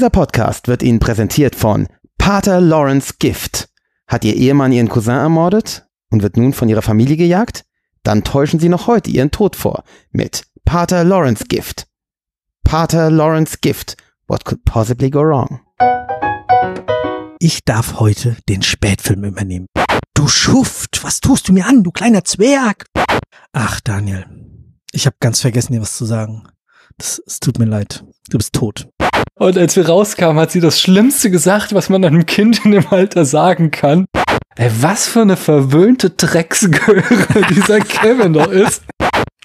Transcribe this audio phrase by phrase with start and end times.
[0.00, 3.68] Dieser Podcast wird Ihnen präsentiert von Pater Lawrence Gift.
[4.06, 7.66] Hat Ihr Ehemann Ihren Cousin ermordet und wird nun von Ihrer Familie gejagt?
[8.02, 11.86] Dann täuschen Sie noch heute Ihren Tod vor mit Pater Lawrence Gift.
[12.64, 13.98] Pater Lawrence Gift.
[14.26, 15.60] What could possibly go wrong?
[17.38, 19.66] Ich darf heute den Spätfilm übernehmen.
[20.14, 22.86] Du Schuft, was tust du mir an, du kleiner Zwerg?
[23.52, 24.24] Ach, Daniel,
[24.92, 26.48] ich habe ganz vergessen, dir was zu sagen.
[26.96, 28.02] Das, es tut mir leid.
[28.30, 28.88] Du bist tot.
[29.40, 32.86] Und als wir rauskamen, hat sie das Schlimmste gesagt, was man einem Kind in dem
[32.88, 34.04] Alter sagen kann.
[34.56, 37.02] Ey, was für eine verwöhnte Drecksgöre
[37.48, 38.82] dieser Kevin doch ist.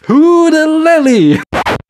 [0.08, 1.41] Who the Lily?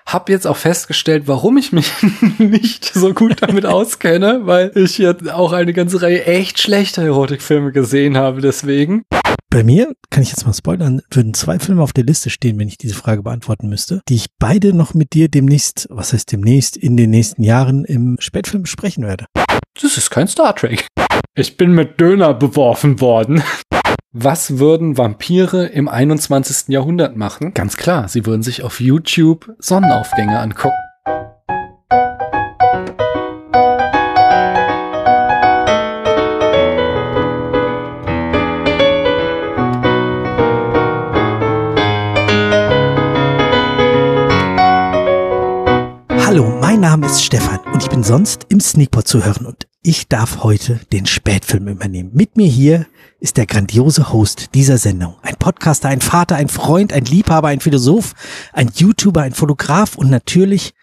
[0.05, 1.91] Hab jetzt auch festgestellt, warum ich mich
[2.37, 7.71] nicht so gut damit auskenne, weil ich jetzt auch eine ganze Reihe echt schlechter Erotikfilme
[7.71, 9.03] gesehen habe deswegen.
[9.55, 12.67] Bei mir, kann ich jetzt mal spoilern, würden zwei Filme auf der Liste stehen, wenn
[12.67, 16.75] ich diese Frage beantworten müsste, die ich beide noch mit dir demnächst, was heißt demnächst,
[16.75, 19.27] in den nächsten Jahren im Spätfilm besprechen werde.
[19.81, 20.87] Das ist kein Star Trek.
[21.35, 23.43] Ich bin mit Döner beworfen worden.
[24.11, 26.67] Was würden Vampire im 21.
[26.67, 27.53] Jahrhundert machen?
[27.53, 30.75] Ganz klar, sie würden sich auf YouTube Sonnenaufgänge angucken.
[46.35, 50.09] Hallo, mein Name ist Stefan und ich bin sonst im Sneakpot zu hören und ich
[50.09, 52.11] darf heute den Spätfilm übernehmen.
[52.13, 52.87] Mit mir hier
[53.21, 55.15] ist der grandiose Host dieser Sendung.
[55.21, 58.15] Ein Podcaster, ein Vater, ein Freund, ein Liebhaber, ein Philosoph,
[58.51, 60.73] ein YouTuber, ein Fotograf und natürlich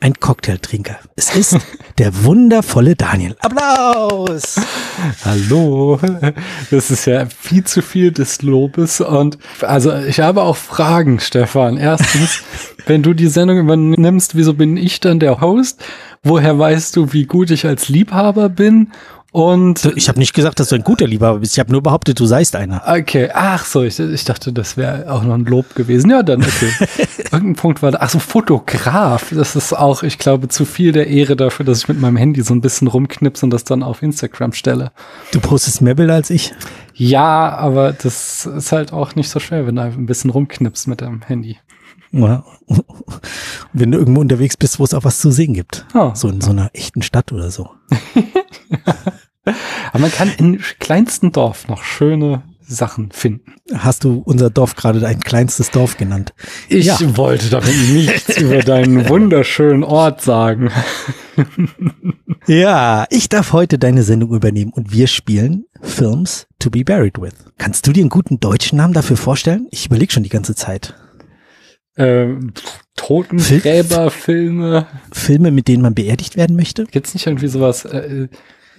[0.00, 0.98] ein Cocktailtrinker.
[1.16, 1.58] Es ist
[1.98, 3.34] der wundervolle Daniel.
[3.40, 4.56] Applaus!
[5.24, 5.98] Hallo,
[6.70, 11.78] das ist ja viel zu viel des Lobes und also ich habe auch Fragen, Stefan.
[11.78, 12.42] Erstens,
[12.86, 15.82] wenn du die Sendung übernimmst, wieso bin ich dann der Host?
[16.22, 18.92] Woher weißt du, wie gut ich als Liebhaber bin?
[19.36, 21.52] Und ich habe nicht gesagt, dass du ein guter Liebhaber bist.
[21.52, 22.82] Ich habe nur behauptet, du seist einer.
[22.86, 26.08] Okay, ach so, ich, ich dachte, das wäre auch noch ein Lob gewesen.
[26.08, 26.72] Ja, dann okay.
[27.30, 27.98] Irgendein Punkt war da.
[28.00, 29.34] Ach so, Fotograf.
[29.34, 32.40] Das ist auch, ich glaube, zu viel der Ehre dafür, dass ich mit meinem Handy
[32.40, 34.90] so ein bisschen rumknipse und das dann auf Instagram stelle.
[35.32, 36.54] Du postest mehr Bilder als ich?
[36.94, 41.02] Ja, aber das ist halt auch nicht so schwer, wenn du ein bisschen rumknipst mit
[41.02, 41.58] deinem Handy.
[42.10, 42.42] Ja.
[43.74, 45.84] Wenn du irgendwo unterwegs bist, wo es auch was zu sehen gibt.
[45.92, 46.12] Oh.
[46.14, 47.68] So in so einer echten Stadt oder so.
[49.46, 53.54] Aber man kann im kleinsten Dorf noch schöne Sachen finden.
[53.72, 56.34] Hast du unser Dorf gerade dein kleinstes Dorf genannt?
[56.68, 56.98] Ich ja.
[57.16, 60.70] wollte damit nichts über deinen wunderschönen Ort sagen.
[62.46, 67.34] ja, ich darf heute deine Sendung übernehmen und wir spielen Films to be buried with.
[67.58, 69.68] Kannst du dir einen guten deutschen Namen dafür vorstellen?
[69.70, 70.94] Ich überlege schon die ganze Zeit.
[71.96, 72.52] Ähm,
[72.96, 74.86] Totengräberfilme.
[75.12, 76.84] Filme, mit denen man beerdigt werden möchte?
[76.86, 78.28] Gibt's nicht irgendwie sowas äh,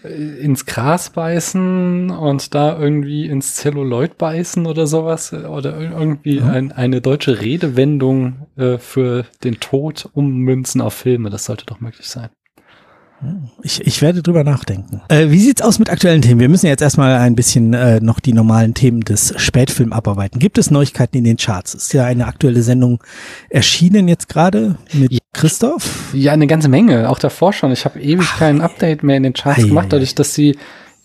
[0.03, 5.33] ins Gras beißen und da irgendwie ins Zelluloid beißen oder sowas?
[5.33, 6.49] Oder irgendwie mhm.
[6.49, 11.29] ein, eine deutsche Redewendung äh, für den Tod ummünzen auf Filme.
[11.29, 12.29] Das sollte doch möglich sein.
[13.63, 15.01] Ich, ich werde drüber nachdenken.
[15.09, 16.39] Äh, wie sieht's aus mit aktuellen Themen?
[16.39, 20.39] Wir müssen jetzt erstmal ein bisschen äh, noch die normalen Themen des Spätfilms abarbeiten.
[20.39, 21.73] Gibt es Neuigkeiten in den Charts?
[21.73, 23.03] Ist ja eine aktuelle Sendung
[23.49, 25.19] erschienen jetzt gerade mit ja.
[25.33, 26.13] Christoph?
[26.13, 27.09] Ja, eine ganze Menge.
[27.09, 27.71] Auch davor schon.
[27.71, 30.55] Ich habe ewig Ach, kein Update mehr in den Charts ei, gemacht, dadurch, dass sie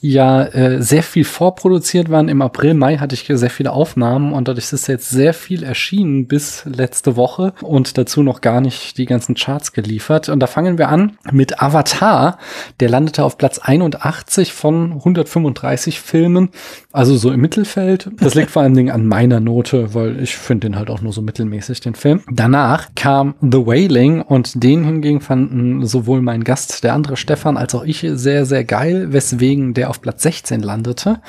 [0.03, 2.29] ja äh, sehr viel vorproduziert waren.
[2.29, 6.27] Im April, Mai hatte ich sehr viele Aufnahmen und dadurch ist jetzt sehr viel erschienen
[6.27, 10.29] bis letzte Woche und dazu noch gar nicht die ganzen Charts geliefert.
[10.29, 12.39] Und da fangen wir an mit Avatar.
[12.81, 16.51] Der landete auf Platz 81 von 135 Filmen,
[16.91, 18.11] also so im Mittelfeld.
[18.19, 21.13] Das liegt vor allen Dingen an meiner Note, weil ich finde den halt auch nur
[21.13, 22.23] so mittelmäßig, den Film.
[22.29, 27.73] Danach kam The Wailing und den hingegen fanden sowohl mein Gast, der andere Stefan, als
[27.77, 31.21] auch ich sehr, sehr geil, weswegen der auf Platz 16 landete.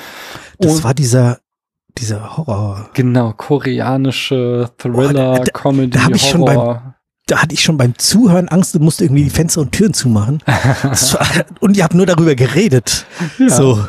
[0.57, 1.39] Das Und war dieser
[1.97, 2.89] dieser Horror.
[2.93, 6.45] Genau, koreanische Thriller, oh, da, Comedy, da hab ich Horror.
[6.45, 6.93] Schon beim,
[7.27, 10.41] da hatte ich schon beim Zuhören Angst, du musst irgendwie die Fenster und Türen zumachen.
[10.47, 11.27] war,
[11.59, 13.05] und ihr habt nur darüber geredet.
[13.37, 13.49] Ja.
[13.49, 13.85] So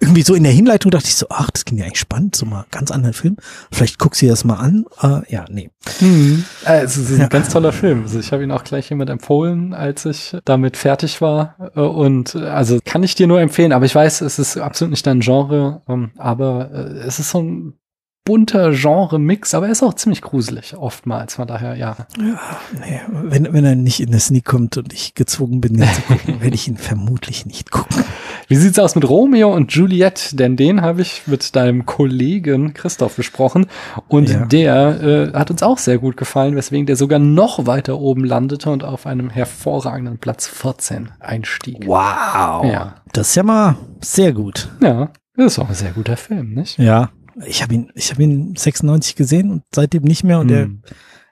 [0.00, 2.46] irgendwie so in der Hinleitung dachte ich so, ach, das klingt ja eigentlich spannend, so
[2.46, 3.36] mal ganz anderen Film.
[3.70, 4.84] Vielleicht guckst du dir das mal an.
[5.02, 5.70] Äh, ja, nee.
[6.00, 6.44] Mhm.
[6.64, 7.28] Also, es ist ein ja.
[7.28, 8.02] ganz toller Film.
[8.02, 11.72] Also ich habe ihn auch gleich jemand empfohlen, als ich damit fertig war.
[11.74, 14.90] Äh, und äh, also kann ich dir nur empfehlen, aber ich weiß, es ist absolut
[14.90, 17.74] nicht dein Genre, ähm, aber es ist so ein
[18.26, 21.96] bunter Genre-Mix, aber er ist auch ziemlich gruselig oftmals, von daher, ja.
[22.18, 25.88] Ja, nee, wenn, wenn er nicht in der Sneak kommt und ich gezwungen bin, ihn
[25.88, 28.04] zu gucken, werde ich ihn vermutlich nicht gucken.
[28.48, 30.38] Wie sieht's aus mit Romeo und Juliet?
[30.38, 33.66] Denn den habe ich mit deinem Kollegen Christoph besprochen
[34.06, 34.44] und ja.
[34.46, 38.70] der äh, hat uns auch sehr gut gefallen, weswegen der sogar noch weiter oben landete
[38.70, 41.86] und auf einem hervorragenden Platz 14 einstieg.
[41.86, 42.64] Wow.
[42.64, 42.94] Ja.
[43.12, 44.68] Das ist ja mal sehr gut.
[44.80, 46.78] Ja, das ist auch ein sehr guter Film, nicht?
[46.78, 47.10] Ja.
[47.44, 50.82] Ich habe ihn, ich habe ihn 96 gesehen und seitdem nicht mehr und hm.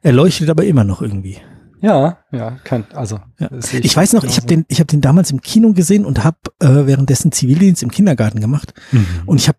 [0.02, 1.38] er, er leuchtet aber immer noch irgendwie.
[1.84, 3.20] Ja, ja, kann, also.
[3.38, 3.50] Ja.
[3.58, 6.24] Ich, ich, weiß noch, ich habe den, ich habe den damals im Kino gesehen und
[6.24, 9.06] habe äh, währenddessen Zivildienst im Kindergarten gemacht mhm.
[9.26, 9.58] und ich habe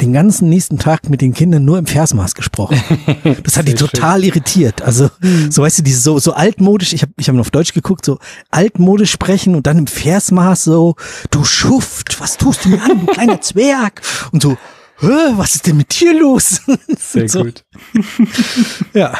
[0.00, 2.80] den ganzen nächsten Tag mit den Kindern nur im Versmaß gesprochen.
[3.42, 4.28] Das hat die total schön.
[4.28, 4.82] irritiert.
[4.82, 5.50] Also mhm.
[5.50, 6.92] so weißt du, diese so so altmodisch.
[6.92, 8.18] Ich habe ich habe auf Deutsch geguckt, so
[8.50, 10.94] altmodisch sprechen und dann im Versmaß so
[11.30, 14.00] du Schuft, was tust du mir an, du kleiner Zwerg
[14.30, 14.56] und so.
[15.00, 16.60] Was ist denn mit dir los?
[16.98, 17.42] Sehr so.
[17.42, 17.64] gut.
[18.94, 19.12] ja.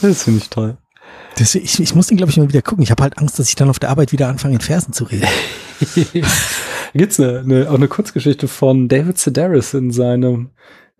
[0.00, 0.78] Das finde ich toll.
[1.36, 2.84] Das, ich, ich muss den, glaube ich, mal wieder gucken.
[2.84, 5.04] Ich habe halt Angst, dass ich dann auf der Arbeit wieder anfange, in Versen zu
[5.04, 5.26] reden.
[6.94, 10.50] Gibt's eine, eine, auch eine Kurzgeschichte von David Sedaris in seinem,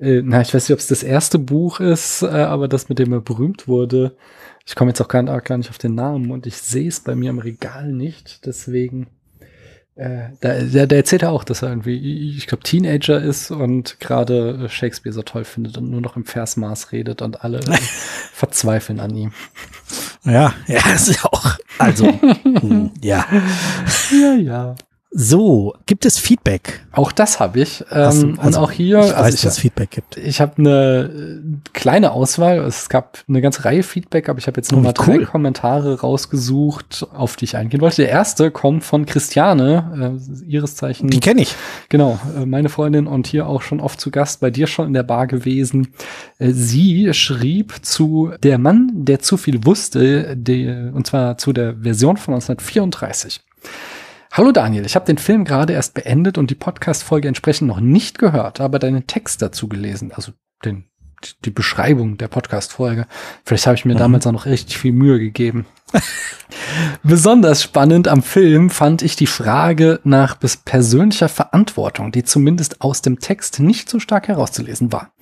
[0.00, 2.98] äh, na, ich weiß nicht, ob es das erste Buch ist, äh, aber das, mit
[2.98, 4.16] dem er berühmt wurde.
[4.66, 7.14] Ich komme jetzt auch gar, gar nicht auf den Namen und ich sehe es bei
[7.14, 9.08] mir im Regal nicht, deswegen.
[9.94, 14.00] Äh, der, der, der erzählt ja auch, dass er irgendwie, ich glaube, Teenager ist und
[14.00, 17.60] gerade Shakespeare so toll findet und nur noch im Versmaß redet und alle
[18.32, 19.32] verzweifeln an ihm.
[20.24, 23.26] Ja, ja, ist ja auch, also, hm, ja.
[24.10, 24.74] Ja, ja.
[25.16, 26.84] So, gibt es Feedback?
[26.90, 27.84] Auch das habe ich.
[27.92, 28.98] Ähm, also, und auch hier.
[28.98, 30.16] Ich weiß, also ich, dass es Feedback gibt.
[30.16, 31.40] Ich habe eine äh,
[31.72, 32.58] kleine Auswahl.
[32.58, 36.00] Es gab eine ganze Reihe Feedback, aber ich habe jetzt nur oh, mal drei Kommentare
[36.00, 38.02] rausgesucht, auf die ich eingehen wollte.
[38.02, 41.06] Der erste kommt von Christiane, äh, ihres Zeichen.
[41.10, 41.54] Die kenne ich.
[41.90, 44.94] Genau, äh, meine Freundin und hier auch schon oft zu Gast, bei dir schon in
[44.94, 45.94] der Bar gewesen.
[46.40, 51.76] Äh, sie schrieb zu Der Mann, der zu viel wusste, die, und zwar zu der
[51.76, 53.40] Version von 1934.
[54.36, 58.18] Hallo Daniel, ich habe den Film gerade erst beendet und die Podcast-Folge entsprechend noch nicht
[58.18, 60.32] gehört, aber deinen Text dazu gelesen, also
[60.64, 60.86] den,
[61.44, 63.06] die Beschreibung der Podcast-Folge.
[63.44, 63.98] Vielleicht habe ich mir mhm.
[63.98, 65.66] damals auch noch richtig viel Mühe gegeben.
[67.04, 73.20] Besonders spannend am Film fand ich die Frage nach persönlicher Verantwortung, die zumindest aus dem
[73.20, 75.12] Text nicht so stark herauszulesen war.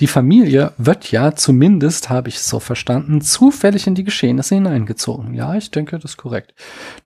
[0.00, 5.34] Die Familie wird ja, zumindest habe ich es so verstanden, zufällig in die Geschehnisse hineingezogen.
[5.34, 6.54] Ja, ich denke, das ist korrekt.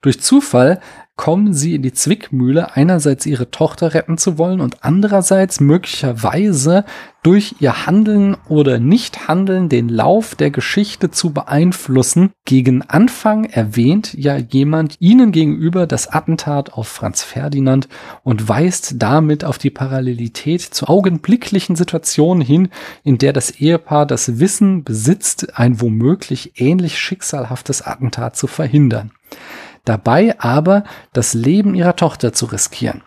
[0.01, 0.79] Durch Zufall
[1.19, 6.85] kommen sie in die Zwickmühle, einerseits ihre Tochter retten zu wollen und andererseits möglicherweise
[7.23, 12.31] durch ihr Handeln oder Nichthandeln den Lauf der Geschichte zu beeinflussen.
[12.45, 17.89] Gegen Anfang erwähnt ja jemand ihnen gegenüber das Attentat auf Franz Ferdinand
[18.23, 22.69] und weist damit auf die Parallelität zur augenblicklichen Situation hin,
[23.03, 29.11] in der das Ehepaar das Wissen besitzt, ein womöglich ähnlich schicksalhaftes Attentat zu verhindern
[29.85, 30.83] dabei aber
[31.13, 33.01] das Leben ihrer Tochter zu riskieren.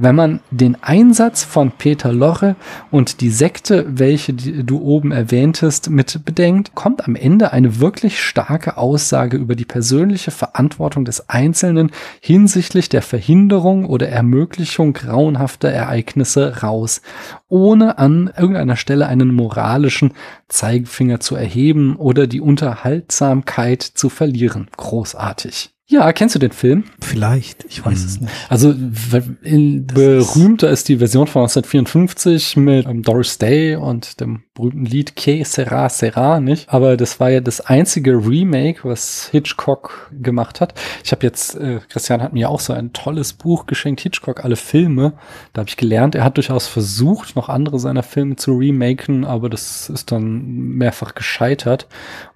[0.00, 2.54] Wenn man den Einsatz von Peter Loche
[2.92, 8.76] und die Sekte, welche du oben erwähntest, mit bedenkt, kommt am Ende eine wirklich starke
[8.76, 11.90] Aussage über die persönliche Verantwortung des Einzelnen
[12.20, 17.02] hinsichtlich der Verhinderung oder Ermöglichung grauenhafter Ereignisse raus,
[17.48, 20.12] ohne an irgendeiner Stelle einen moralischen
[20.46, 24.68] Zeigefinger zu erheben oder die Unterhaltsamkeit zu verlieren.
[24.76, 25.74] Großartig.
[25.90, 26.84] Ja, kennst du den Film?
[27.00, 28.06] Vielleicht, ich weiß hm.
[28.06, 28.32] es nicht.
[28.50, 28.74] Also
[29.42, 34.84] in, berühmter ist, ist die Version von 1954 mit ähm, Doris Day und dem berühmten
[34.84, 36.68] Lied Que sera sera, nicht?
[36.68, 40.74] Aber das war ja das einzige Remake, was Hitchcock gemacht hat.
[41.04, 44.56] Ich habe jetzt, äh, Christian hat mir auch so ein tolles Buch geschenkt, Hitchcock, alle
[44.56, 45.14] Filme.
[45.54, 49.48] Da habe ich gelernt, er hat durchaus versucht, noch andere seiner Filme zu remaken, aber
[49.48, 51.86] das ist dann mehrfach gescheitert.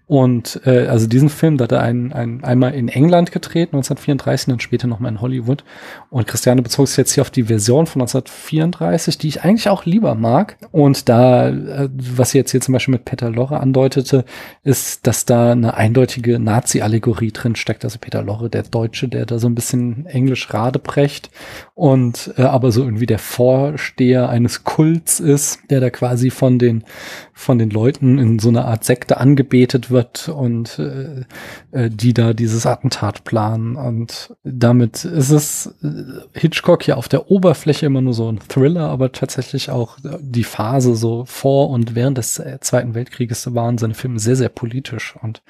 [0.07, 4.49] Und äh, also diesen Film, da hat er ein, ein, einmal in England gedreht, 1934,
[4.49, 5.65] und dann später nochmal in Hollywood.
[6.11, 9.85] Und Christiane bezog sich jetzt hier auf die Version von 1934, die ich eigentlich auch
[9.85, 10.57] lieber mag.
[10.71, 14.25] Und da, äh, was sie jetzt hier zum Beispiel mit Peter Lorre andeutete,
[14.65, 17.85] ist, dass da eine eindeutige Nazi-Allegorie drin steckt.
[17.85, 21.31] Also Peter Lorre, der Deutsche, der da so ein bisschen Englisch radeprecht
[21.75, 26.85] und äh, aber so irgendwie der Vorsteher eines Kults ist, der da quasi von den
[27.33, 31.25] von den Leuten in so einer Art Sekte angebetet wird und äh,
[31.71, 33.77] äh, die da dieses Attentat planen.
[33.77, 38.89] Und damit ist es äh, Hitchcock ja auf der Oberfläche immer nur so ein Thriller,
[38.89, 43.95] aber tatsächlich auch die Phase so vor und während des äh, Zweiten Weltkrieges waren seine
[43.95, 45.43] Filme sehr, sehr politisch und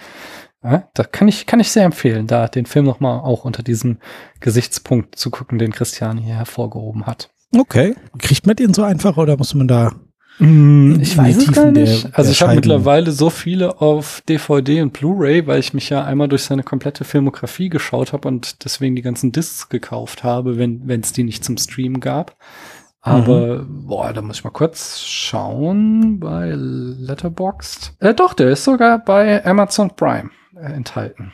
[0.65, 3.99] ja, da kann ich, kann ich sehr empfehlen, da den Film nochmal auch unter diesem
[4.39, 7.31] Gesichtspunkt zu gucken, den Christian hier hervorgehoben hat.
[7.57, 7.97] Okay.
[8.19, 9.93] Kriegt man den so einfach oder muss man da
[10.43, 12.05] Mm, ich weiß es gar nicht.
[12.05, 16.05] Der, also ich habe mittlerweile so viele auf DVD und Blu-ray, weil ich mich ja
[16.05, 21.01] einmal durch seine komplette Filmografie geschaut habe und deswegen die ganzen Discs gekauft habe, wenn
[21.01, 22.37] es die nicht zum Stream gab.
[23.05, 23.87] Aber, mhm.
[23.87, 27.95] boah, da muss ich mal kurz schauen bei Letterboxd.
[27.99, 31.33] Äh, doch, der ist sogar bei Amazon Prime äh, enthalten.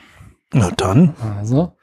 [0.53, 1.15] Na dann.
[1.39, 1.77] Also,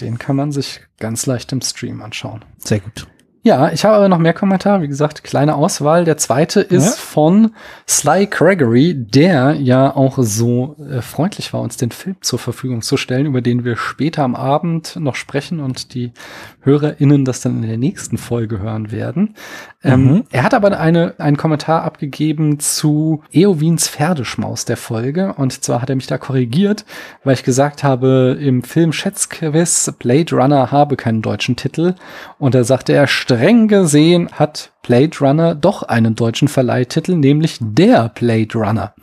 [0.00, 2.44] den kann man sich ganz leicht im Stream anschauen.
[2.58, 3.06] Sehr gut.
[3.44, 4.82] Ja, ich habe aber noch mehr Kommentare.
[4.82, 6.04] Wie gesagt, kleine Auswahl.
[6.04, 6.90] Der zweite ist ja.
[6.92, 7.50] von
[7.88, 12.96] Sly Gregory, der ja auch so äh, freundlich war, uns den Film zur Verfügung zu
[12.96, 16.12] stellen, über den wir später am Abend noch sprechen und die
[16.60, 19.34] HörerInnen das dann in der nächsten Folge hören werden.
[19.82, 20.24] Ähm, mhm.
[20.30, 25.34] er hat aber eine, einen Kommentar abgegeben zu Eowins Pferdeschmaus der Folge.
[25.36, 26.84] Und zwar hat er mich da korrigiert,
[27.24, 31.94] weil ich gesagt habe, im Film Schätzquiz Blade Runner habe keinen deutschen Titel.
[32.38, 38.10] Und da sagte er, streng gesehen hat Blade Runner doch einen deutschen Verleihtitel, nämlich der
[38.10, 38.94] Blade Runner.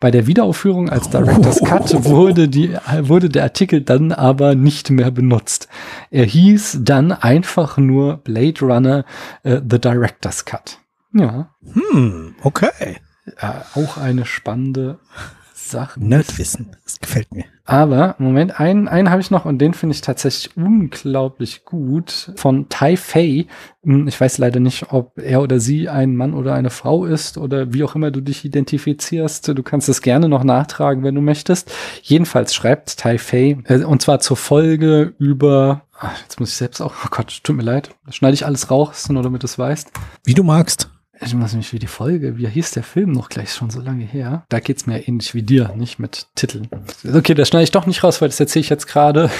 [0.00, 5.10] Bei der Wiederaufführung als Director's Cut wurde, die, wurde der Artikel dann aber nicht mehr
[5.12, 5.68] benutzt.
[6.10, 9.04] Er hieß dann einfach nur Blade Runner
[9.44, 10.78] uh, The Director's Cut.
[11.12, 11.50] Ja.
[11.72, 12.96] Hm, okay.
[13.40, 14.98] Ja, auch eine spannende
[15.54, 16.00] Sache.
[16.02, 17.44] Nerdwissen, das gefällt mir.
[17.64, 22.32] Aber, Moment, einen, einen habe ich noch und den finde ich tatsächlich unglaublich gut.
[22.36, 23.46] Von Tai Fei.
[23.82, 27.36] Hm, ich weiß leider nicht, ob er oder sie ein Mann oder eine Frau ist
[27.36, 29.48] oder wie auch immer du dich identifizierst.
[29.48, 31.70] Du kannst es gerne noch nachtragen, wenn du möchtest.
[32.02, 35.82] Jedenfalls schreibt Tai Fei, äh, und zwar zur Folge über
[36.22, 37.90] jetzt muss ich selbst auch, oh Gott, tut mir leid.
[38.06, 39.90] Das schneide ich alles raus, nur damit du es weißt.
[40.24, 40.88] Wie du magst
[41.20, 44.04] ich weiß nicht, wie die Folge, wie hieß der Film noch gleich schon so lange
[44.04, 44.44] her?
[44.48, 46.68] Da geht's mir ähnlich wie dir, nicht mit Titeln.
[47.12, 49.30] Okay, das schneide ich doch nicht raus, weil das erzähle ich jetzt gerade.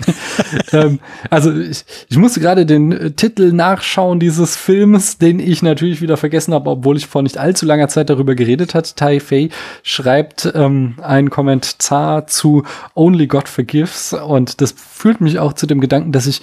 [0.72, 1.00] ähm,
[1.30, 6.16] also ich, ich musste gerade den äh, Titel nachschauen dieses Films, den ich natürlich wieder
[6.16, 8.96] vergessen habe, obwohl ich vor nicht allzu langer Zeit darüber geredet hat.
[8.96, 9.48] Tai Fei
[9.82, 15.80] schreibt ähm, einen Kommentar zu Only God Forgives und das führt mich auch zu dem
[15.80, 16.42] Gedanken, dass ich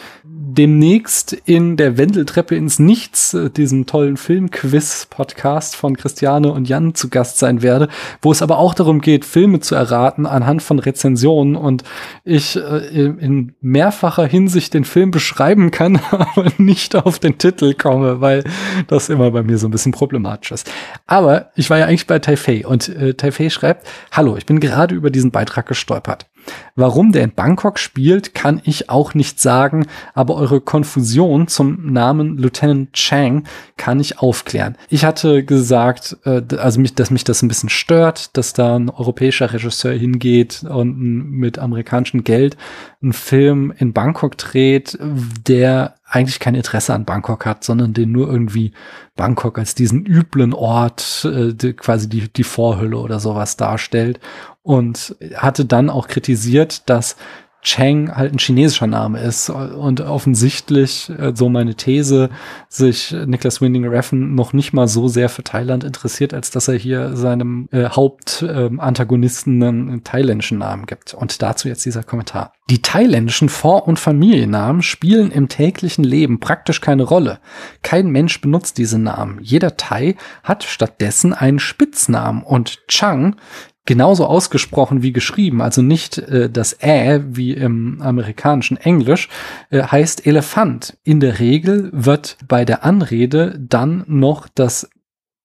[0.55, 7.09] demnächst in der Wendeltreppe ins Nichts, äh, diesem tollen Filmquiz-Podcast von Christiane und Jan zu
[7.09, 7.89] Gast sein werde,
[8.21, 11.83] wo es aber auch darum geht, Filme zu erraten anhand von Rezensionen und
[12.23, 18.21] ich äh, in mehrfacher Hinsicht den Film beschreiben kann, aber nicht auf den Titel komme,
[18.21, 18.43] weil
[18.87, 20.71] das immer bei mir so ein bisschen problematisch ist.
[21.05, 24.95] Aber ich war ja eigentlich bei Taifei und äh, Taifei schreibt, Hallo, ich bin gerade
[24.95, 26.25] über diesen Beitrag gestolpert.
[26.75, 32.37] Warum der in Bangkok spielt, kann ich auch nicht sagen, aber eure Konfusion zum Namen
[32.37, 33.45] Lieutenant Chang
[33.77, 34.77] kann ich aufklären.
[34.89, 38.89] Ich hatte gesagt, äh, also mich, dass mich das ein bisschen stört, dass da ein
[38.89, 42.57] europäischer Regisseur hingeht und mit amerikanischem Geld
[43.01, 44.97] einen Film in Bangkok dreht,
[45.47, 48.73] der eigentlich kein Interesse an Bangkok hat, sondern den nur irgendwie
[49.15, 54.19] Bangkok als diesen üblen Ort, äh, die, quasi die, die Vorhülle oder sowas darstellt
[54.65, 57.15] und hatte dann auch kritisiert, dass
[57.61, 62.29] Chang halt ein chinesischer Name ist und offensichtlich, äh, so meine These,
[62.69, 66.75] sich Niklas Winding Refn noch nicht mal so sehr für Thailand interessiert, als dass er
[66.75, 71.15] hier seinem äh, Hauptantagonisten äh, einen thailändischen Namen gibt.
[71.15, 72.53] Und dazu jetzt dieser Kommentar.
[72.69, 77.39] Die thailändischen Vor- und Familiennamen spielen im täglichen Leben praktisch keine Rolle.
[77.81, 79.39] Kein Mensch benutzt diese Namen.
[79.41, 83.37] Jeder Thai hat stattdessen einen Spitznamen und Chang
[83.85, 89.29] genauso ausgesprochen wie geschrieben, also nicht äh, das Ä wie im amerikanischen Englisch,
[89.69, 90.97] äh, heißt Elefant.
[91.03, 94.89] In der Regel wird bei der Anrede dann noch das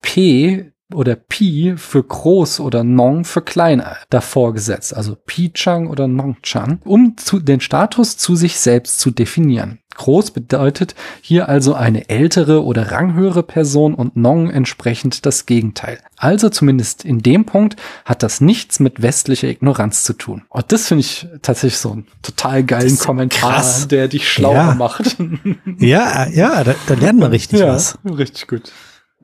[0.03, 6.81] P oder Pi für groß oder Nong für klein davor gesetzt, also Pi-Chang oder Nong-Chang,
[6.85, 9.79] um zu, den Status zu sich selbst zu definieren.
[9.97, 15.99] Groß bedeutet hier also eine ältere oder ranghöhere Person und Nong entsprechend das Gegenteil.
[16.17, 20.43] Also zumindest in dem Punkt hat das nichts mit westlicher Ignoranz zu tun.
[20.49, 23.89] Und das finde ich tatsächlich so einen total geilen Kommentar, krass.
[23.89, 24.75] der dich schlauer ja.
[24.75, 25.17] macht.
[25.79, 27.99] Ja, ja, da, da lernen wir richtig ja, was.
[28.05, 28.73] Richtig gut.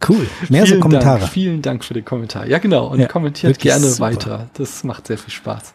[0.07, 0.27] Cool.
[0.49, 1.21] Mehr vielen so Kommentare.
[1.21, 2.47] Dank, vielen Dank für den Kommentar.
[2.47, 2.89] Ja, genau.
[2.89, 4.01] Und ja, kommentiert gerne super.
[4.01, 4.51] weiter.
[4.55, 5.75] Das macht sehr viel Spaß.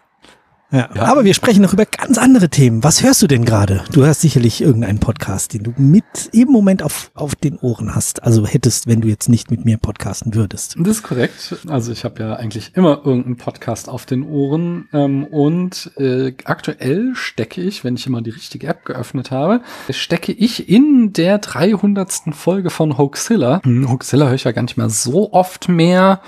[0.72, 2.82] Ja, ja, aber wir sprechen noch über ganz andere Themen.
[2.82, 3.84] Was hörst du denn gerade?
[3.92, 8.24] Du hörst sicherlich irgendeinen Podcast, den du mit im Moment auf, auf den Ohren hast.
[8.24, 10.78] Also hättest, wenn du jetzt nicht mit mir podcasten würdest.
[10.80, 11.58] Das ist korrekt.
[11.68, 14.88] Also ich habe ja eigentlich immer irgendeinen Podcast auf den Ohren.
[14.94, 19.60] Ähm, und äh, aktuell stecke ich, wenn ich immer die richtige App geöffnet habe,
[19.90, 22.34] stecke ich in der 300.
[22.34, 23.60] Folge von Hoaxilla.
[23.63, 26.22] Hm, Hoaxilla höre ich ja gar nicht mehr so oft mehr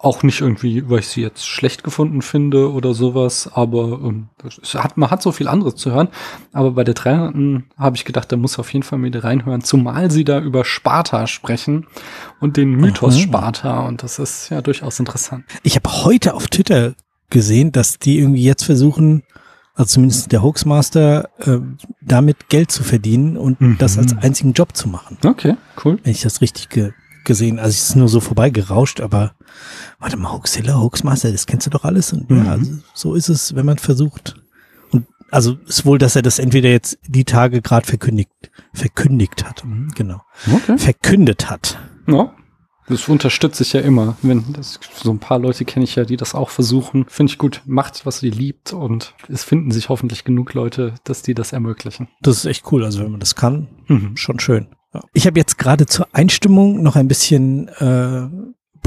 [0.00, 4.28] Auch nicht irgendwie, weil ich sie jetzt schlecht gefunden finde oder sowas, aber ähm,
[4.74, 6.06] hat, man hat so viel anderes zu hören.
[6.52, 7.64] Aber bei der 300.
[7.76, 11.26] habe ich gedacht, da muss auf jeden Fall wieder reinhören, zumal sie da über Sparta
[11.26, 11.86] sprechen
[12.38, 13.22] und den Mythos Aha.
[13.22, 15.44] Sparta und das ist ja durchaus interessant.
[15.64, 16.94] Ich habe heute auf Twitter
[17.28, 19.24] gesehen, dass die irgendwie jetzt versuchen,
[19.74, 21.58] also zumindest der Hoaxmaster, äh,
[22.00, 23.78] damit Geld zu verdienen und mhm.
[23.78, 25.18] das als einzigen Job zu machen.
[25.24, 25.98] Okay, cool.
[26.02, 26.92] Wenn ich das richtig ge
[27.24, 29.34] gesehen, also es ist nur so vorbeigerauscht, aber
[29.98, 32.12] warte mal, Hoaxilla, Hoaxmaster, das kennst du doch alles.
[32.12, 32.44] Und mhm.
[32.44, 32.58] ja,
[32.94, 34.36] so ist es, wenn man versucht.
[34.90, 38.30] Und also ist wohl, dass er das entweder jetzt die Tage gerade verkündigt,
[38.72, 39.64] verkündigt hat.
[39.64, 40.22] Mhm, genau.
[40.52, 40.78] Okay.
[40.78, 41.78] Verkündet hat.
[42.06, 42.32] Ja.
[42.88, 44.16] Das unterstütze ich ja immer.
[44.22, 47.04] Wenn das, so ein paar Leute kenne ich ja, die das auch versuchen.
[47.08, 47.60] Finde ich gut.
[47.66, 52.08] Macht, was ihr liebt und es finden sich hoffentlich genug Leute, dass die das ermöglichen.
[52.22, 52.84] Das ist echt cool.
[52.84, 54.16] Also wenn man das kann, mhm.
[54.16, 54.68] schon schön.
[55.12, 58.28] Ich habe jetzt gerade zur Einstimmung noch ein bisschen äh,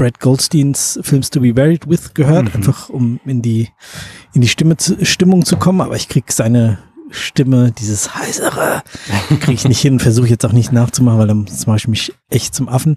[0.02, 2.56] Brad Goldsteins Films to be Buried with gehört, mhm.
[2.56, 3.68] einfach um in die
[4.34, 5.80] in die Stimme zu, Stimmung zu kommen.
[5.80, 6.78] Aber ich krieg seine
[7.10, 8.82] Stimme, dieses heisere,
[9.28, 12.52] kriege ich nicht hin, versuche jetzt auch nicht nachzumachen, weil dann mache ich mich echt
[12.52, 12.96] zum Affen.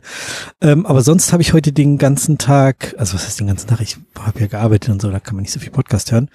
[0.61, 3.81] Ähm, aber sonst habe ich heute den ganzen Tag, also was heißt den ganzen Tag,
[3.81, 6.29] ich habe ja gearbeitet und so, da kann man nicht so viel Podcast hören,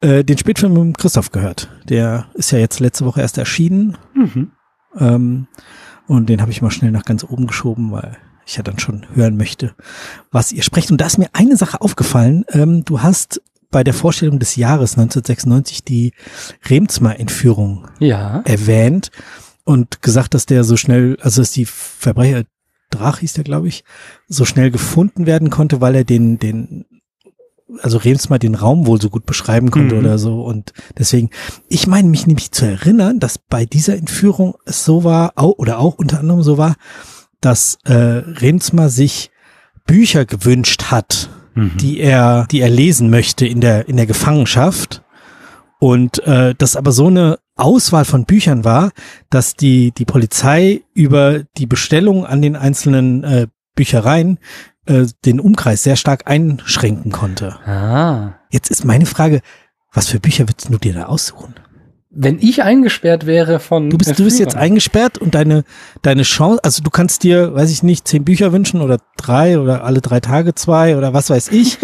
[0.00, 1.68] äh, den Spätfilm mit Christoph gehört.
[1.84, 3.96] Der ist ja jetzt letzte Woche erst erschienen.
[4.12, 4.50] Mhm.
[4.98, 5.46] Ähm,
[6.08, 8.16] und den habe ich mal schnell nach ganz oben geschoben, weil
[8.46, 9.74] ich ja dann schon hören möchte,
[10.30, 10.90] was ihr sprecht.
[10.90, 12.44] Und da ist mir eine Sache aufgefallen.
[12.50, 16.12] Ähm, du hast bei der Vorstellung des Jahres 1996 die
[16.64, 18.42] Remsmar-Entführung ja.
[18.44, 19.10] erwähnt
[19.64, 22.44] und gesagt, dass der so schnell, also dass die Verbrecher,
[22.90, 23.82] Drach hieß der, glaube ich,
[24.28, 26.86] so schnell gefunden werden konnte, weil er den, den,
[27.80, 30.00] also Remsmar den Raum wohl so gut beschreiben konnte mhm.
[30.02, 30.44] oder so.
[30.44, 31.30] Und deswegen,
[31.68, 35.96] ich meine mich nämlich zu erinnern, dass bei dieser Entführung es so war, oder auch
[35.96, 36.76] unter anderem so war,
[37.40, 39.30] dass äh, Remsmar sich
[39.86, 41.76] Bücher gewünscht hat mhm.
[41.78, 45.02] die er, die er lesen möchte in der, in der Gefangenschaft.
[45.78, 48.92] Und äh, das aber so eine Auswahl von Büchern war,
[49.30, 54.38] dass die, die Polizei über die Bestellung an den einzelnen äh, Büchereien
[54.86, 57.56] äh, den Umkreis sehr stark einschränken konnte.
[57.66, 58.34] Ah.
[58.50, 59.40] Jetzt ist meine Frage,
[59.92, 61.54] was für Bücher würdest du dir da aussuchen?
[62.18, 63.90] Wenn ich eingesperrt wäre von.
[63.90, 65.64] Du bist, du bist jetzt eingesperrt und deine,
[66.02, 69.84] deine Chance, also du kannst dir, weiß ich nicht, zehn Bücher wünschen oder drei oder
[69.84, 71.78] alle drei Tage zwei oder was weiß ich,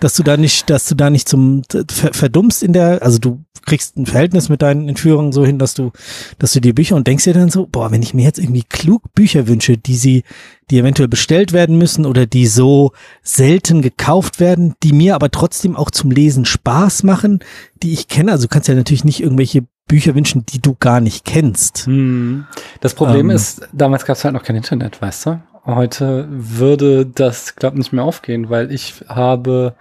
[0.00, 3.96] dass du da nicht, dass du da nicht zum verdummst in der, also du kriegst
[3.96, 5.92] ein Verhältnis mit deinen Entführern so hin, dass du,
[6.38, 8.62] dass du die Bücher und denkst dir dann so, boah, wenn ich mir jetzt irgendwie
[8.62, 10.22] klug Bücher wünsche, die sie,
[10.70, 15.76] die eventuell bestellt werden müssen oder die so selten gekauft werden, die mir aber trotzdem
[15.76, 17.40] auch zum Lesen Spaß machen,
[17.82, 18.32] die ich kenne.
[18.32, 21.86] Also du kannst ja natürlich nicht irgendwelche Bücher wünschen, die du gar nicht kennst.
[21.86, 22.46] Hm.
[22.80, 25.42] Das Problem ähm, ist, damals gab es halt noch kein Internet, weißt du?
[25.64, 29.74] Heute würde das, glaube nicht mehr aufgehen, weil ich habe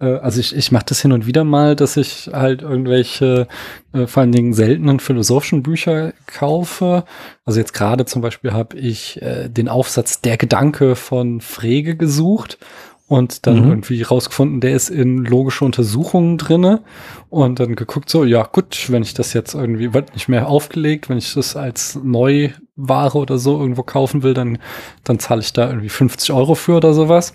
[0.00, 3.48] äh, also ich, ich mache das hin und wieder mal, dass ich halt irgendwelche,
[3.92, 7.04] äh, vor allen Dingen seltenen philosophischen Bücher kaufe.
[7.44, 12.58] Also jetzt gerade zum Beispiel habe ich äh, den Aufsatz Der Gedanke von Frege gesucht
[13.08, 13.68] und dann mhm.
[13.70, 16.82] irgendwie rausgefunden, der ist in logische Untersuchungen drinne
[17.30, 21.08] und dann geguckt so, ja gut, wenn ich das jetzt irgendwie, wird nicht mehr aufgelegt,
[21.08, 24.58] wenn ich das als Neuware oder so irgendwo kaufen will, dann,
[25.04, 27.34] dann zahle ich da irgendwie 50 Euro für oder sowas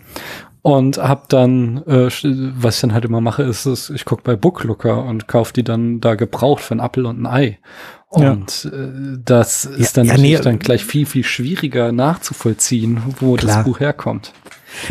[0.62, 4.36] und hab dann, äh, was ich dann halt immer mache, ist, ist ich guck bei
[4.36, 7.60] Booklooker und kauf die dann da gebraucht für ein Apfel und ein Ei.
[8.10, 8.71] Und ja.
[8.71, 13.57] äh, das ist dann ja, natürlich nee, dann gleich viel, viel schwieriger nachzuvollziehen, wo klar.
[13.57, 14.34] das Buch herkommt.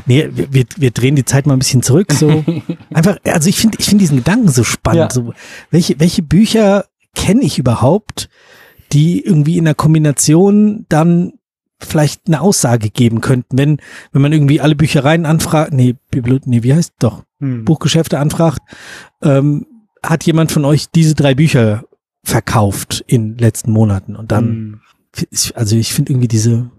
[0.07, 2.13] Nee, wir, wir drehen die Zeit mal ein bisschen zurück.
[2.13, 2.45] So
[2.95, 4.99] einfach, also ich finde ich finde diesen Gedanken so spannend.
[5.01, 5.11] Ja.
[5.11, 5.33] So,
[5.71, 8.29] welche, welche Bücher kenne ich überhaupt,
[8.93, 11.35] die irgendwie in der Kombination dann
[11.83, 13.79] vielleicht eine Aussage geben könnten, wenn,
[14.13, 17.65] wenn man irgendwie alle Büchereien anfragt, nee, Bibli nee, wie heißt doch, hm.
[17.65, 18.61] Buchgeschäfte anfragt,
[19.23, 19.67] ähm,
[20.03, 21.85] hat jemand von euch diese drei Bücher
[22.23, 24.81] verkauft in letzten Monaten und dann,
[25.17, 25.27] hm.
[25.55, 26.71] also ich finde irgendwie diese,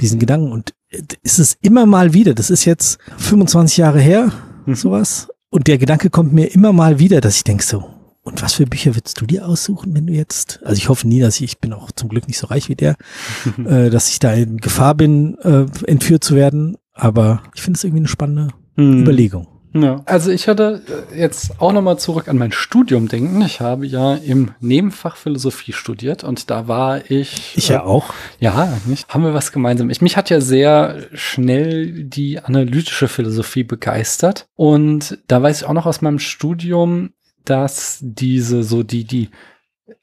[0.00, 0.74] diesen Gedanken und
[1.22, 4.32] ist es immer mal wieder, das ist jetzt 25 Jahre her,
[4.64, 4.74] hm.
[4.74, 7.84] sowas, und der Gedanke kommt mir immer mal wieder, dass ich denke so,
[8.22, 11.20] und was für Bücher würdest du dir aussuchen, wenn du jetzt, also ich hoffe nie,
[11.20, 12.96] dass ich, ich bin auch zum Glück nicht so reich wie der,
[13.66, 17.84] äh, dass ich da in Gefahr bin, äh, entführt zu werden, aber ich finde es
[17.84, 19.02] irgendwie eine spannende hm.
[19.02, 19.46] Überlegung.
[19.74, 20.02] Ja.
[20.06, 20.82] Also ich hatte
[21.12, 23.42] äh, jetzt auch nochmal zurück an mein Studium denken.
[23.42, 27.56] Ich habe ja im Nebenfach Philosophie studiert und da war ich.
[27.56, 28.14] Ich ja äh, auch.
[28.38, 29.08] Ja, nicht?
[29.08, 29.90] haben wir was gemeinsam.
[29.90, 35.72] Ich, mich hat ja sehr schnell die analytische Philosophie begeistert und da weiß ich auch
[35.72, 37.10] noch aus meinem Studium,
[37.44, 39.30] dass diese so die, die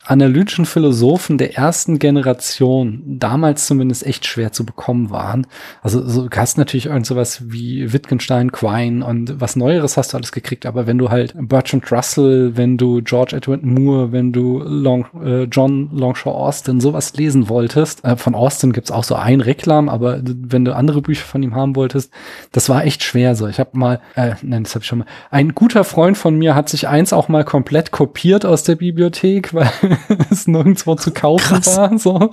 [0.06, 5.48] analytischen Philosophen der ersten Generation damals zumindest echt schwer zu bekommen waren.
[5.82, 10.18] Also so, du hast natürlich irgend sowas wie Wittgenstein, Quine und was Neueres hast du
[10.18, 14.60] alles gekriegt, aber wenn du halt Bertrand Russell, wenn du George Edward Moore, wenn du
[14.60, 19.42] Long, äh, John Longshore Austin sowas lesen wolltest, äh, von Austin gibt's auch so ein
[19.42, 22.12] Reklam, aber wenn du andere Bücher von ihm haben wolltest,
[22.52, 23.48] das war echt schwer so.
[23.48, 26.54] Ich habe mal, äh, nein, das habe ich schon mal, ein guter Freund von mir
[26.54, 29.71] hat sich eins auch mal komplett kopiert aus der Bibliothek, weil
[30.30, 31.78] es nirgendwo zu kaufen Krass.
[31.78, 31.98] war.
[31.98, 32.32] So.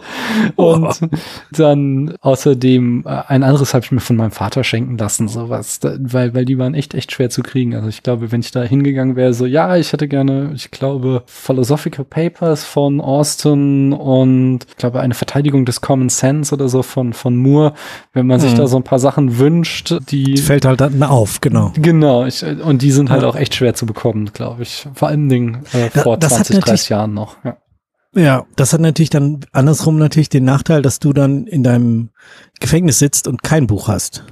[0.56, 1.08] Und oh.
[1.52, 6.34] dann außerdem äh, ein anderes habe ich mir von meinem Vater schenken lassen, sowas, weil,
[6.34, 7.74] weil die waren echt, echt schwer zu kriegen.
[7.74, 11.22] Also ich glaube, wenn ich da hingegangen wäre, so, ja, ich hätte gerne, ich glaube,
[11.26, 17.12] Philosophical Papers von Austin und ich glaube, eine Verteidigung des Common Sense oder so von,
[17.12, 17.74] von Moore,
[18.12, 18.42] wenn man mhm.
[18.42, 20.34] sich da so ein paar Sachen wünscht, die.
[20.34, 21.72] Das fällt halt dann auf, genau.
[21.76, 23.28] Genau, ich, und die sind halt ja.
[23.28, 24.86] auch echt schwer zu bekommen, glaube ich.
[24.94, 27.27] Vor allen Dingen äh, vor ja, 20, 30 Jahren noch.
[27.44, 27.58] Ja.
[28.14, 32.08] Ja, das hat natürlich dann andersrum natürlich den Nachteil, dass du dann in deinem
[32.58, 34.24] Gefängnis sitzt und kein Buch hast.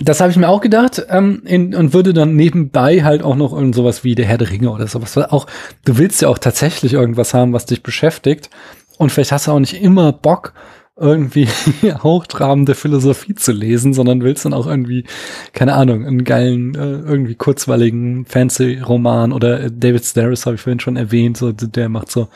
[0.00, 3.52] Das habe ich mir auch gedacht ähm, in, und würde dann nebenbei halt auch noch
[3.52, 5.16] irgend sowas wie der Herr der Ringe oder sowas.
[5.16, 5.46] Auch
[5.84, 8.50] du willst ja auch tatsächlich irgendwas haben, was dich beschäftigt
[8.98, 10.54] und vielleicht hast du auch nicht immer Bock
[10.96, 11.48] irgendwie
[12.02, 15.04] hochtrabende Philosophie zu lesen, sondern willst dann auch irgendwie,
[15.52, 20.80] keine Ahnung, einen geilen, äh, irgendwie kurzweiligen Fancy-Roman oder äh, David Sedaris habe ich vorhin
[20.80, 22.28] schon erwähnt, so der macht so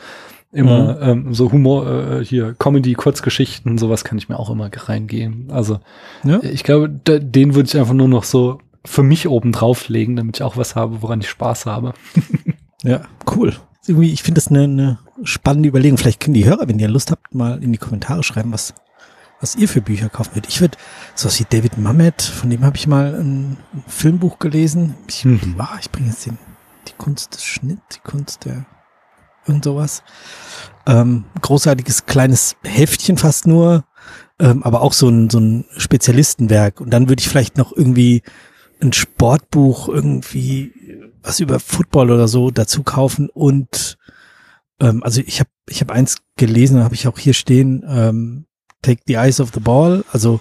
[0.51, 1.27] immer mhm.
[1.27, 5.49] ähm, so Humor, äh, hier Comedy, Kurzgeschichten, sowas kann ich mir auch immer reingehen.
[5.51, 5.79] Also
[6.23, 6.39] ja.
[6.41, 10.43] ich glaube, den würde ich einfach nur noch so für mich oben drauflegen, damit ich
[10.43, 11.93] auch was habe, woran ich Spaß habe.
[12.83, 13.01] ja,
[13.35, 13.53] cool.
[13.87, 15.97] Irgendwie, ich finde das eine, eine spannende Überlegung.
[15.97, 18.73] Vielleicht können die Hörer, wenn ihr Lust habt, mal in die Kommentare schreiben, was,
[19.39, 20.51] was ihr für Bücher kaufen würdet.
[20.51, 20.77] Ich würde,
[21.15, 24.95] sowas wie David Mamet, von dem habe ich mal ein, ein, Filmbuch gelesen.
[25.07, 25.55] Ich, mhm.
[25.57, 26.37] ah, ich bringe jetzt den,
[26.87, 28.65] die Kunst des Schnitt, die Kunst der
[29.47, 30.03] irgend sowas.
[30.85, 33.85] Ähm, großartiges kleines Heftchen fast nur,
[34.39, 36.81] ähm, aber auch so ein, so ein Spezialistenwerk.
[36.81, 38.23] Und dann würde ich vielleicht noch irgendwie
[38.81, 40.73] ein Sportbuch irgendwie
[41.27, 43.97] was über Football oder so dazu kaufen und
[44.79, 48.45] ähm, also ich habe ich habe eins gelesen, habe ich auch hier stehen, ähm,
[48.81, 50.39] Take the Eyes of the Ball, also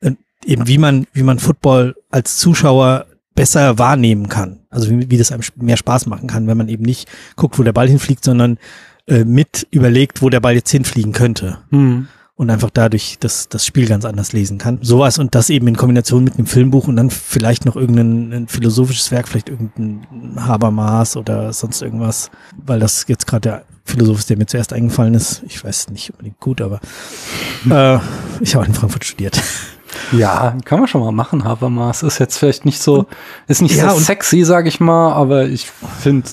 [0.00, 0.12] äh,
[0.44, 4.60] eben wie man wie man Football als Zuschauer besser wahrnehmen kann.
[4.70, 7.62] Also wie, wie das einem mehr Spaß machen kann, wenn man eben nicht guckt, wo
[7.62, 8.58] der Ball hinfliegt, sondern
[9.06, 11.58] äh, mit überlegt, wo der Ball jetzt hinfliegen könnte.
[11.70, 12.08] Mhm.
[12.34, 14.78] Und einfach dadurch das, das Spiel ganz anders lesen kann.
[14.80, 19.10] Sowas und das eben in Kombination mit einem Filmbuch und dann vielleicht noch irgendein philosophisches
[19.10, 24.38] Werk, vielleicht irgendein Habermas oder sonst irgendwas, weil das jetzt gerade der Philosoph ist, der
[24.38, 25.42] mir zuerst eingefallen ist.
[25.46, 26.80] Ich weiß nicht unbedingt gut, aber
[27.70, 27.98] äh,
[28.40, 29.40] ich habe in Frankfurt studiert.
[30.12, 32.02] Ja, kann man schon mal machen, Habermas.
[32.02, 33.06] Ist jetzt vielleicht nicht so,
[33.46, 36.28] ist nicht ja, so sexy, sage ich mal, aber ich finde,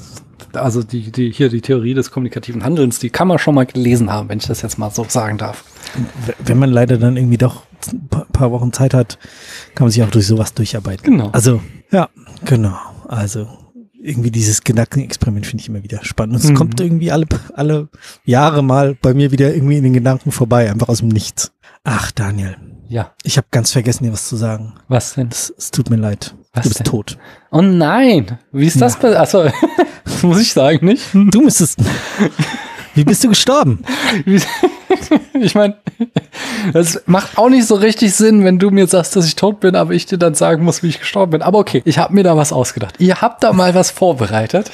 [0.54, 4.12] also die, die, hier die Theorie des kommunikativen Handelns, die kann man schon mal gelesen
[4.12, 5.64] haben, wenn ich das jetzt mal so sagen darf.
[6.40, 9.18] Wenn man leider dann irgendwie doch ein paar Wochen Zeit hat,
[9.76, 11.04] kann man sich auch durch sowas durcharbeiten.
[11.04, 11.30] Genau.
[11.32, 12.10] Also, ja,
[12.46, 12.78] genau.
[13.08, 13.48] Also,
[14.02, 16.36] irgendwie dieses Gedankenexperiment finde ich immer wieder spannend.
[16.36, 16.56] Und es mhm.
[16.56, 17.90] kommt irgendwie alle, alle
[18.24, 21.52] Jahre mal bei mir wieder irgendwie in den Gedanken vorbei, einfach aus dem Nichts.
[21.84, 22.56] Ach, Daniel.
[22.88, 23.14] Ja.
[23.24, 24.74] Ich habe ganz vergessen, dir was zu sagen.
[24.88, 25.28] Was denn?
[25.30, 26.36] Es, es tut mir leid.
[26.54, 26.86] Was du bist denn?
[26.86, 27.18] tot.
[27.52, 28.40] Oh nein.
[28.52, 28.98] Wie ist das?
[29.02, 29.22] Ja.
[29.22, 29.50] Achso,
[30.24, 31.04] muss ich sagen, nicht?
[31.14, 31.80] Du müsstest.
[32.96, 33.84] Wie bist du gestorben?
[35.34, 35.78] ich meine,
[36.74, 39.76] das macht auch nicht so richtig Sinn, wenn du mir sagst, dass ich tot bin,
[39.76, 41.42] aber ich dir dann sagen muss, wie ich gestorben bin.
[41.42, 42.96] Aber okay, ich habe mir da was ausgedacht.
[43.00, 44.72] Ihr habt da mal was vorbereitet.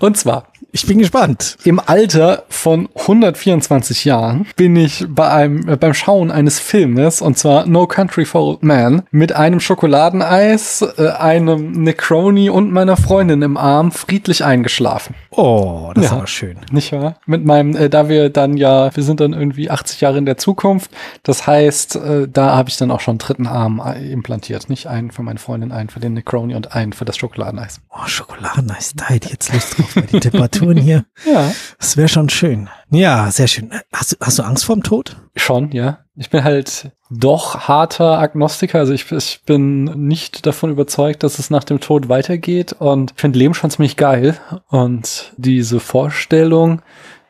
[0.00, 1.56] Und zwar, ich bin gespannt.
[1.62, 7.38] Im Alter von 124 Jahren bin ich bei einem, äh, beim Schauen eines Filmes, und
[7.38, 13.42] zwar No Country for Old Man, mit einem Schokoladeneis, äh, einem Necroni und meiner Freundin
[13.42, 15.14] im Arm friedlich eingeschlafen.
[15.30, 16.56] Oh, das ja, war schön.
[16.72, 17.20] Nicht wahr?
[17.24, 20.38] Mit meinem, äh, da wir dann ja, wir sind dann irgendwie 80 Jahre in der
[20.38, 20.90] Zukunft.
[21.22, 24.68] Das heißt, äh, da habe ich dann auch schon einen dritten Arm äh, implantiert.
[24.68, 27.80] Nicht einen für meine Freundin, einen für den Necroni und einen für das Schokoladeneis.
[27.90, 31.04] Oh, Schokoladeneis, da hätte ich jetzt Lust drauf bei den Temperaturen hier.
[31.30, 31.52] ja.
[31.78, 32.68] Das wäre schon schön.
[32.90, 33.70] Ja, sehr schön.
[33.92, 35.16] Hast du, hast du Angst vorm Tod?
[35.36, 35.98] Schon, ja.
[36.16, 38.78] Ich bin halt doch harter Agnostiker.
[38.78, 43.20] Also ich, ich bin nicht davon überzeugt, dass es nach dem Tod weitergeht und ich
[43.20, 44.38] finde Leben schon ziemlich geil.
[44.68, 46.82] Und diese Vorstellung,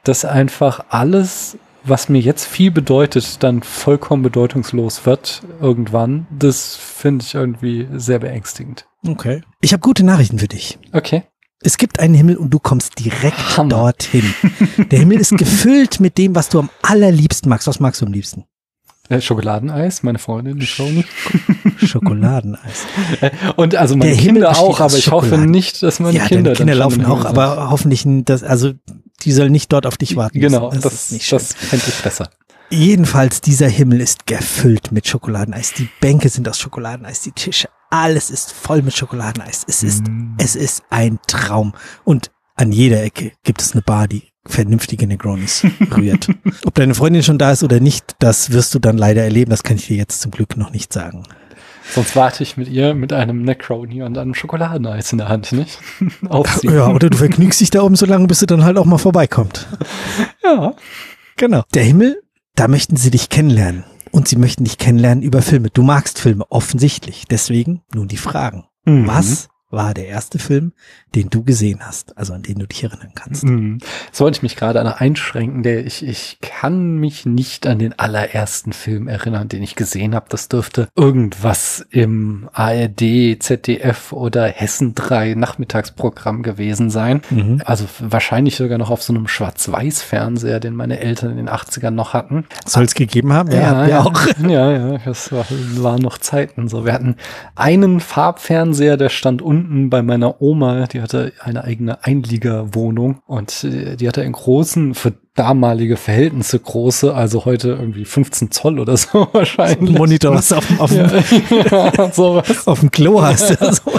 [0.05, 7.25] dass einfach alles, was mir jetzt viel bedeutet, dann vollkommen bedeutungslos wird irgendwann, das finde
[7.25, 8.87] ich irgendwie sehr beängstigend.
[9.07, 9.43] Okay.
[9.61, 10.79] Ich habe gute Nachrichten für dich.
[10.93, 11.25] Okay.
[11.67, 13.71] Es gibt einen Himmel und du kommst direkt Hammer.
[13.71, 14.35] dorthin.
[14.91, 17.67] Der Himmel ist gefüllt mit dem, was du am allerliebsten magst.
[17.67, 18.45] Was magst du am liebsten?
[19.09, 21.07] Äh, Schokoladeneis, meine Freundin, die Froni.
[21.83, 22.85] Schokoladeneis.
[23.23, 26.53] Äh, und also meine Der Kinder auch, aber ich hoffe nicht, dass meine ja, Kinder.
[26.53, 28.73] Kinder laufen auch, aber hoffentlich, das, also
[29.23, 30.39] die soll nicht dort auf dich warten.
[30.39, 32.29] Genau, das, das, das fände ich besser.
[32.71, 35.73] Jedenfalls, dieser Himmel ist gefüllt mit Schokoladeneis.
[35.73, 39.65] Die Bänke sind aus Schokoladeneis, die Tische, alles ist voll mit Schokoladeneis.
[39.69, 40.35] Es ist, mm.
[40.39, 41.75] es ist ein Traum.
[42.03, 45.65] Und an jeder Ecke gibt es eine Bar, die vernünftige Negronis
[45.97, 46.29] rührt.
[46.67, 49.51] Ob deine Freundin schon da ist oder nicht, das wirst du dann leider erleben.
[49.51, 51.23] Das kann ich dir jetzt zum Glück noch nicht sagen.
[51.93, 55.79] Sonst warte ich mit ihr mit einem Necroni und einem Schokoladeneis in der Hand, nicht?
[56.29, 56.75] Aufziehen.
[56.75, 58.99] Ja, oder du vergnügst dich da oben so lange, bis sie dann halt auch mal
[58.99, 59.69] vorbeikommt.
[60.43, 60.75] Ja.
[61.37, 61.63] Genau.
[61.75, 62.23] Der Himmel,
[62.57, 63.85] da möchten sie dich kennenlernen.
[64.15, 65.71] Und sie möchten dich kennenlernen über Filme.
[65.71, 67.25] Du magst Filme, offensichtlich.
[67.29, 68.65] Deswegen nun die Fragen.
[68.85, 69.09] Mhm.
[69.09, 70.73] Was war der erste Film,
[71.15, 73.45] den du gesehen hast, also an den du dich erinnern kannst.
[73.45, 73.79] Mhm.
[74.13, 78.73] Sollte ich mich gerade an einschränken, der ich, ich kann mich nicht an den allerersten
[78.73, 80.27] Film erinnern, den ich gesehen habe.
[80.29, 87.23] Das dürfte irgendwas im ARD, ZDF oder Hessen 3 Nachmittagsprogramm gewesen sein.
[87.31, 87.63] Mhm.
[87.65, 92.13] Also wahrscheinlich sogar noch auf so einem Schwarz-Weiß-Fernseher, den meine Eltern in den 80ern noch
[92.13, 92.45] hatten.
[92.67, 93.51] Soll es gegeben haben?
[93.51, 94.27] Ja, ja, auch.
[94.47, 96.69] Ja, ja, das war, waren noch Zeiten.
[96.69, 97.17] So, wir hatten
[97.55, 103.97] einen Farbfernseher, der stand unten bei meiner Oma, die hatte eine eigene Einliegerwohnung und äh,
[103.97, 109.29] die hatte einen großen, für damalige Verhältnisse große, also heute irgendwie 15 Zoll oder so
[109.33, 109.91] wahrscheinlich.
[109.91, 111.09] So Monitor, was auf, auf, ja,
[111.97, 112.67] ja, sowas.
[112.67, 113.51] auf dem Klo hast.
[113.61, 113.73] Ja.
[113.73, 113.93] So.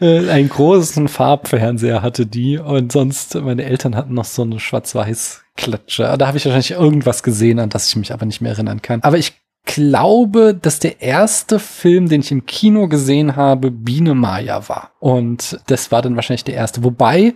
[0.00, 5.42] Äh, einen großen Farbfernseher hatte die und sonst, meine Eltern hatten noch so eine schwarz-weiß
[5.56, 6.14] Klatsche.
[6.18, 9.02] Da habe ich wahrscheinlich irgendwas gesehen, an das ich mich aber nicht mehr erinnern kann.
[9.02, 9.34] Aber ich
[9.66, 14.92] glaube, dass der erste Film, den ich im Kino gesehen habe, Biene Maya war.
[14.98, 16.82] Und das war dann wahrscheinlich der erste.
[16.82, 17.34] Wobei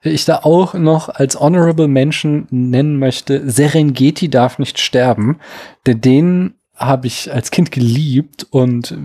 [0.00, 5.38] ich da auch noch als Honorable Mention nennen möchte, Serengeti darf nicht sterben,
[5.86, 8.96] denn den habe ich als Kind geliebt und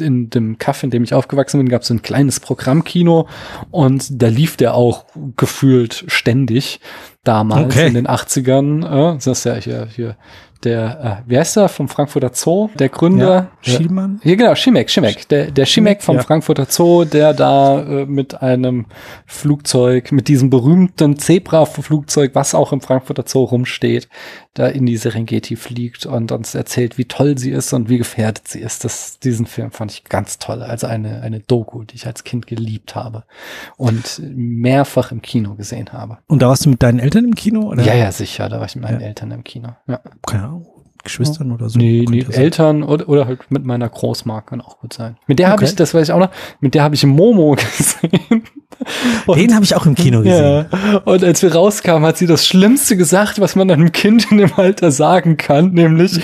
[0.00, 3.28] in dem Kaff, in dem ich aufgewachsen bin, gab es so ein kleines Programmkino
[3.70, 5.04] und da lief der auch
[5.36, 6.80] gefühlt ständig
[7.24, 7.88] damals okay.
[7.88, 8.84] in den 80ern.
[8.84, 10.16] Äh, das ist ja hier, hier
[10.66, 13.48] der, äh, wie heißt er, vom Frankfurter Zoo, der Gründer.
[13.62, 14.20] Ja, Schielmann?
[14.24, 15.28] Ja, genau, Schimek, Schimek.
[15.28, 16.22] Der, der Schimek vom ja.
[16.22, 18.86] Frankfurter Zoo, der da äh, mit einem
[19.24, 24.08] Flugzeug, mit diesem berühmten Zebra-Flugzeug, was auch im Frankfurter Zoo rumsteht,
[24.58, 28.48] da in die Serengeti fliegt und uns erzählt, wie toll sie ist und wie gefährdet
[28.48, 28.84] sie ist.
[28.84, 30.62] Das, diesen Film fand ich ganz toll.
[30.62, 33.24] Also eine, eine Doku, die ich als Kind geliebt habe
[33.76, 36.18] und mehrfach im Kino gesehen habe.
[36.26, 37.68] Und da warst du mit deinen Eltern im Kino?
[37.68, 37.82] Oder?
[37.82, 38.48] Ja, ja, sicher.
[38.48, 39.06] Da war ich mit meinen ja.
[39.08, 39.68] Eltern im Kino.
[39.86, 40.00] Ja.
[40.26, 40.66] Keine Ahnung.
[41.02, 41.78] Geschwistern oder so?
[41.78, 45.16] Nee, nee Eltern oder, oder halt mit meiner Großmark kann auch gut sein.
[45.28, 45.52] Mit der okay.
[45.52, 48.42] habe ich, das weiß ich auch noch, mit der habe ich Momo gesehen.
[49.26, 50.66] Und, Den habe ich auch im Kino gesehen.
[50.70, 50.98] Ja.
[51.04, 54.52] Und als wir rauskamen, hat sie das Schlimmste gesagt, was man einem Kind in dem
[54.54, 56.20] Alter sagen kann, nämlich,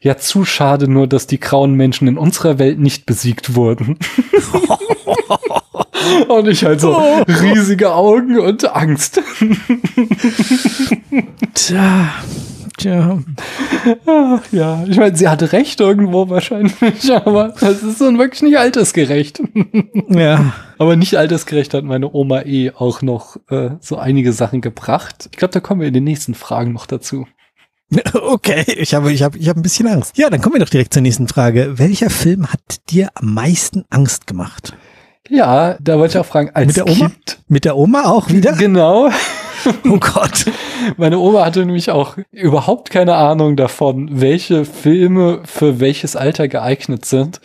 [0.00, 3.98] ja, zu schade nur, dass die grauen Menschen in unserer Welt nicht besiegt wurden.
[6.28, 7.22] und ich halt so oh.
[7.26, 9.20] riesige Augen und Angst.
[11.54, 12.08] Tja.
[12.78, 13.18] Tja.
[14.50, 19.42] Ja, ich meine, sie hatte recht irgendwo wahrscheinlich, aber es ist so wirklich nicht altersgerecht.
[20.08, 20.52] ja.
[20.78, 25.28] Aber nicht altersgerecht hat meine Oma eh auch noch äh, so einige Sachen gebracht.
[25.30, 27.26] Ich glaube, da kommen wir in den nächsten Fragen noch dazu.
[28.14, 30.16] Okay, ich habe, ich habe, ich habe ein bisschen Angst.
[30.16, 31.78] Ja, dann kommen wir doch direkt zur nächsten Frage.
[31.78, 34.74] Welcher Film hat dir am meisten Angst gemacht?
[35.28, 37.08] Ja, da wollte ich auch fragen, als Mit der Oma?
[37.08, 38.52] Kind, Mit der Oma auch wieder?
[38.58, 39.10] Genau.
[39.84, 40.46] Oh Gott.
[40.96, 47.04] Meine Oma hatte nämlich auch überhaupt keine Ahnung davon, welche Filme für welches Alter geeignet
[47.04, 47.40] sind.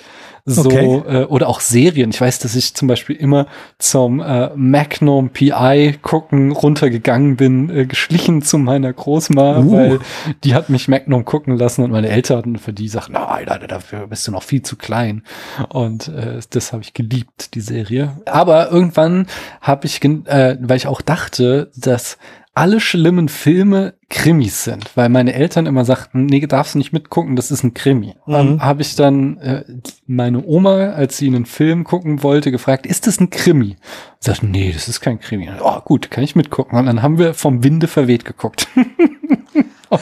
[0.49, 1.01] So, okay.
[1.07, 2.09] äh, oder auch Serien.
[2.11, 3.47] Ich weiß, dass ich zum Beispiel immer
[3.79, 9.71] zum äh, Magnum PI gucken runtergegangen bin, äh, geschlichen zu meiner Großma, uh.
[9.73, 9.99] weil
[10.45, 14.07] die hat mich Magnum gucken lassen und meine Eltern für die sagten, nein, Alter, dafür
[14.07, 15.23] bist du noch viel zu klein.
[15.67, 18.15] Und äh, das habe ich geliebt, die Serie.
[18.25, 19.27] Aber irgendwann
[19.59, 22.17] habe ich, äh, weil ich auch dachte, dass
[22.57, 27.35] alle schlimmen Filme Krimis sind, weil meine Eltern immer sagten, nee, darfst du nicht mitgucken,
[27.35, 28.15] das ist ein Krimi.
[28.25, 28.33] Mhm.
[28.33, 29.63] Ähm, Habe ich dann äh,
[30.07, 33.71] meine Oma, als sie einen Film gucken wollte, gefragt, ist das ein Krimi?
[33.71, 35.49] Und sagte, nee, das ist kein Krimi.
[35.61, 36.79] Oh, gut, kann ich mitgucken.
[36.79, 38.67] Und dann haben wir vom Winde verweht geguckt.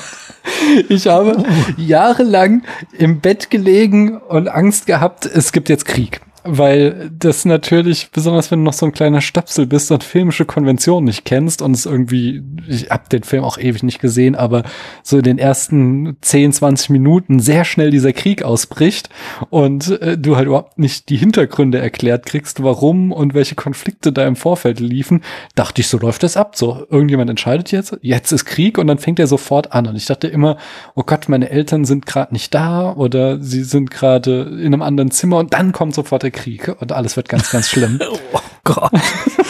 [0.87, 1.43] ich habe
[1.75, 2.63] jahrelang
[2.97, 8.59] im Bett gelegen und Angst gehabt, es gibt jetzt Krieg weil das natürlich, besonders wenn
[8.59, 12.43] du noch so ein kleiner Stöpsel bist und filmische Konventionen nicht kennst und es irgendwie,
[12.67, 14.63] ich hab den Film auch ewig nicht gesehen, aber
[15.03, 19.09] so in den ersten 10, 20 Minuten sehr schnell dieser Krieg ausbricht
[19.49, 24.27] und äh, du halt überhaupt nicht die Hintergründe erklärt kriegst, warum und welche Konflikte da
[24.27, 25.21] im Vorfeld liefen,
[25.55, 26.55] dachte ich, so läuft das ab.
[26.55, 29.87] So, irgendjemand entscheidet jetzt, jetzt ist Krieg und dann fängt er sofort an.
[29.87, 30.57] Und ich dachte immer,
[30.93, 35.11] oh Gott, meine Eltern sind gerade nicht da oder sie sind gerade in einem anderen
[35.11, 37.99] Zimmer und dann kommt sofort der Krieg und alles wird ganz, ganz schlimm.
[38.33, 38.91] oh Gott.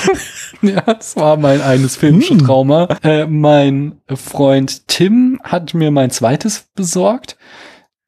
[0.61, 2.45] ja, das war mein eines filmische Hm.
[2.45, 2.87] Trauma.
[3.03, 7.37] Äh, mein Freund Tim hat mir mein zweites besorgt.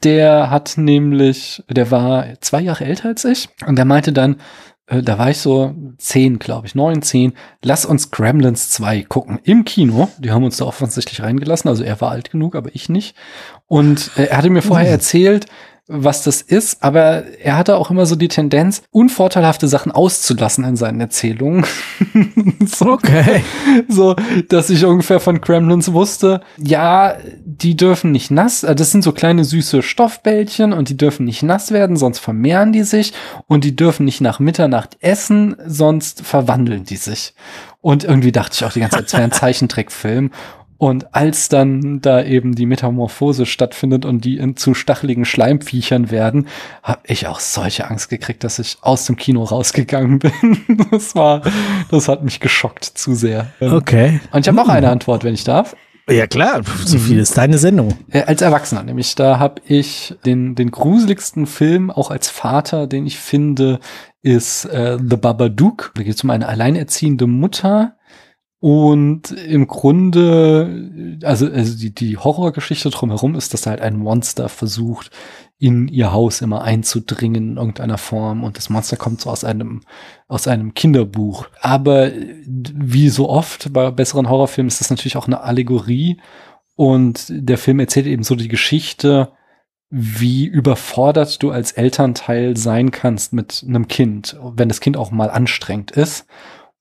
[0.03, 4.37] Der hat nämlich, der war zwei Jahre älter als ich und der meinte dann,
[4.87, 9.39] äh, da war ich so zehn, glaube ich, neun, zehn, lass uns Gremlins 2 gucken
[9.43, 10.09] im Kino.
[10.19, 13.15] Die haben uns da offensichtlich reingelassen, also er war alt genug, aber ich nicht.
[13.65, 15.47] Und äh, er hatte mir vorher erzählt,
[15.87, 20.75] was das ist, aber er hatte auch immer so die Tendenz, unvorteilhafte Sachen auszulassen in
[20.75, 21.65] seinen Erzählungen.
[22.65, 23.43] so, Okay.
[23.87, 24.15] so,
[24.49, 29.11] dass ich ungefähr von Gremlins wusste, ja, die dürfen nicht nass, äh, das sind so
[29.13, 33.13] kleine süße Stoffbällchen und die dürfen nicht nass werden, sonst vermehren die sich
[33.47, 37.33] und die dürfen nicht nach Mitternacht essen, sonst verwandeln die sich.
[37.81, 40.31] Und irgendwie dachte ich auch die ganze Zeit, es wäre ein Zeichentrickfilm.
[40.77, 46.47] Und als dann da eben die Metamorphose stattfindet und die in zu stacheligen Schleimviechern werden,
[46.83, 50.87] habe ich auch solche Angst gekriegt, dass ich aus dem Kino rausgegangen bin.
[50.91, 51.41] Das war,
[51.89, 53.47] das hat mich geschockt zu sehr.
[53.59, 54.19] Okay.
[54.31, 55.75] Und ich habe noch eine Antwort, wenn ich darf.
[56.09, 57.93] Ja klar, so viel ist deine Sendung.
[58.09, 63.05] Äh, als Erwachsener, nämlich da habe ich den, den gruseligsten Film, auch als Vater, den
[63.05, 63.79] ich finde,
[64.21, 65.91] ist äh, The Babadook.
[65.95, 67.96] Da geht es um eine alleinerziehende Mutter.
[68.59, 75.11] Und im Grunde, also, also die, die Horrorgeschichte drumherum ist, dass halt ein Monster versucht,
[75.59, 78.43] in ihr Haus immer einzudringen in irgendeiner Form.
[78.43, 79.81] Und das Monster kommt so aus einem,
[80.27, 81.47] aus einem Kinderbuch.
[81.61, 82.11] Aber
[82.45, 86.19] wie so oft bei besseren Horrorfilmen ist das natürlich auch eine Allegorie.
[86.75, 89.31] Und der Film erzählt eben so die Geschichte,
[89.89, 95.29] wie überfordert du als Elternteil sein kannst mit einem Kind, wenn das Kind auch mal
[95.29, 96.27] anstrengend ist.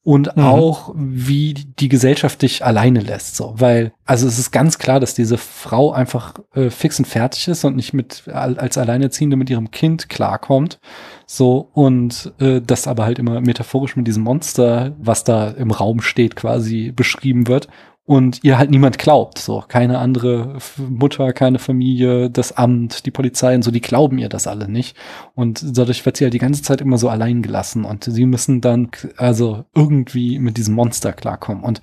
[0.07, 0.45] Und Mhm.
[0.45, 3.55] auch, wie die Gesellschaft dich alleine lässt, so.
[3.57, 7.65] Weil, also es ist ganz klar, dass diese Frau einfach äh, fix und fertig ist
[7.65, 10.79] und nicht mit, al- als Alleinerziehende mit ihrem Kind klarkommt.
[11.27, 16.01] So, und äh, das aber halt immer metaphorisch mit diesem Monster, was da im Raum
[16.01, 17.67] steht, quasi beschrieben wird
[18.07, 19.39] und ihr halt niemand glaubt.
[19.39, 24.29] So, keine andere Mutter, keine Familie, das Amt, die Polizei und so, die glauben ihr
[24.29, 24.97] das alle nicht.
[25.35, 28.61] Und dadurch wird sie halt die ganze Zeit immer so allein gelassen und sie müssen
[28.61, 31.65] dann also irgendwie mit diesem Monster klarkommen.
[31.65, 31.81] Und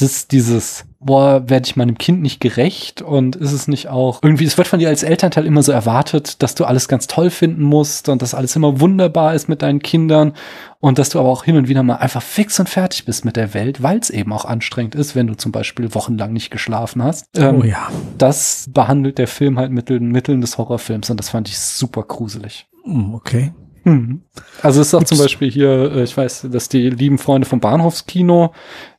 [0.00, 4.44] das, dieses, boah, werde ich meinem Kind nicht gerecht und ist es nicht auch irgendwie,
[4.44, 7.62] es wird von dir als Elternteil immer so erwartet, dass du alles ganz toll finden
[7.62, 10.34] musst und dass alles immer wunderbar ist mit deinen Kindern
[10.80, 13.36] und dass du aber auch hin und wieder mal einfach fix und fertig bist mit
[13.36, 17.02] der Welt, weil es eben auch anstrengend ist, wenn du zum Beispiel wochenlang nicht geschlafen
[17.02, 17.26] hast.
[17.36, 17.88] Ähm, Oh ja.
[18.18, 22.02] Das behandelt der Film halt mit den Mitteln des Horrorfilms und das fand ich super
[22.02, 22.66] gruselig.
[22.84, 23.52] Hm, Okay.
[23.84, 24.22] Mhm.
[24.62, 27.60] Also es ist auch zum Beispiel hier, äh, ich weiß, dass die lieben Freunde vom
[27.60, 28.52] Bahnhofskino,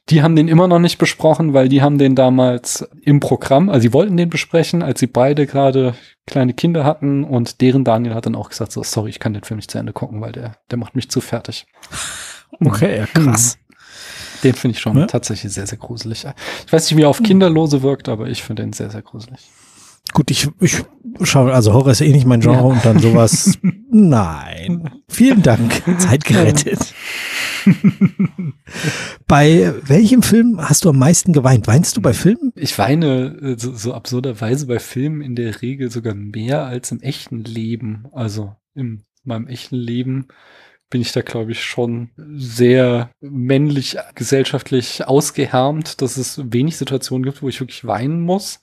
[0.10, 3.82] die haben den immer noch nicht besprochen, weil die haben den damals im Programm, also
[3.82, 8.26] sie wollten den besprechen, als sie beide gerade kleine Kinder hatten und deren Daniel hat
[8.26, 10.54] dann auch gesagt, so, sorry, ich kann den Film nicht zu Ende gucken, weil der,
[10.72, 11.66] der macht mich zu fertig.
[12.60, 13.58] Okay, ja, krass.
[14.44, 15.06] Den finde ich schon Ja.
[15.08, 16.26] tatsächlich sehr, sehr gruselig.
[16.66, 19.50] Ich weiß nicht, wie er auf Kinderlose wirkt, aber ich finde den sehr, sehr gruselig.
[20.14, 20.84] Gut, ich, ich
[21.24, 22.64] schaue, also Horror ist eh nicht mein Genre Ja.
[22.64, 23.58] und dann sowas.
[23.92, 24.90] Nein.
[25.10, 25.82] Vielen Dank.
[26.00, 26.80] Zeit gerettet.
[29.28, 31.68] bei welchem Film hast du am meisten geweint?
[31.68, 32.52] Weinst du bei Filmen?
[32.56, 37.02] Ich weine äh, so, so absurderweise bei Filmen in der Regel sogar mehr als im
[37.02, 38.06] echten Leben.
[38.12, 40.28] Also in meinem echten Leben
[40.90, 47.42] bin ich da, glaube ich, schon sehr männlich gesellschaftlich ausgehärmt, dass es wenig Situationen gibt,
[47.42, 48.62] wo ich wirklich weinen muss.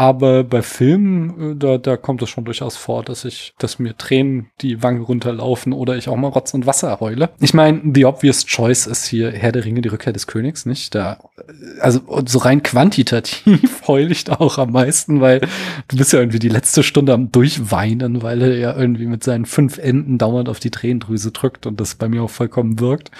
[0.00, 3.98] Aber bei Filmen, äh, da, da kommt es schon durchaus vor, dass ich, dass mir
[3.98, 7.30] Tränen die Wangen runterlaufen oder ich auch mal Rotz und Wasser heule.
[7.40, 10.94] Ich meine, the obvious choice ist hier Herr der Ringe, die Rückkehr des Königs, nicht?
[10.94, 15.40] Da, äh, also so rein quantitativ heule ich da auch am meisten, weil
[15.88, 19.46] du bist ja irgendwie die letzte Stunde am Durchweinen, weil er ja irgendwie mit seinen
[19.46, 23.10] fünf Enden dauernd auf die Tränendrüse drückt und das bei mir auch vollkommen wirkt.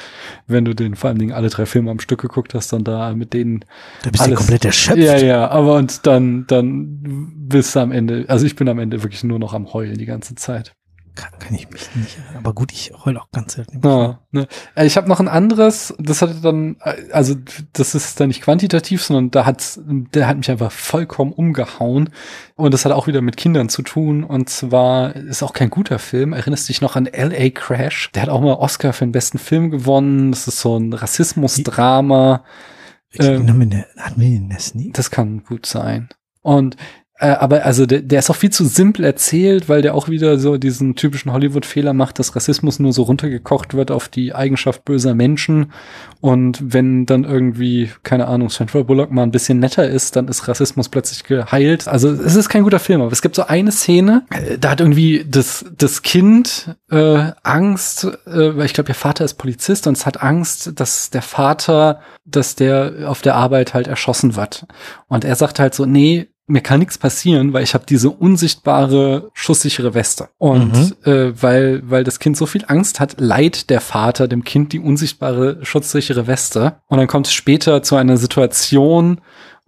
[0.46, 3.12] Wenn du den vor allen Dingen alle drei Filme am Stück geguckt hast, dann da
[3.14, 3.64] mit denen
[4.04, 5.02] Da bist du komplett erschöpft.
[5.02, 6.67] ja, ja, aber und dann, dann
[7.48, 10.06] bist du am Ende, also ich bin am Ende wirklich nur noch am Heulen die
[10.06, 10.74] ganze Zeit.
[11.18, 12.16] Kann, kann ich mich nicht.
[12.36, 13.80] Aber gut, ich heule auch ganz selten.
[13.82, 14.46] Ja, ne.
[14.76, 17.34] Äh, Ich habe noch ein anderes, das hat dann, äh, also
[17.72, 22.10] das ist dann nicht quantitativ, sondern da hat, der hat mich einfach vollkommen umgehauen.
[22.54, 24.22] Und das hat auch wieder mit Kindern zu tun.
[24.22, 26.32] Und zwar ist auch kein guter Film.
[26.32, 27.50] Erinnerst dich noch an L.A.
[27.50, 28.12] Crash?
[28.14, 30.30] Der hat auch mal Oscar für den besten Film gewonnen.
[30.30, 32.44] Das ist so ein Rassismusdrama.
[33.10, 33.48] Ich, ähm,
[33.96, 34.94] hatten wir den Sneak?
[34.94, 36.10] Das kann gut sein.
[36.42, 36.76] Und
[37.20, 40.38] Äh, aber also der, der ist auch viel zu simpel erzählt, weil der auch wieder
[40.38, 45.16] so diesen typischen Hollywood-Fehler macht, dass Rassismus nur so runtergekocht wird auf die Eigenschaft böser
[45.16, 45.72] Menschen.
[46.20, 50.46] Und wenn dann irgendwie, keine Ahnung, Sandra Bullock mal ein bisschen netter ist, dann ist
[50.46, 51.88] Rassismus plötzlich geheilt.
[51.88, 54.80] Also es ist kein guter Film, aber es gibt so eine Szene, äh, da hat
[54.80, 59.96] irgendwie das, das Kind äh, Angst, äh, weil ich glaube, ihr Vater ist Polizist und
[59.96, 64.66] es hat Angst, dass der Vater, dass der auf der Arbeit halt erschossen wird.
[65.08, 69.30] Und er sagt halt so, nee, mir kann nichts passieren, weil ich habe diese unsichtbare
[69.34, 70.28] schusssichere Weste.
[70.38, 71.10] Und mhm.
[71.10, 74.80] äh, weil weil das Kind so viel Angst hat, leiht der Vater dem Kind die
[74.80, 76.76] unsichtbare schutzsichere Weste.
[76.88, 79.20] Und dann kommt es später zu einer Situation,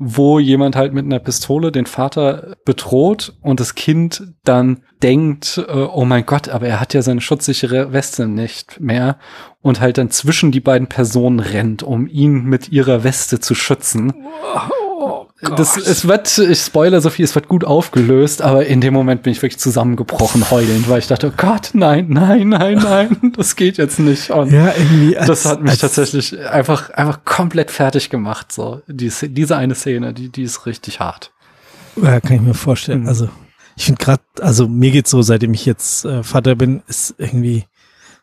[0.03, 5.72] wo jemand halt mit einer Pistole den Vater bedroht und das Kind dann denkt, äh,
[5.72, 9.18] oh mein Gott, aber er hat ja seine schutzsichere Weste nicht mehr
[9.61, 14.14] und halt dann zwischen die beiden Personen rennt, um ihn mit ihrer Weste zu schützen.
[15.03, 18.92] Oh das, es wird, ich spoiler so viel, es wird gut aufgelöst, aber in dem
[18.92, 23.32] Moment bin ich wirklich zusammengebrochen heulend, weil ich dachte, oh Gott, nein, nein, nein, nein,
[23.36, 24.28] das geht jetzt nicht.
[24.28, 25.16] Und ja, irgendwie.
[25.16, 28.82] Als, das hat mich tatsächlich einfach, einfach komplett fertig gemacht, so.
[28.88, 31.32] Die, diese eine Szene, die, die ist richtig hart.
[31.96, 33.05] Ja, kann ich mir vorstellen.
[33.05, 33.09] Mhm.
[33.09, 33.30] Also,
[33.76, 37.64] ich finde gerade, also mir geht's so, seitdem ich jetzt äh, Vater bin, ist irgendwie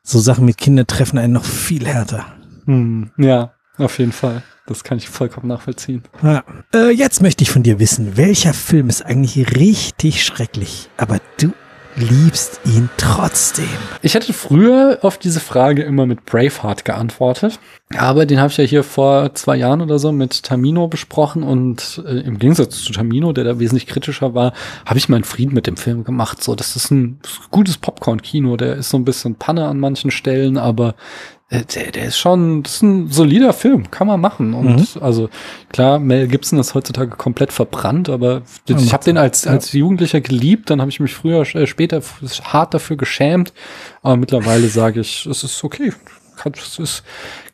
[0.03, 2.27] so Sachen mit Kindern treffen einen noch viel härter.
[2.67, 3.09] Mhm.
[3.17, 4.43] Ja, auf jeden Fall.
[4.67, 6.03] Das kann ich vollkommen nachvollziehen.
[6.21, 6.43] Ja.
[6.75, 11.53] Äh, jetzt möchte ich von dir wissen, welcher Film ist eigentlich richtig schrecklich, aber du
[11.95, 13.65] liebst ihn trotzdem?
[14.01, 17.59] Ich hätte früher auf diese Frage immer mit Braveheart geantwortet,
[17.95, 22.03] aber den habe ich ja hier vor zwei Jahren oder so mit Tamino besprochen und
[22.05, 24.53] äh, im Gegensatz zu Tamino, der da wesentlich kritischer war,
[24.85, 26.43] habe ich meinen Frieden mit dem Film gemacht.
[26.43, 27.19] So, das ist ein
[27.51, 30.95] gutes Popcorn-Kino, der ist so ein bisschen Panne an manchen Stellen, aber
[31.49, 34.53] der, der ist schon, das ist ein solider Film, kann man machen.
[34.53, 35.01] Und mhm.
[35.01, 35.29] also
[35.69, 40.19] klar, Mel Gibson ist heutzutage komplett verbrannt, aber ja, ich habe den als als Jugendlicher
[40.19, 42.01] geliebt, dann habe ich mich früher äh, später
[42.43, 43.53] hart dafür geschämt,
[44.01, 45.93] aber mittlerweile sage ich, es ist okay.
[46.53, 47.03] Es ist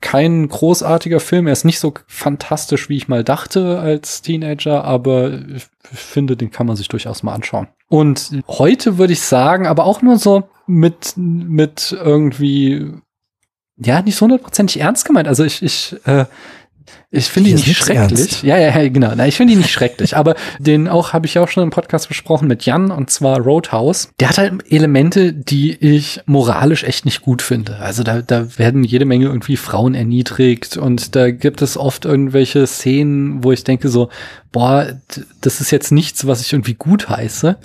[0.01, 1.47] kein großartiger Film.
[1.47, 6.51] Er ist nicht so fantastisch, wie ich mal dachte als Teenager, aber ich finde, den
[6.51, 7.67] kann man sich durchaus mal anschauen.
[7.87, 12.91] Und heute würde ich sagen, aber auch nur so mit, mit irgendwie
[13.77, 15.27] ja, nicht so hundertprozentig ernst gemeint.
[15.27, 16.25] Also ich, ich, äh,
[17.15, 18.41] ich finde ihn nicht schrecklich.
[18.41, 19.11] Ja, ja, ja, genau.
[19.15, 20.17] Na, ich finde ihn nicht schrecklich.
[20.17, 24.09] Aber den auch habe ich auch schon im Podcast besprochen mit Jan und zwar Roadhouse.
[24.19, 27.75] Der hat halt Elemente, die ich moralisch echt nicht gut finde.
[27.75, 32.65] Also da, da werden jede Menge irgendwie Frauen erniedrigt und da gibt es oft irgendwelche
[32.65, 34.09] Szenen, wo ich denke so,
[34.51, 34.87] boah,
[35.41, 37.57] das ist jetzt nichts, was ich irgendwie gut heiße.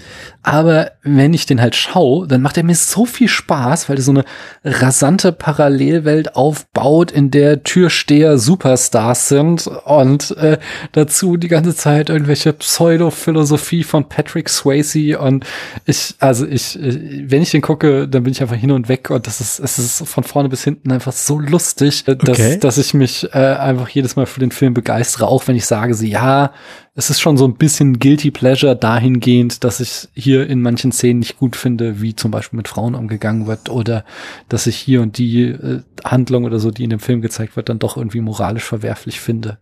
[0.42, 4.03] Aber wenn ich den halt schaue, dann macht er mir so viel Spaß, weil er
[4.03, 4.24] so eine
[4.64, 10.59] rasante Parallelwelt aufbaut, in der Türsteher Superstars sind und äh,
[10.93, 15.45] dazu die ganze Zeit irgendwelche Pseudo-Philosophie von Patrick Swayze und
[15.86, 19.26] ich, also ich, wenn ich den gucke, dann bin ich einfach hin und weg und
[19.26, 22.59] das ist, es ist von vorne bis hinten einfach so lustig, dass, okay.
[22.59, 25.95] dass ich mich äh, einfach jedes Mal für den Film begeistere, auch wenn ich sage,
[25.95, 26.53] sie, ja,
[26.99, 31.20] es ist schon so ein bisschen guilty pleasure dahingehend, dass ich hier in manchen Szenen
[31.20, 34.05] nicht gut finde, wie zum Beispiel mit Frauen umgegangen wird oder
[34.49, 37.68] dass ich hier und die äh, Handlung oder so, die in dem Film gezeigt wird,
[37.68, 39.59] dann doch irgendwie moralisch verwerflich finde.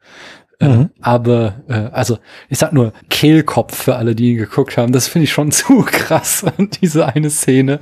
[0.59, 0.91] Äh, mhm.
[1.03, 2.19] aber, äh, also,
[2.49, 4.91] ich sag nur Kehlkopf für alle, die ihn geguckt haben.
[4.91, 6.47] Das finde ich schon zu krass,
[6.81, 7.79] diese eine Szene.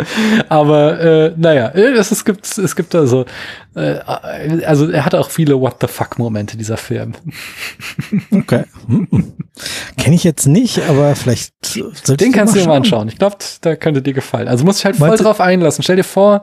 [0.49, 3.27] Aber, äh, naja, es, es gibt, es gibt da so, äh,
[3.75, 7.15] also er hat auch viele What the fuck Momente, dieser Film.
[8.31, 8.65] Okay.
[8.87, 9.09] Hm.
[9.97, 11.53] Kenne ich jetzt nicht, aber vielleicht
[12.21, 13.09] Den kannst du dir mal anschauen.
[13.09, 14.49] Ich glaube, da könnte dir gefallen.
[14.49, 15.83] Also muss ich halt voll Meinst drauf einlassen.
[15.83, 16.43] Stell dir vor,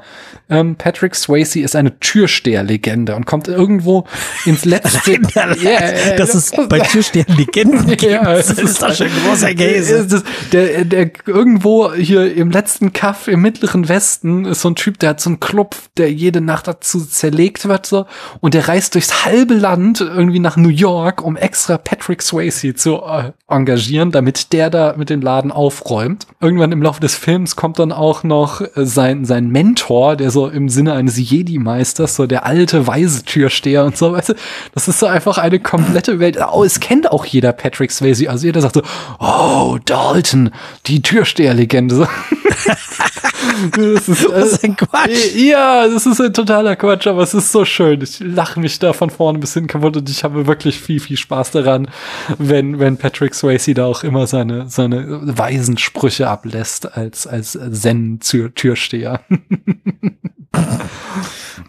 [0.50, 4.06] ähm, Patrick Swayze ist eine Türsteher-Legende und kommt irgendwo
[4.46, 5.12] ins letzte.
[5.62, 7.98] yeah, das ist bei Türsteher-Legenden.
[8.10, 10.24] ja, das ist doch schon ein großer Käse.
[10.52, 15.12] Der, der irgendwo hier im letzten Kaff im mittleren Westen ist so ein Typ, der
[15.12, 18.06] hat so einen Club, der jede Nacht dazu zerlegt wird so
[18.40, 22.98] und der reist durchs halbe Land irgendwie nach New York, um extra Patrick Swayze zu
[23.04, 26.26] äh, engagieren, damit der da mit dem Laden aufräumt.
[26.40, 30.48] Irgendwann im Laufe des Films kommt dann auch noch äh, sein sein Mentor, der so
[30.48, 34.34] im Sinne eines Jedi Meisters, so der alte weise Türsteher und so, weißt du,
[34.74, 36.40] das ist so einfach eine komplette Welt.
[36.52, 38.82] Oh, es kennt auch jeder Patrick Swayze, also jeder sagt so,
[39.20, 40.52] oh, Dalton,
[40.88, 41.96] die Türsteherlegende.
[41.96, 42.08] So.
[43.76, 45.36] das ist, äh, das ist ein Quatsch.
[45.36, 48.02] Ja, das ist ein totaler Quatsch, aber es ist so schön.
[48.02, 51.18] Ich lache mich da von vorne bis hin kaputt und ich habe wirklich viel, viel
[51.18, 51.90] Spaß daran,
[52.38, 59.22] wenn, wenn Patrick Swayze da auch immer seine, seine weisen Sprüche ablässt als, als Zen-Türsteher.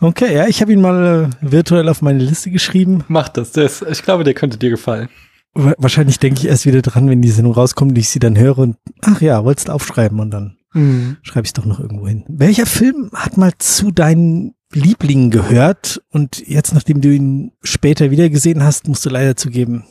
[0.00, 3.04] Okay, ja, ich habe ihn mal äh, virtuell auf meine Liste geschrieben.
[3.06, 5.08] Mach das, das, ich glaube, der könnte dir gefallen.
[5.54, 8.58] wahrscheinlich denke ich erst wieder dran, wenn die Sendung rauskommt, die ich sie dann höre
[8.58, 11.18] und ach ja, wolltest du aufschreiben und dann mhm.
[11.22, 12.24] schreibe ich es doch noch irgendwo hin.
[12.28, 18.28] Welcher Film hat mal zu deinen Lieblingen gehört und jetzt, nachdem du ihn später wieder
[18.30, 19.84] gesehen hast, musst du leider zugeben,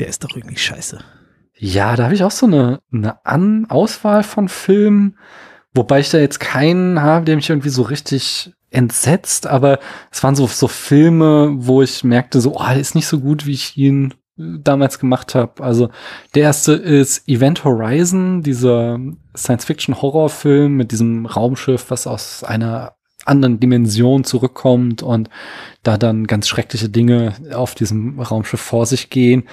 [0.00, 0.98] der ist doch irgendwie scheiße.
[1.56, 5.16] Ja, da habe ich auch so eine, eine An Auswahl von Filmen,
[5.72, 9.78] wobei ich da jetzt keinen habe, der mich irgendwie so richtig entsetzt, aber
[10.10, 13.52] es waren so, so Filme, wo ich merkte, so, oh, ist nicht so gut, wie
[13.52, 15.62] ich ihn damals gemacht habe.
[15.62, 15.90] Also
[16.34, 18.98] der erste ist Event Horizon, dieser
[19.36, 25.30] Science-Fiction-Horrorfilm mit diesem Raumschiff, was aus einer anderen Dimension zurückkommt und
[25.82, 29.44] da dann ganz schreckliche Dinge auf diesem Raumschiff vor sich gehen,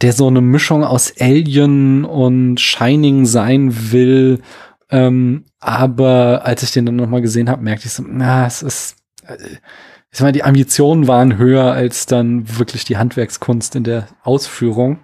[0.00, 4.40] der so eine Mischung aus Alien und Shining sein will.
[4.90, 8.96] Ähm, aber als ich den dann nochmal gesehen habe, merkte ich so, na, es ist,
[9.26, 9.36] äh,
[10.10, 14.98] ich meine, die Ambitionen waren höher als dann wirklich die Handwerkskunst in der Ausführung.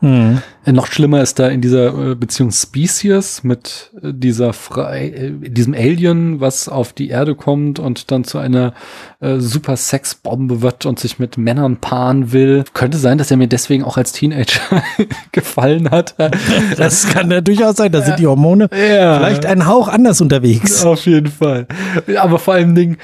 [0.00, 0.40] Mhm.
[0.66, 5.72] Noch schlimmer ist da in dieser äh, Beziehung Species mit äh, dieser frei, äh, diesem
[5.72, 8.74] Alien, was auf die Erde kommt und dann zu einer
[9.20, 12.64] äh, super Sexbombe wird und sich mit Männern paaren will.
[12.74, 14.60] Könnte sein, dass er mir deswegen auch als Teenager
[15.32, 16.14] gefallen hat.
[16.76, 19.18] Das kann ja durchaus sein, da sind die Hormone ja.
[19.18, 20.84] vielleicht einen Hauch anders unterwegs.
[20.84, 21.66] Auf jeden Fall.
[22.16, 22.96] Aber vor allem Dingen,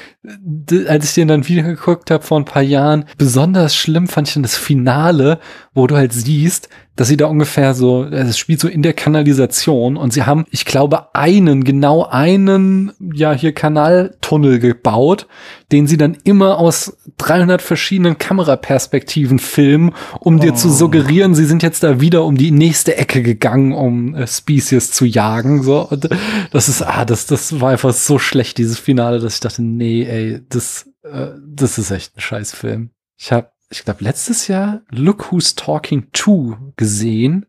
[0.88, 4.34] als ich den dann wieder geguckt habe vor ein paar Jahren, besonders schlimm fand ich
[4.34, 5.38] dann das Finale,
[5.74, 9.96] wo du halt siehst, dass sie da ungefähr so, es spielt so in der Kanalisation
[9.96, 15.26] und sie haben, ich glaube, einen, genau einen, ja, hier Kanaltunnel gebaut,
[15.72, 20.38] den sie dann immer aus 300 verschiedenen Kameraperspektiven filmen, um oh.
[20.38, 20.72] dir zu oh.
[20.72, 25.04] suggerieren, sie sind jetzt da wieder um die nächste Ecke gegangen, um äh, Species zu
[25.04, 25.88] jagen, so.
[25.88, 26.08] Und
[26.52, 30.04] das ist, ah, das, das war einfach so schlecht, dieses Finale, dass ich dachte, nee,
[30.04, 32.90] ey, das, äh, das ist echt ein Scheißfilm.
[33.18, 37.46] Ich habe ich glaube, letztes Jahr Look Who's Talking To gesehen.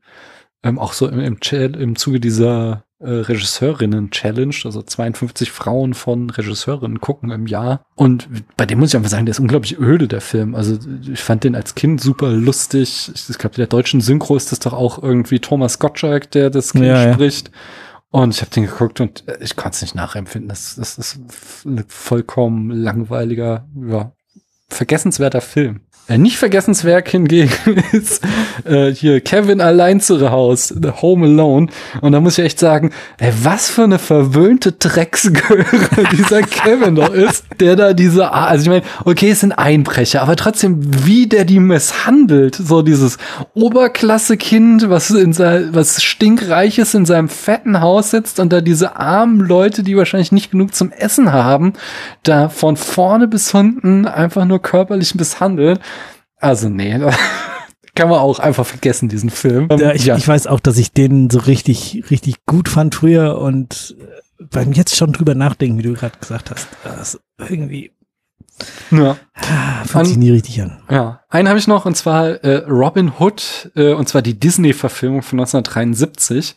[0.63, 6.99] Ähm, auch so im, im, im Zuge dieser äh, Regisseurinnen-Challenge, also 52 Frauen von Regisseurinnen
[6.99, 7.85] gucken im Jahr.
[7.95, 10.55] Und bei dem muss ich einfach sagen, der ist unglaublich öde, der Film.
[10.55, 13.11] Also ich fand den als Kind super lustig.
[13.13, 16.71] Ich, ich glaube, der deutschen Synchro ist das doch auch irgendwie Thomas Gottschalk, der das
[16.71, 17.49] Kind ja, spricht.
[17.49, 17.53] Ja.
[18.09, 20.49] Und ich habe den geguckt und äh, ich konnte es nicht nachempfinden.
[20.49, 21.19] Das, das ist
[21.65, 24.13] ein vollkommen langweiliger, ja,
[24.69, 25.81] vergessenswerter Film.
[26.09, 27.51] Äh, nicht vergessenswert hingegen
[27.91, 28.21] ist
[28.63, 31.67] äh, hier Kevin allein zu Haus, Home Alone.
[31.99, 35.65] Und da muss ich echt sagen, ey, was für eine verwöhnte Drecksgöre
[36.13, 40.37] dieser Kevin doch ist, der da diese, also ich meine, okay, es sind Einbrecher, aber
[40.37, 43.17] trotzdem, wie der die misshandelt, so dieses
[43.53, 49.41] Oberklasse-Kind, was in sein, was stinkreiches in seinem fetten Haus sitzt und da diese armen
[49.41, 51.73] Leute, die wahrscheinlich nicht genug zum Essen haben,
[52.23, 55.81] da von vorne bis hinten einfach nur körperlich misshandelt.
[56.39, 56.99] Also nee,
[57.95, 59.69] kann man auch einfach vergessen, diesen Film.
[59.77, 60.17] Ja, ich, ja.
[60.17, 64.71] ich weiß auch, dass ich den so richtig, richtig gut fand früher und äh, beim
[64.73, 67.91] jetzt schon drüber nachdenken, wie du gerade gesagt hast, das irgendwie
[68.91, 69.17] ja.
[69.33, 70.79] Ah, fühlt sich nie richtig an.
[70.89, 71.21] Ja.
[71.29, 75.39] Einen habe ich noch, und zwar äh, Robin Hood, äh, und zwar die Disney-Verfilmung von
[75.39, 76.55] 1973.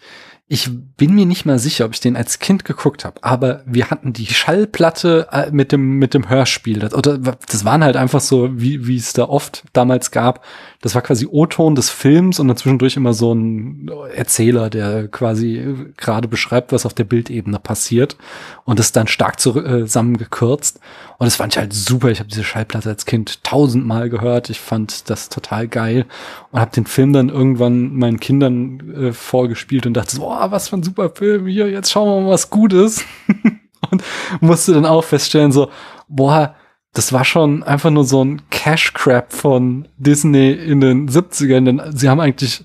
[0.52, 3.88] Ich bin mir nicht mal sicher, ob ich den als Kind geguckt habe, aber wir
[3.88, 6.80] hatten die Schallplatte äh, mit dem mit dem Hörspiel.
[6.80, 10.44] Das, oder das waren halt einfach so, wie wie es da oft damals gab.
[10.80, 16.26] Das war quasi O-Ton des Films und dazwischendurch immer so ein Erzähler, der quasi gerade
[16.26, 18.16] beschreibt, was auf der Bildebene passiert
[18.64, 20.80] und das dann stark äh, zusammengekürzt.
[21.18, 22.08] Und das fand ich halt super.
[22.08, 24.48] Ich habe diese Schallplatte als Kind tausendmal gehört.
[24.48, 26.06] Ich fand das total geil
[26.50, 30.68] und habe den Film dann irgendwann meinen Kindern äh, vorgespielt und dachte so, oh, was
[30.68, 31.46] für ein super Film.
[31.46, 33.04] Hier, jetzt schauen wir mal, was gut ist.
[33.90, 34.02] und
[34.40, 35.70] musste dann auch feststellen so,
[36.08, 36.54] boah,
[36.92, 41.82] das war schon einfach nur so ein Cash Crap von Disney in den 70ern, denn
[41.94, 42.64] sie haben eigentlich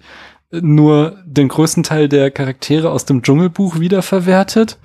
[0.51, 4.77] nur den größten Teil der Charaktere aus dem Dschungelbuch wiederverwertet.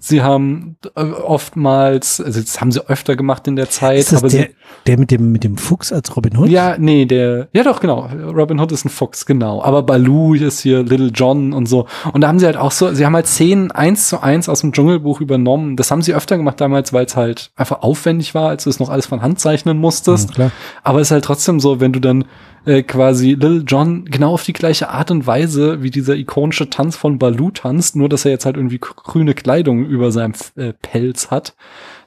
[0.00, 3.98] Sie haben äh, oftmals, also das haben sie öfter gemacht in der Zeit.
[3.98, 4.54] Ist das aber der, sie,
[4.86, 6.48] der mit dem, mit dem Fuchs als Robin Hood?
[6.48, 8.08] Ja, nee, der, ja doch, genau.
[8.32, 9.62] Robin Hood ist ein Fuchs, genau.
[9.62, 11.86] Aber Baloo ist hier Little John und so.
[12.12, 14.60] Und da haben sie halt auch so, sie haben halt Szenen eins zu eins aus
[14.60, 15.76] dem Dschungelbuch übernommen.
[15.76, 18.78] Das haben sie öfter gemacht damals, weil es halt einfach aufwendig war, als du es
[18.78, 20.38] noch alles von Hand zeichnen musstest.
[20.38, 20.52] Ja,
[20.84, 22.24] aber es ist halt trotzdem so, wenn du dann
[22.68, 26.96] äh, quasi Little John genau auf die gleiche Art und Weise wie dieser ikonische Tanz
[26.96, 31.30] von Baloo tanzt, nur dass er jetzt halt irgendwie grüne Kleidung über seinem äh, Pelz
[31.30, 31.56] hat.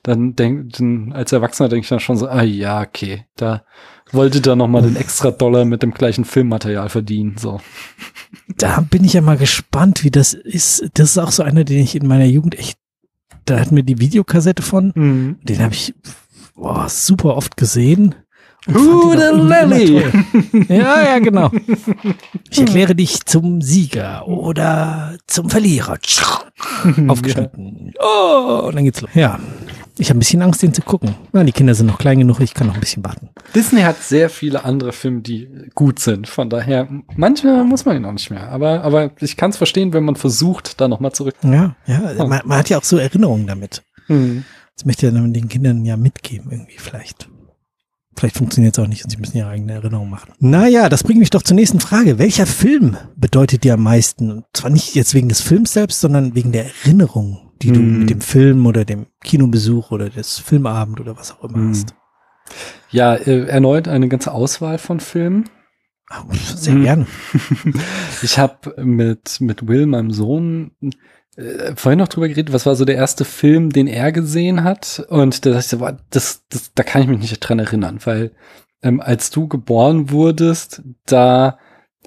[0.04, 0.82] Dann denkt,
[1.14, 3.64] als Erwachsener denke ich dann schon so, ah ja, okay, da
[4.12, 7.60] wollte da noch mal den extra Dollar mit dem gleichen Filmmaterial verdienen, so.
[8.58, 10.90] Da bin ich ja mal gespannt, wie das ist.
[10.94, 12.78] Das ist auch so einer, den ich in meiner Jugend echt,
[13.46, 15.40] da hatten wir die Videokassette von, mhm.
[15.44, 15.96] den habe ich
[16.56, 18.16] boah, super oft gesehen
[18.68, 20.04] Who the Lily?
[20.70, 21.50] ja, ja, genau.
[22.50, 25.98] Ich erkläre dich zum Sieger oder zum Verlierer.
[27.08, 27.94] Aufgeschnitten.
[28.00, 29.10] Oh, und dann geht's los.
[29.14, 29.40] Ja.
[29.98, 31.16] Ich habe ein bisschen Angst, den zu gucken.
[31.34, 33.30] Ja, die Kinder sind noch klein genug, ich kann noch ein bisschen warten.
[33.54, 36.28] Disney hat sehr viele andere Filme, die gut sind.
[36.28, 38.50] Von daher, manche muss man ihn auch nicht mehr.
[38.50, 41.36] Aber, aber ich kann es verstehen, wenn man versucht, da nochmal zurück.
[41.44, 42.14] Ja, ja.
[42.18, 43.84] Man, man, hat ja auch so Erinnerungen damit.
[44.08, 44.46] Hm.
[44.76, 47.30] Das möchte ja den Kindern ja mitgeben, irgendwie vielleicht.
[48.22, 50.34] Vielleicht funktioniert es auch nicht und sie müssen ihre eigene Erinnerung machen.
[50.38, 52.20] Naja, das bringt mich doch zur nächsten Frage.
[52.20, 54.30] Welcher Film bedeutet dir am meisten?
[54.30, 57.74] Und zwar nicht jetzt wegen des Films selbst, sondern wegen der Erinnerung, die hm.
[57.74, 61.70] du mit dem Film oder dem Kinobesuch oder des Filmabend oder was auch immer hm.
[61.70, 61.96] hast.
[62.92, 65.50] Ja, äh, erneut eine ganze Auswahl von Filmen.
[66.56, 66.84] Sehr hm.
[66.84, 67.08] gerne.
[68.22, 70.74] Ich habe mit, mit Will, meinem Sohn,
[71.36, 75.06] äh, vorhin noch drüber geredet, was war so der erste Film, den er gesehen hat?
[75.10, 78.00] Und da dachte ich so, boah, das, das, da kann ich mich nicht dran erinnern,
[78.04, 78.32] weil
[78.84, 81.58] ähm, als du geboren wurdest, da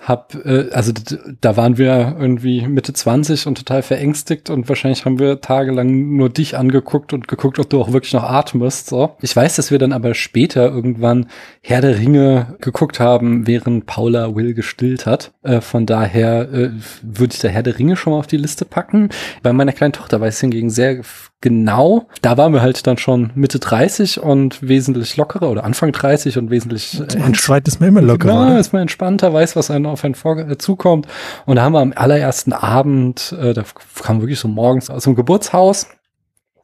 [0.04, 0.92] hab, äh, also
[1.40, 6.28] da waren wir irgendwie Mitte 20 und total verängstigt und wahrscheinlich haben wir tagelang nur
[6.28, 8.88] dich angeguckt und geguckt, ob du auch wirklich noch atmest.
[8.88, 9.16] So.
[9.22, 11.26] Ich weiß, dass wir dann aber später irgendwann
[11.62, 15.32] Herr der Ringe geguckt haben, während Paula Will gestillt hat.
[15.42, 16.70] Äh, von daher äh,
[17.02, 19.08] würde ich da Herr der Ringe schon mal auf die Liste packen.
[19.42, 21.00] Bei meiner kleinen Tochter weiß ich hingegen sehr
[21.40, 22.06] genau.
[22.22, 26.50] Da waren wir halt dann schon Mitte 30 und wesentlich lockerer oder Anfang 30 und
[26.50, 28.46] wesentlich äh, Ein zweites Mal immer lockerer.
[28.46, 31.06] Genau, ist man entspannter, weiß, was einem auf einen vor äh, zukommt.
[31.46, 33.64] Und da haben wir am allerersten Abend, äh, da
[34.02, 35.86] kam wirklich so morgens aus dem Geburtshaus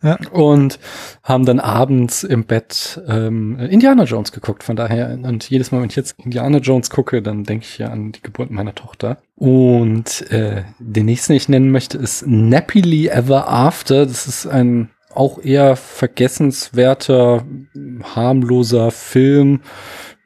[0.03, 0.19] ja.
[0.33, 0.79] Und
[1.23, 4.63] haben dann abends im Bett ähm, Indiana Jones geguckt.
[4.63, 7.89] Von daher, und jedes Mal, wenn ich jetzt Indiana Jones gucke, dann denke ich ja
[7.89, 9.19] an die Geburt meiner Tochter.
[9.37, 14.07] Und äh, den nächsten, den ich nennen möchte, ist Nappily Ever After.
[14.07, 17.45] Das ist ein auch eher vergessenswerter,
[18.15, 19.61] harmloser Film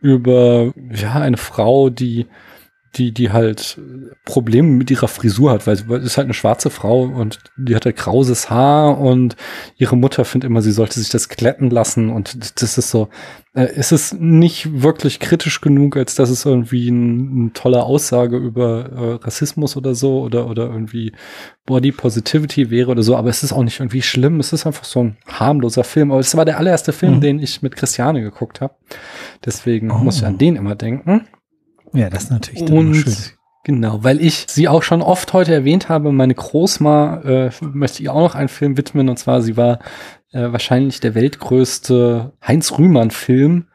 [0.01, 2.27] über ja eine Frau, die
[2.97, 3.79] die, die halt
[4.25, 7.85] Probleme mit ihrer Frisur hat, weil sie ist halt eine schwarze Frau und die hat
[7.85, 9.37] halt krauses Haar und
[9.77, 13.09] ihre Mutter findet immer, sie sollte sich das glätten lassen und das ist so,
[13.55, 18.37] äh, ist es nicht wirklich kritisch genug, als dass es irgendwie ein, eine tolle Aussage
[18.37, 18.91] über
[19.21, 21.13] äh, Rassismus oder so oder, oder irgendwie
[21.67, 24.85] Body Positivity wäre oder so, aber es ist auch nicht irgendwie schlimm, es ist einfach
[24.85, 27.21] so ein harmloser Film, aber es war der allererste Film, mhm.
[27.21, 28.75] den ich mit Christiane geguckt habe,
[29.45, 29.99] deswegen oh.
[29.99, 31.27] muss ich an den immer denken.
[31.95, 33.15] Ja, das ist natürlich und schön.
[33.65, 38.13] Genau, weil ich sie auch schon oft heute erwähnt habe, meine Großma äh, möchte ihr
[38.13, 39.79] auch noch einen Film widmen und zwar sie war
[40.33, 43.69] äh, wahrscheinlich der weltgrößte Heinz Rühmann Film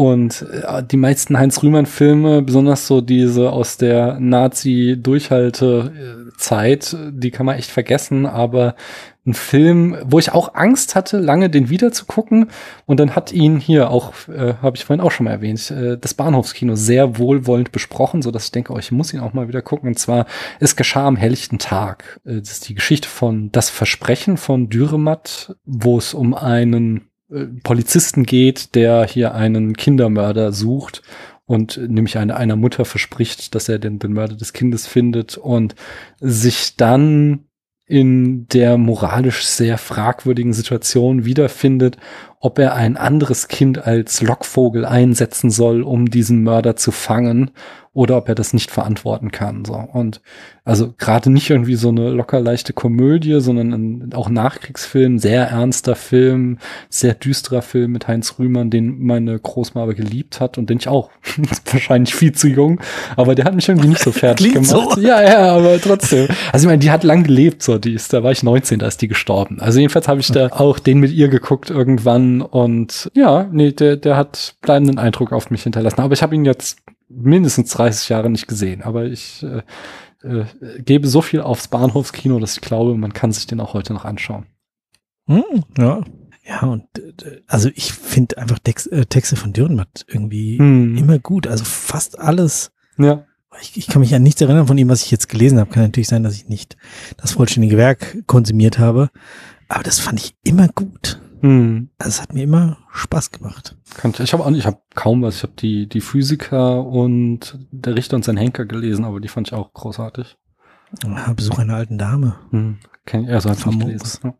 [0.00, 7.30] und äh, die meisten Heinz Rühmann Filme, besonders so diese aus der Nazi Durchhaltezeit, die
[7.30, 8.76] kann man echt vergessen, aber
[9.26, 12.46] ein Film, wo ich auch Angst hatte, lange den wieder zu gucken.
[12.86, 15.98] Und dann hat ihn hier auch, äh, habe ich vorhin auch schon mal erwähnt, äh,
[15.98, 19.48] das Bahnhofskino sehr wohlwollend besprochen, so dass ich denke, oh, ich muss ihn auch mal
[19.48, 19.90] wieder gucken.
[19.90, 20.24] Und zwar,
[20.60, 22.20] es geschah am helllichten Tag.
[22.24, 27.46] Äh, das ist die Geschichte von Das Versprechen von Dürrematt, wo es um einen äh,
[27.62, 31.02] Polizisten geht, der hier einen Kindermörder sucht
[31.46, 35.74] und nämlich eine, einer Mutter verspricht, dass er den, den Mörder des Kindes findet und
[36.20, 37.46] sich dann
[37.86, 41.96] in der moralisch sehr fragwürdigen Situation wiederfindet,
[42.40, 47.50] ob er ein anderes Kind als Lockvogel einsetzen soll, um diesen Mörder zu fangen
[47.92, 49.64] oder ob er das nicht verantworten kann.
[49.64, 49.74] So.
[49.74, 50.20] Und
[50.64, 55.96] also gerade nicht irgendwie so eine locker leichte Komödie, sondern ein, auch Nachkriegsfilm, sehr ernster
[55.96, 60.78] Film, sehr düsterer Film mit Heinz Rühmann, den meine Großma aber geliebt hat und den
[60.78, 61.10] ich auch
[61.72, 62.80] wahrscheinlich viel zu jung,
[63.16, 64.68] aber der hat mich irgendwie nicht so fertig gemacht.
[64.68, 65.00] So.
[65.00, 66.28] Ja, ja, aber trotzdem.
[66.52, 68.86] Also ich meine, die hat lang gelebt, so die ist, da war ich 19, da
[68.86, 69.60] ist die gestorben.
[69.60, 73.96] Also jedenfalls habe ich da auch den mit ihr geguckt irgendwann und ja, nee, der,
[73.96, 76.00] der hat bleibenden Eindruck auf mich hinterlassen.
[76.00, 76.78] Aber ich habe ihn jetzt
[77.08, 79.62] mindestens 30 Jahre nicht gesehen, aber ich äh,
[80.22, 80.44] äh,
[80.82, 84.04] gebe so viel aufs Bahnhofskino, dass ich glaube, man kann sich den auch heute noch
[84.04, 84.46] anschauen.
[85.26, 86.02] Hm, ja.
[86.46, 90.96] Ja, und äh, also ich finde einfach Tex äh, Texte von Dürrenmatt irgendwie hm.
[90.96, 91.46] immer gut.
[91.46, 92.72] Also fast alles.
[92.98, 93.26] Ja.
[93.60, 95.70] Ich, ich kann mich an nichts erinnern von ihm, was ich jetzt gelesen habe.
[95.70, 96.76] Kann natürlich sein, dass ich nicht
[97.16, 99.10] das vollständige Werk konsumiert habe.
[99.68, 101.20] Aber das fand ich immer gut.
[101.40, 101.90] Hm.
[101.98, 103.76] Also es hat mir immer Spaß gemacht.
[104.18, 105.36] Ich habe ich habe kaum was.
[105.36, 109.48] Ich habe die die Physiker und der Richter und sein Henker gelesen, aber die fand
[109.48, 110.36] ich auch großartig.
[111.04, 112.36] Ja, Besuch einer alten Dame.
[112.50, 112.78] Hm.
[113.06, 114.20] Kenn ich, also halt nicht gelesen.
[114.24, 114.34] Ja.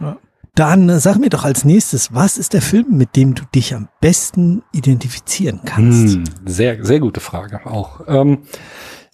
[0.00, 0.18] Ja.
[0.54, 3.74] Dann äh, sag mir doch als nächstes, was ist der Film, mit dem du dich
[3.74, 6.14] am besten identifizieren kannst?
[6.16, 8.00] Hm, sehr, sehr gute Frage auch.
[8.08, 8.38] Ähm,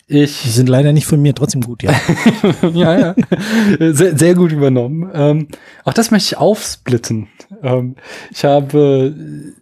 [0.07, 0.43] Ich.
[0.43, 1.93] Die sind leider nicht von mir, trotzdem gut, ja.
[2.75, 3.15] ja, ja.
[3.93, 5.11] Sehr, sehr gut übernommen.
[5.15, 5.49] Ähm,
[5.85, 7.29] auch das möchte ich aufsplitten.
[7.63, 7.97] Ähm,
[8.31, 9.15] ich habe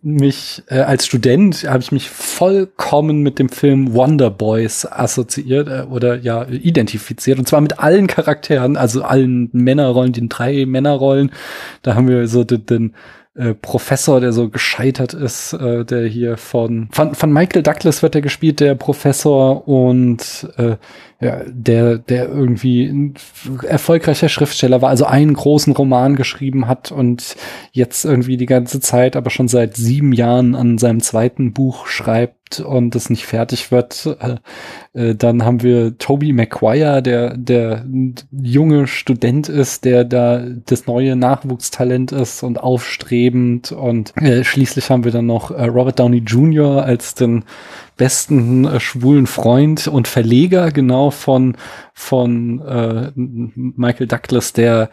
[0.02, 5.86] mich äh, als Student habe ich mich vollkommen mit dem Film Wonder Boys assoziiert äh,
[5.88, 11.32] oder ja identifiziert und zwar mit allen Charakteren, also allen Männerrollen, den drei Männerrollen.
[11.82, 12.94] Da haben wir so den, den
[13.34, 18.14] äh, Professor, der so gescheitert ist, äh, der hier von, von, von Michael Douglas wird
[18.14, 19.68] er gespielt, der Professor.
[19.68, 20.76] Und äh,
[21.20, 23.14] ja, der, der irgendwie ein
[23.62, 27.36] erfolgreicher Schriftsteller war, also einen großen Roman geschrieben hat und
[27.72, 32.58] jetzt irgendwie die ganze Zeit, aber schon seit sieben Jahren an seinem zweiten Buch schreibt
[32.58, 34.16] und es nicht fertig wird.
[34.18, 34.36] Äh,
[34.98, 37.84] äh, dann haben wir Toby Maguire, der der
[38.32, 43.72] junge Student ist, der da das neue Nachwuchstalent ist und aufstrebend.
[43.72, 46.82] Und äh, schließlich haben wir dann noch äh, Robert Downey Jr.
[46.82, 47.44] als den
[48.00, 51.54] besten äh, schwulen Freund und Verleger genau von
[51.92, 54.88] von äh, Michael Douglas, der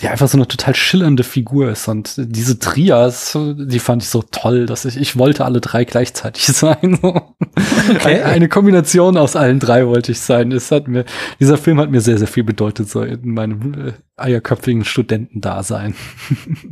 [0.00, 1.88] die einfach so eine total schillernde Figur ist.
[1.88, 6.44] Und diese Trias, die fand ich so toll, dass ich, ich wollte alle drei gleichzeitig
[6.46, 6.98] sein.
[7.02, 8.22] Okay.
[8.22, 10.52] Eine Kombination aus allen drei wollte ich sein.
[10.52, 11.04] Es hat mir,
[11.40, 15.94] dieser Film hat mir sehr, sehr viel bedeutet, so in meinem äh, eierköpfigen Studentendasein.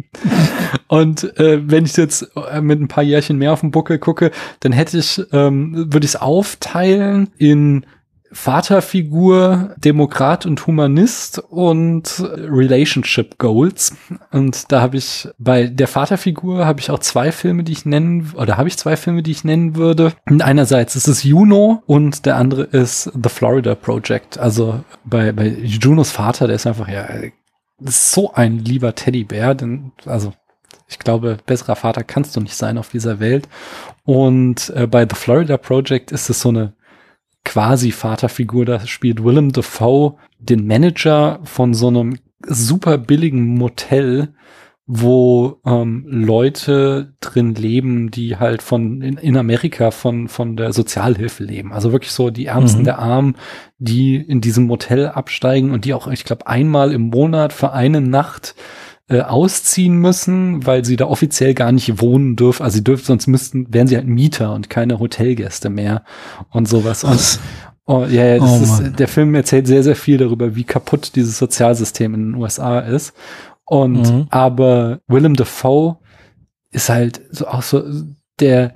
[0.87, 4.31] Und äh, wenn ich jetzt äh, mit ein paar Jährchen mehr auf den Buckel gucke,
[4.61, 7.85] dann hätte ich, ähm, würde ich es aufteilen in
[8.33, 13.97] Vaterfigur, Demokrat und Humanist und Relationship Goals.
[14.31, 18.33] Und da habe ich bei der Vaterfigur habe ich auch zwei Filme, die ich nennen,
[18.37, 20.13] oder habe ich zwei Filme, die ich nennen würde.
[20.29, 24.39] Und einerseits ist es Juno und der andere ist The Florida Project.
[24.39, 27.07] Also bei, bei Junos Vater, der ist einfach ja
[27.81, 30.33] ist so ein lieber Teddybär, denn, also
[30.89, 33.49] ich glaube, besserer Vater kannst du nicht sein auf dieser Welt.
[34.05, 36.73] Und äh, bei The Florida Project ist es so eine
[37.49, 44.35] quasi Vaterfigur, da spielt Willem Dafoe den Manager von so einem super billigen Motel,
[44.87, 51.43] wo ähm, Leute drin leben, die halt von in, in, Amerika von von der Sozialhilfe
[51.43, 51.73] leben.
[51.73, 52.85] Also wirklich so die Ärmsten mhm.
[52.85, 53.37] der Armen,
[53.79, 58.03] die in diesem Motel absteigen und die auch, ich glaube, einmal im Monat für eine
[58.03, 58.55] Nacht
[59.09, 62.63] äh, ausziehen müssen, weil sie da offiziell gar nicht wohnen dürfen.
[62.63, 66.05] Also sie dürfen, sonst müssten, wären sie halt Mieter und keine Hotelgäste mehr
[66.51, 67.05] und sowas.
[67.05, 67.41] Und,
[67.87, 71.17] oh, ja, ja, das oh, ist, der Film erzählt sehr, sehr viel darüber, wie kaputt
[71.17, 73.15] dieses Sozialsystem in den USA ist.
[73.65, 74.27] Und mhm.
[74.31, 75.97] aber Willem Dafoe
[76.71, 77.83] ist halt so auch so
[78.41, 78.75] der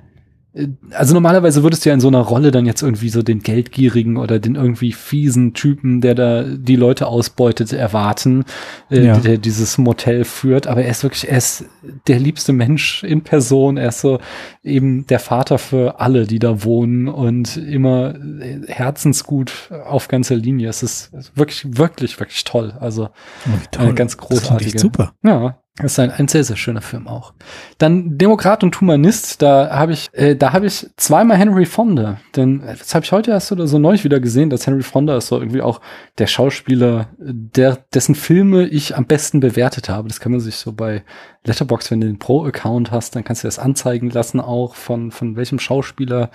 [0.91, 4.17] also normalerweise würdest du ja in so einer Rolle dann jetzt irgendwie so den Geldgierigen
[4.17, 8.45] oder den irgendwie fiesen Typen, der da die Leute ausbeutet, erwarten,
[8.91, 9.17] äh, ja.
[9.17, 10.67] der dieses Motel führt.
[10.67, 11.65] Aber er ist wirklich, er ist
[12.07, 13.77] der liebste Mensch in Person.
[13.77, 14.19] Er ist so
[14.63, 20.69] eben der Vater für alle, die da wohnen und immer äh, herzensgut auf ganzer Linie.
[20.69, 22.73] Es ist wirklich, wirklich, wirklich toll.
[22.79, 23.85] Also oh, toll.
[23.85, 24.77] eine ganz großartige.
[24.77, 25.13] super.
[25.23, 27.33] Ja, das ist ein, ein sehr, sehr schöner Film auch.
[27.79, 32.19] Dann Demokrat und Humanist, da habe ich, äh, da habe ich zweimal Henry Fonda.
[32.35, 35.17] Denn äh, das habe ich heute erst oder so neulich wieder gesehen, dass Henry Fonda
[35.17, 35.81] ist so irgendwie auch
[36.19, 40.09] der Schauspieler, der, dessen Filme ich am besten bewertet habe.
[40.09, 41.03] Das kann man sich so bei
[41.45, 45.35] Letterbox, wenn du den Pro-Account hast, dann kannst du das anzeigen lassen, auch von, von
[45.35, 46.29] welchem Schauspieler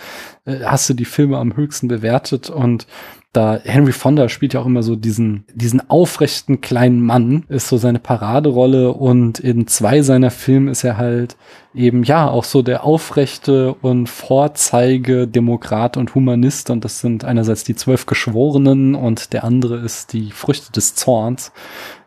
[0.45, 2.51] äh, hast du die Filme am höchsten bewertet.
[2.51, 2.87] Und
[3.33, 7.77] da Henry Fonda spielt ja auch immer so diesen, diesen aufrechten kleinen Mann, ist so
[7.77, 11.37] seine Paraderolle und in zwei seiner Filme ist er halt
[11.75, 17.65] eben ja auch so der aufrechte und Vorzeige Demokrat und Humanist und das sind einerseits
[17.65, 21.53] die zwölf Geschworenen und der andere ist die Früchte des Zorns.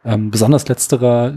[0.04, 1.32] Ähm, besonders letzterer,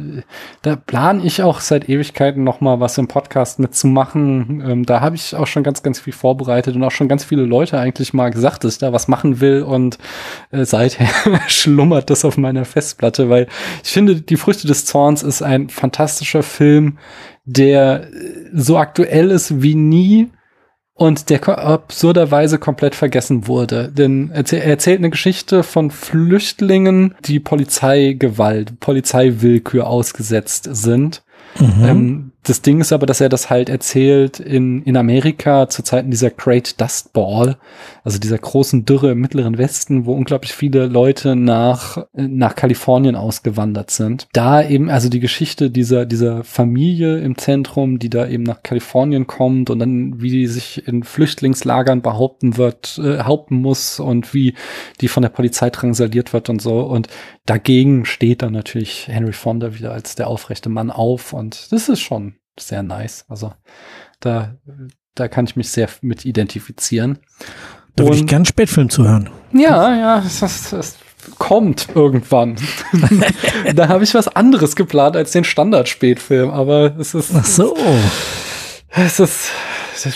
[0.63, 4.63] da plane ich auch seit Ewigkeiten noch mal was im Podcast mitzumachen.
[4.67, 7.45] Ähm, da habe ich auch schon ganz, ganz viel vorbereitet und auch schon ganz viele
[7.45, 9.99] Leute eigentlich mal gesagt, dass ich da was machen will und
[10.51, 11.09] äh, seither
[11.47, 13.49] schlummert das auf meiner Festplatte, weil
[13.83, 16.99] ich finde, die Früchte des Zorns ist ein fantastischer Film,
[17.45, 18.09] der
[18.55, 20.31] so aktuell ist wie nie
[20.95, 23.91] und der absurderweise komplett vergessen wurde.
[23.91, 31.23] Denn er erzählt eine Geschichte von Flüchtlingen, die Polizeigewalt, Polizeiwillkür ausgesetzt sind.
[31.59, 31.85] Mhm.
[31.85, 36.11] Ähm, das Ding ist aber, dass er das halt erzählt in, in Amerika zu Zeiten
[36.11, 37.57] dieser Great Dust Ball,
[38.05, 43.91] also dieser großen Dürre im Mittleren Westen, wo unglaublich viele Leute nach, nach Kalifornien ausgewandert
[43.91, 44.29] sind.
[44.35, 49.27] Da eben, also die Geschichte dieser, dieser Familie im Zentrum, die da eben nach Kalifornien
[49.27, 54.55] kommt und dann, wie die sich in Flüchtlingslagern behaupten wird, äh, behaupten muss und wie
[55.01, 56.81] die von der Polizei drangsaliert wird und so.
[56.81, 57.09] Und
[57.47, 62.01] dagegen steht dann natürlich Henry Fonda wieder als der aufrechte Mann auf und das ist
[62.01, 63.25] schon sehr nice.
[63.29, 63.53] Also
[64.21, 64.55] da,
[65.15, 67.19] da kann ich mich sehr mit identifizieren.
[67.97, 69.31] Da würde ich gern Spätfilm zuhören.
[69.53, 70.99] Ja, ja, das, das, das
[71.39, 72.57] kommt irgendwann.
[73.75, 77.33] da habe ich was anderes geplant als den Standard-Spätfilm, aber es ist.
[77.35, 77.77] Ach so.
[78.91, 79.51] Es ist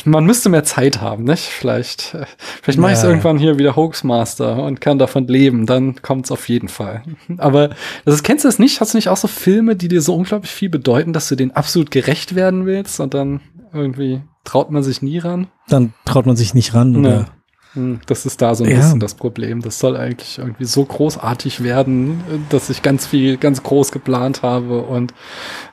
[0.04, 1.44] man müsste mehr Zeit haben, nicht?
[1.44, 2.26] Vielleicht, äh,
[2.62, 5.66] vielleicht mache ich es irgendwann hier wieder Hoaxmaster und kann davon leben.
[5.66, 7.02] Dann kommt es auf jeden Fall.
[7.38, 7.70] Aber
[8.04, 8.80] das ist, kennst du das nicht?
[8.80, 11.52] Hast du nicht auch so Filme, die dir so unglaublich viel bedeuten, dass du denen
[11.52, 13.40] absolut gerecht werden willst und dann
[13.72, 15.48] irgendwie traut man sich nie ran?
[15.68, 17.10] Dann traut man sich nicht ran, oder?
[17.10, 17.26] Ja.
[17.74, 18.76] Hm, das ist da so ein ja.
[18.76, 19.60] bisschen das Problem.
[19.60, 24.80] Das soll eigentlich irgendwie so großartig werden, dass ich ganz viel, ganz groß geplant habe
[24.80, 25.12] und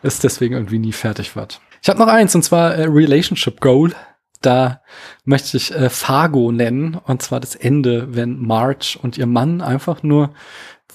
[0.03, 1.61] es deswegen irgendwie nie fertig wird.
[1.85, 3.93] Ich habe noch eins, und zwar äh, Relationship Goal.
[4.41, 4.81] Da
[5.23, 10.01] möchte ich äh, Fargo nennen, und zwar das Ende, wenn Marge und ihr Mann einfach
[10.01, 10.33] nur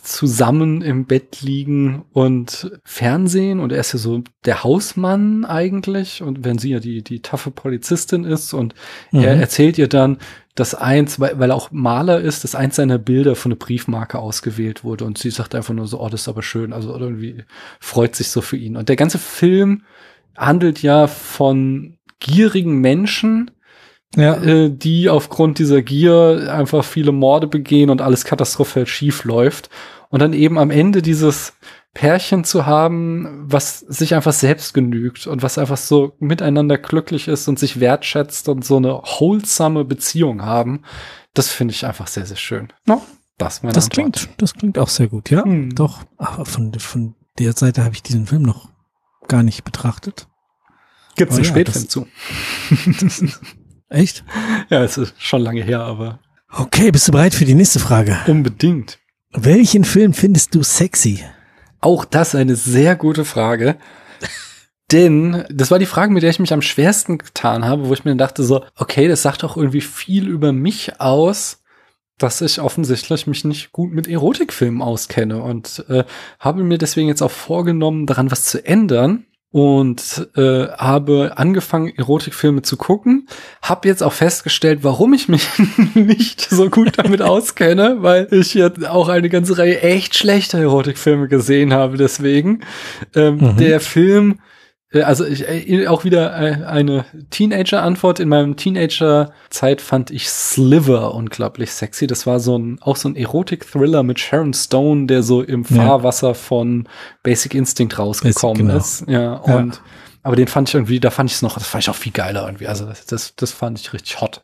[0.02, 3.60] zusammen im Bett liegen und Fernsehen.
[3.60, 6.22] Und er ist ja so der Hausmann eigentlich.
[6.22, 8.74] Und wenn sie ja die, die taffe Polizistin ist und
[9.12, 9.20] mhm.
[9.20, 10.18] er erzählt ihr dann,
[10.56, 14.18] dass eins, weil, weil er auch Maler ist, dass eins seiner Bilder von einer Briefmarke
[14.18, 15.04] ausgewählt wurde.
[15.04, 17.44] Und sie sagt einfach nur so, oh, das ist aber schön, also irgendwie
[17.78, 18.76] freut sich so für ihn.
[18.76, 19.84] Und der ganze Film
[20.36, 23.50] handelt ja von gierigen Menschen,
[24.16, 24.34] ja.
[24.34, 29.70] äh, die aufgrund dieser Gier einfach viele Morde begehen und alles katastrophal schief läuft.
[30.10, 31.54] Und dann eben am Ende dieses
[31.94, 37.48] Pärchen zu haben, was sich einfach selbst genügt und was einfach so miteinander glücklich ist
[37.48, 40.82] und sich wertschätzt und so eine wholesome Beziehung haben,
[41.34, 42.72] das finde ich einfach sehr, sehr schön.
[42.86, 43.02] No,
[43.38, 45.44] das das klingt, das klingt auch sehr gut, ja.
[45.44, 45.74] Hm.
[45.74, 48.68] Doch, aber von, von der Seite habe ich diesen Film noch
[49.30, 50.28] gar nicht betrachtet.
[51.16, 52.06] Gibt es einen ja, Spätfilm zu.
[53.88, 54.24] Echt?
[54.68, 56.18] Ja, es ist schon lange her, aber.
[56.52, 58.18] Okay, bist du bereit für die nächste Frage?
[58.26, 58.98] Unbedingt.
[59.32, 61.24] Welchen Film findest du sexy?
[61.80, 63.76] Auch das eine sehr gute Frage.
[64.92, 68.04] Denn das war die Frage, mit der ich mich am schwersten getan habe, wo ich
[68.04, 71.59] mir dachte so, okay, das sagt doch irgendwie viel über mich aus,
[72.22, 76.04] dass ich offensichtlich mich nicht gut mit Erotikfilmen auskenne und äh,
[76.38, 82.62] habe mir deswegen jetzt auch vorgenommen, daran was zu ändern und äh, habe angefangen, Erotikfilme
[82.62, 83.26] zu gucken.
[83.62, 85.48] Hab jetzt auch festgestellt, warum ich mich
[85.94, 91.26] nicht so gut damit auskenne, weil ich jetzt auch eine ganze Reihe echt schlechter Erotikfilme
[91.26, 91.96] gesehen habe.
[91.96, 92.60] Deswegen
[93.16, 93.56] ähm, mhm.
[93.56, 94.38] der Film
[94.92, 98.18] also ich, äh, auch wieder äh, eine Teenager-Antwort.
[98.18, 102.08] In meinem Teenager-Zeit fand ich Sliver unglaublich sexy.
[102.08, 106.28] Das war so ein, auch so ein Erotik-Thriller mit Sharon Stone, der so im Fahrwasser
[106.28, 106.34] ja.
[106.34, 106.88] von
[107.22, 108.76] Basic Instinct rausgekommen genau.
[108.78, 109.04] ist.
[109.06, 109.80] Ja, und ja.
[110.24, 112.12] aber den fand ich irgendwie, da fand ich es noch, das fand ich auch viel
[112.12, 112.66] geiler irgendwie.
[112.66, 114.42] Also das, das fand ich richtig hot.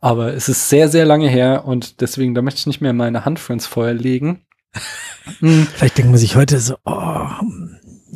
[0.00, 3.24] Aber es ist sehr, sehr lange her und deswegen, da möchte ich nicht mehr meine
[3.24, 4.42] Hand für ins Feuer legen.
[5.40, 7.26] Vielleicht denkt man sich heute so, oh,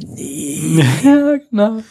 [0.03, 0.84] Nee.
[1.05, 1.82] ja, genau.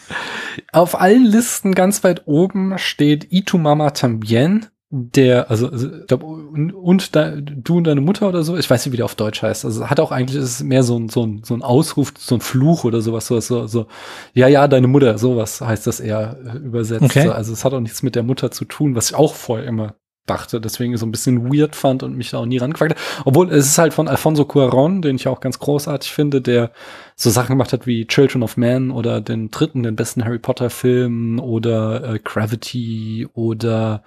[0.71, 5.87] Auf allen Listen ganz weit oben steht Itu Mama Tambien, der, also, also
[6.17, 9.15] und, und da, du und deine Mutter oder so, ich weiß nicht, wie der auf
[9.15, 9.63] Deutsch heißt.
[9.63, 12.41] Also hat auch eigentlich, ist mehr so ein, so ein, so ein Ausruf, so ein
[12.41, 13.87] Fluch oder sowas, sowas, so, so,
[14.33, 17.03] ja, ja, deine Mutter, sowas heißt das eher äh, übersetzt.
[17.03, 17.29] Okay.
[17.29, 19.95] Also es hat auch nichts mit der Mutter zu tun, was ich auch vorher immer
[20.27, 23.25] dachte, deswegen so ein bisschen weird fand und mich da auch nie rangefragt hat.
[23.25, 26.71] Obwohl es ist halt von Alfonso Cuaron, den ich auch ganz großartig finde, der
[27.15, 30.69] so Sachen gemacht hat wie Children of Man oder den dritten, den besten Harry Potter
[30.69, 34.03] Film oder äh, Gravity oder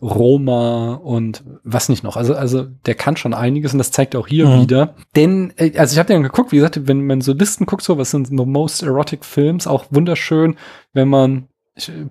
[0.00, 2.16] Roma und was nicht noch.
[2.16, 4.62] Also also der kann schon einiges und das zeigt auch hier mhm.
[4.62, 4.94] wieder.
[5.16, 7.98] Denn äh, also ich habe dann geguckt, wie gesagt, wenn man so Listen guckt, so
[7.98, 10.56] was sind the most erotic Films, auch wunderschön,
[10.92, 11.48] wenn man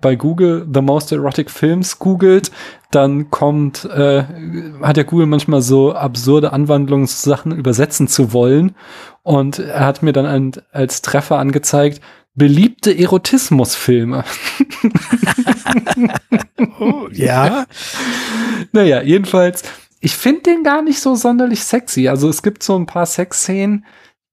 [0.00, 2.52] bei Google The Most Erotic Films googelt,
[2.90, 4.24] dann kommt, äh,
[4.80, 8.76] hat der Google manchmal so absurde Anwandlungssachen übersetzen zu wollen.
[9.22, 12.00] Und er hat mir dann ein, als Treffer angezeigt,
[12.36, 14.24] beliebte Erotismusfilme.
[16.78, 17.66] oh, ja.
[18.72, 19.62] Naja, jedenfalls,
[20.00, 22.08] ich finde den gar nicht so sonderlich sexy.
[22.08, 23.84] Also es gibt so ein paar Sexszenen,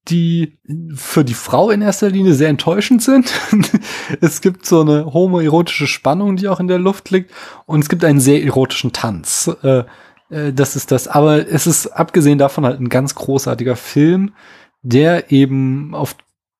[0.08, 0.58] die
[0.94, 3.32] für die Frau in erster Linie sehr enttäuschend sind.
[4.20, 7.32] es gibt so eine homoerotische Spannung, die auch in der Luft liegt.
[7.66, 9.50] Und es gibt einen sehr erotischen Tanz.
[9.62, 9.84] Äh,
[10.30, 11.08] äh, das ist das.
[11.08, 14.34] Aber es ist abgesehen davon halt ein ganz großartiger Film,
[14.82, 16.16] der eben auf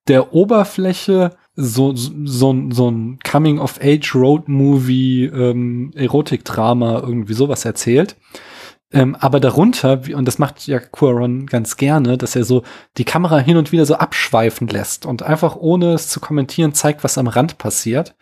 [0.08, 8.16] der Oberfläche so, so, so ein Coming-of-Age-Road-Movie, ähm, Erotik-Drama, irgendwie sowas erzählt.
[8.94, 12.62] Ähm, aber darunter, und das macht ja Cuaron ganz gerne, dass er so
[12.96, 17.02] die Kamera hin und wieder so abschweifen lässt und einfach ohne es zu kommentieren zeigt,
[17.02, 18.14] was am Rand passiert.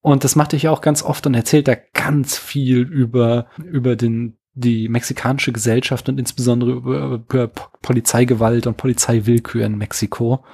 [0.00, 3.96] Und das macht er ja auch ganz oft und erzählt da ganz viel über, über
[3.96, 10.44] den, die mexikanische Gesellschaft und insbesondere über, über Polizeigewalt und Polizeiwillkür in Mexiko.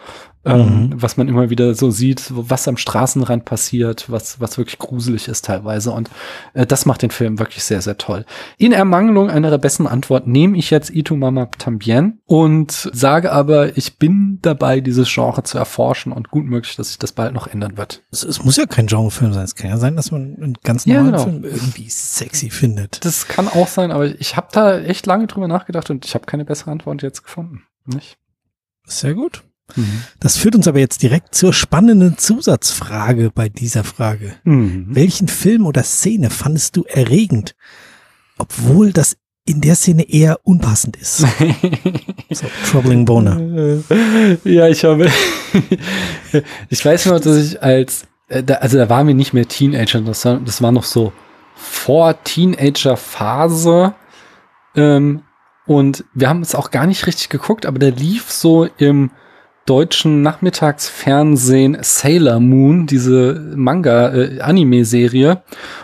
[0.48, 1.02] Ähm, mhm.
[1.02, 5.44] was man immer wieder so sieht, was am Straßenrand passiert, was, was wirklich gruselig ist
[5.44, 5.90] teilweise.
[5.92, 6.10] Und
[6.54, 8.24] äh, das macht den Film wirklich sehr, sehr toll.
[8.56, 13.98] In Ermangelung einer besseren Antwort nehme ich jetzt Itu Mama Tambien und sage aber, ich
[13.98, 17.76] bin dabei, dieses Genre zu erforschen und gut möglich, dass sich das bald noch ändern
[17.76, 18.02] wird.
[18.10, 19.44] Es, es muss ja kein Genrefilm sein.
[19.44, 21.24] Es kann ja sein, dass man einen ganz normalen ja, genau.
[21.24, 23.04] Film irgendwie sexy findet.
[23.04, 26.26] Das kann auch sein, aber ich habe da echt lange drüber nachgedacht und ich habe
[26.26, 27.62] keine bessere Antwort jetzt gefunden.
[27.86, 28.18] Nicht?
[28.84, 29.44] Sehr gut.
[29.76, 30.02] Mhm.
[30.20, 34.34] Das führt uns aber jetzt direkt zur spannenden Zusatzfrage bei dieser Frage.
[34.44, 34.86] Mhm.
[34.88, 37.54] Welchen Film oder Szene fandest du erregend,
[38.38, 41.18] obwohl das in der Szene eher unpassend ist?
[42.30, 43.82] so, Troubling Boner.
[44.44, 45.10] Ja, ich habe,
[46.68, 50.24] ich weiß noch, dass ich als, äh, also da waren wir nicht mehr Teenager, das
[50.24, 51.12] war, das war noch so
[51.54, 53.94] vor Teenager-Phase.
[54.76, 55.22] Ähm,
[55.66, 59.10] und wir haben es auch gar nicht richtig geguckt, aber der lief so im
[59.68, 65.30] deutschen Nachmittagsfernsehen Sailor Moon, diese Manga-Anime-Serie.
[65.30, 65.36] Äh,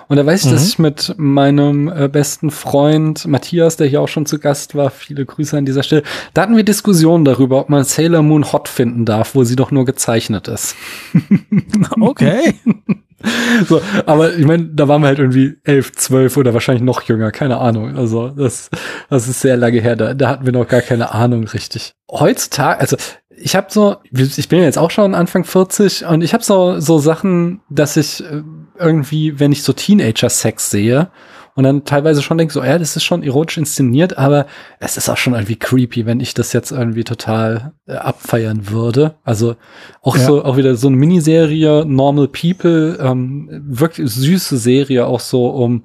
[0.09, 0.55] und da weiß ich, mhm.
[0.55, 4.91] dass ich mit meinem äh, besten Freund Matthias, der hier auch schon zu Gast war,
[4.91, 8.69] viele Grüße an dieser Stelle, da hatten wir Diskussionen darüber, ob man Sailor Moon hot
[8.69, 10.77] finden darf, wo sie doch nur gezeichnet ist.
[12.01, 12.55] okay.
[13.69, 17.31] So, aber ich meine, da waren wir halt irgendwie elf, zwölf oder wahrscheinlich noch jünger,
[17.31, 17.97] keine Ahnung.
[17.97, 18.71] Also das,
[19.09, 19.97] das ist sehr lange her.
[19.97, 21.95] Da, da hatten wir noch gar keine Ahnung richtig.
[22.11, 22.97] Heutzutage, also
[23.37, 26.99] ich habe so, ich bin jetzt auch schon Anfang 40 und ich habe so so
[26.99, 28.43] Sachen, dass ich äh,
[28.79, 31.09] irgendwie, wenn ich so Teenager-Sex sehe
[31.55, 34.47] und dann teilweise schon denke, so, ja, das ist schon erotisch inszeniert, aber
[34.81, 39.15] es ist auch schon irgendwie creepy, wenn ich das jetzt irgendwie total äh, abfeiern würde.
[39.23, 39.55] Also
[40.03, 40.25] auch ja.
[40.25, 45.85] so, auch wieder so eine Miniserie, Normal People, ähm, wirklich süße Serie, auch so um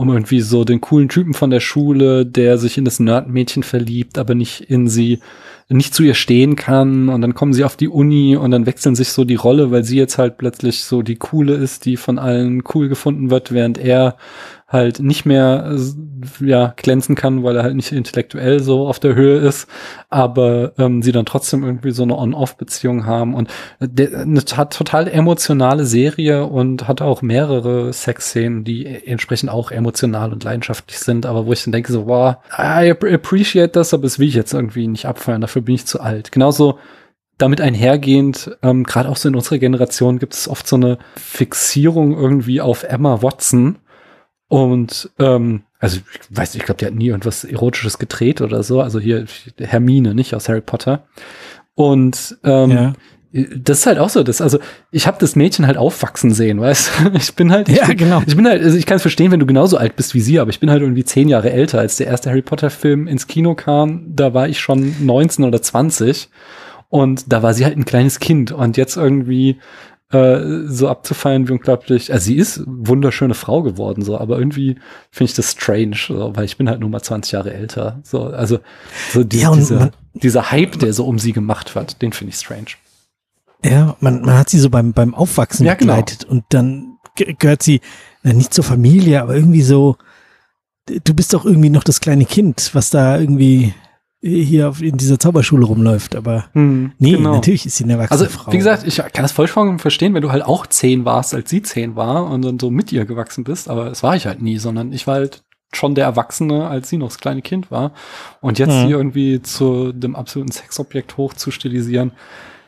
[0.00, 4.16] um irgendwie so den coolen Typen von der Schule, der sich in das Nerd-Mädchen verliebt,
[4.16, 5.18] aber nicht in sie
[5.68, 8.96] nicht zu ihr stehen kann und dann kommen sie auf die Uni und dann wechseln
[8.96, 12.18] sich so die Rolle, weil sie jetzt halt plötzlich so die coole ist, die von
[12.18, 14.16] allen cool gefunden wird, während er
[14.70, 15.76] halt nicht mehr
[16.40, 19.68] ja glänzen kann, weil er halt nicht intellektuell so auf der Höhe ist,
[20.08, 23.50] aber ähm, sie dann trotzdem irgendwie so eine On-Off-Beziehung haben und
[23.80, 30.44] der, eine total emotionale Serie und hat auch mehrere Sexszenen, die entsprechend auch emotional und
[30.44, 34.28] leidenschaftlich sind, aber wo ich dann denke so, wow, I appreciate das, aber es will
[34.28, 36.30] ich jetzt irgendwie nicht abfeiern, dafür bin ich zu alt.
[36.30, 36.78] Genauso
[37.38, 42.16] damit einhergehend, ähm, gerade auch so in unserer Generation gibt es oft so eine Fixierung
[42.16, 43.78] irgendwie auf Emma Watson,
[44.50, 48.64] und ähm, also ich weiß nicht, ich glaube, die hat nie irgendwas Erotisches gedreht oder
[48.64, 48.80] so.
[48.80, 49.26] Also hier
[49.58, 51.04] Hermine, nicht aus Harry Potter.
[51.76, 52.92] Und ähm, ja.
[53.32, 54.58] das ist halt auch so, das, also
[54.90, 58.22] ich habe das Mädchen halt aufwachsen sehen, weißt Ich bin halt, ich ja, bin, genau.
[58.26, 60.40] Ich bin halt, also ich kann es verstehen, wenn du genauso alt bist wie sie,
[60.40, 63.54] aber ich bin halt irgendwie zehn Jahre älter, als der erste Harry Potter-Film ins Kino
[63.54, 64.02] kam.
[64.08, 66.28] Da war ich schon 19 oder 20
[66.88, 69.60] und da war sie halt ein kleines Kind und jetzt irgendwie
[70.12, 72.12] äh, so abzufeiern wie unglaublich.
[72.12, 74.76] Also sie ist wunderschöne Frau geworden, so, aber irgendwie
[75.10, 78.00] finde ich das strange, so, weil ich bin halt nur mal 20 Jahre älter.
[78.02, 78.58] So, also
[79.12, 82.30] so die, ja, dieser, man, dieser Hype, der so um sie gemacht wird, den finde
[82.30, 82.70] ich strange.
[83.64, 85.94] Ja, man, man hat sie so beim, beim Aufwachsen ja, genau.
[85.94, 86.32] begleitet genau.
[86.32, 87.80] und dann gehört sie
[88.22, 89.96] na, nicht zur Familie, aber irgendwie so,
[90.86, 93.74] du bist doch irgendwie noch das kleine Kind, was da irgendwie
[94.22, 97.34] hier in dieser Zauberschule rumläuft, aber hm, nee, genau.
[97.34, 98.52] natürlich ist sie eine erwachsene also, Frau.
[98.52, 101.62] Wie gesagt, ich kann das vollkommen verstehen, wenn du halt auch zehn warst, als sie
[101.62, 104.58] zehn war und dann so mit ihr gewachsen bist, aber das war ich halt nie,
[104.58, 105.42] sondern ich war halt
[105.72, 107.92] schon der Erwachsene, als sie noch das kleine Kind war.
[108.40, 108.86] Und jetzt hm.
[108.86, 112.12] sie irgendwie zu dem absoluten Sexobjekt hoch zu stilisieren,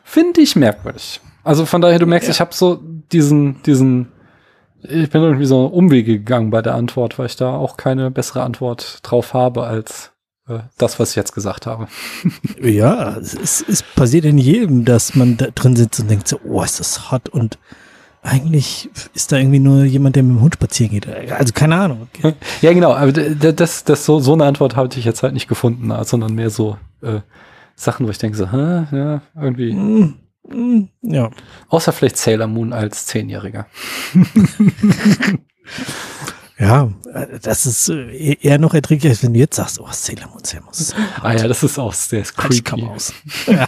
[0.03, 1.21] finde ich merkwürdig.
[1.43, 2.33] Also von daher, du merkst, ja.
[2.33, 2.79] ich habe so
[3.11, 4.07] diesen, diesen,
[4.81, 8.43] ich bin irgendwie so Umwege gegangen bei der Antwort, weil ich da auch keine bessere
[8.43, 10.12] Antwort drauf habe als
[10.77, 11.87] das, was ich jetzt gesagt habe.
[12.61, 16.63] Ja, es, es passiert in jedem, dass man da drin sitzt und denkt so, oh,
[16.63, 17.57] ist das hot und
[18.21, 21.07] eigentlich ist da irgendwie nur jemand, der mit dem Hund spazieren geht.
[21.31, 22.07] Also keine Ahnung.
[22.61, 22.93] Ja, genau.
[22.93, 26.49] Aber das, das so, so eine Antwort habe ich jetzt halt nicht gefunden, sondern mehr
[26.49, 27.19] so äh,
[27.75, 29.73] Sachen, wo ich denke so, hä, ja, irgendwie.
[29.73, 30.13] Mm,
[30.49, 31.31] mm, ja.
[31.67, 33.67] Außer vielleicht Sailor Moon als Zehnjähriger.
[36.59, 36.91] Ja,
[37.41, 40.65] das ist äh, eher noch erträglicher, als wenn du jetzt sagst, oh, Sailor Moon, Sailor
[40.65, 40.73] Moon.
[41.21, 42.83] Ah ja, das ist auch sehr creepy.
[42.83, 43.13] aus.
[43.47, 43.65] Ja.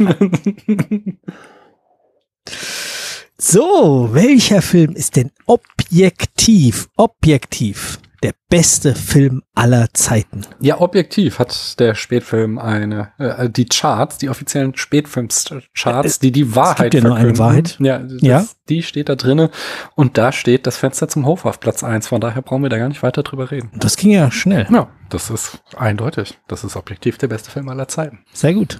[3.38, 10.48] so, welcher Film ist denn objektiv, objektiv der beste Film aller Zeiten.
[10.60, 16.88] Ja, objektiv hat der Spätfilm eine, äh, die Charts, die offiziellen Spätfilms-Charts, die die Wahrheit
[16.88, 17.78] es gibt ja nur eine Wahrheit.
[17.80, 19.50] Ja, das, ja, die steht da drinnen
[19.94, 22.08] und da steht das Fenster zum Hof auf Platz eins.
[22.08, 23.70] Von daher brauchen wir da gar nicht weiter drüber reden.
[23.76, 24.66] Das ging ja schnell.
[24.72, 26.40] Ja, das ist eindeutig.
[26.48, 28.26] Das ist objektiv der beste Film aller Zeiten.
[28.34, 28.80] Sehr gut.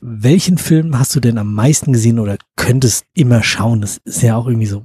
[0.00, 3.82] welchen Film hast du denn am meisten gesehen oder könntest immer schauen?
[3.82, 4.84] Das ist ja auch irgendwie so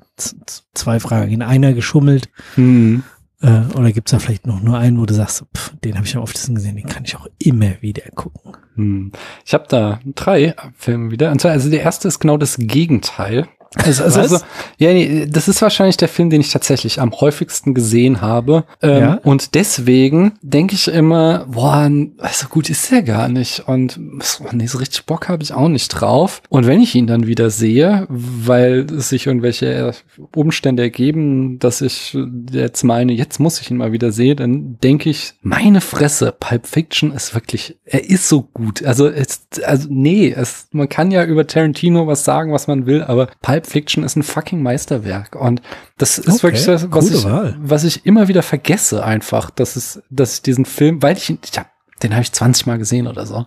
[0.74, 1.32] zwei Fragen.
[1.32, 2.30] In einer geschummelt.
[2.58, 3.04] Mhm.
[3.42, 6.16] Äh, oder gibt's da vielleicht noch nur einen, wo du sagst, pff, den habe ich
[6.16, 8.58] am oft gesehen, den kann ich auch immer wieder gucken.
[8.76, 9.12] Hm.
[9.46, 11.32] Ich habe da drei Filme wieder.
[11.32, 13.48] Und zwar, also der erste ist genau das Gegenteil.
[13.76, 14.38] Also, also, also,
[14.80, 18.64] ja, nee, das ist wahrscheinlich der Film, den ich tatsächlich am häufigsten gesehen habe.
[18.82, 19.14] Ähm, ja?
[19.24, 21.90] Und deswegen denke ich immer, boah,
[22.32, 23.68] so gut ist er gar nicht.
[23.68, 26.42] Und so, nee, so richtig Bock habe ich auch nicht drauf.
[26.50, 29.94] Und wenn ich ihn dann wieder sehe, weil sich irgendwelche
[30.36, 32.18] Umstände ergeben, dass ich
[32.52, 36.66] jetzt meine, jetzt muss ich ihn mal wieder sehen, dann denke ich, meine Fresse, Pulp
[36.66, 38.84] Fiction ist wirklich, er ist so gut.
[38.84, 43.04] Also, es, also nee, es, man kann ja über Tarantino was sagen, was man will,
[43.04, 45.36] aber Pulp Pulp Fiction ist ein fucking Meisterwerk.
[45.36, 45.62] Und
[45.98, 47.26] das ist okay, wirklich das, was ich,
[47.60, 51.58] was ich immer wieder vergesse einfach, dass es, dass ich diesen Film, weil ich, ich
[51.58, 51.70] hab,
[52.02, 53.46] den habe ich 20 Mal gesehen oder so.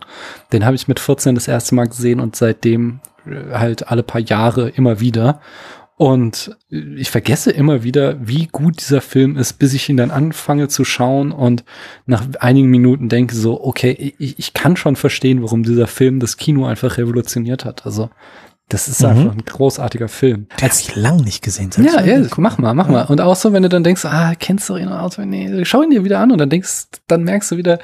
[0.51, 4.21] Den habe ich mit 14 das erste Mal gesehen und seitdem äh, halt alle paar
[4.21, 5.41] Jahre immer wieder.
[5.95, 10.67] Und ich vergesse immer wieder, wie gut dieser Film ist, bis ich ihn dann anfange
[10.67, 11.63] zu schauen und
[12.07, 16.37] nach einigen Minuten denke so, okay, ich, ich kann schon verstehen, warum dieser Film das
[16.37, 17.85] Kino einfach revolutioniert hat.
[17.85, 18.09] Also
[18.69, 19.09] das ist mhm.
[19.09, 20.47] einfach ein großartiger Film.
[20.59, 21.69] Den Als ich lang nicht gesehen.
[21.77, 23.03] Ja, ja, mach mal, mach mal.
[23.05, 25.17] Und auch so, wenn du dann denkst, ah, kennst du ihn aus?
[25.17, 27.79] Nee, schau ihn dir wieder an und dann denkst, dann merkst du wieder,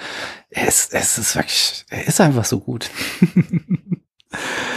[0.50, 2.90] es, es ist wirklich, er ist einfach so gut.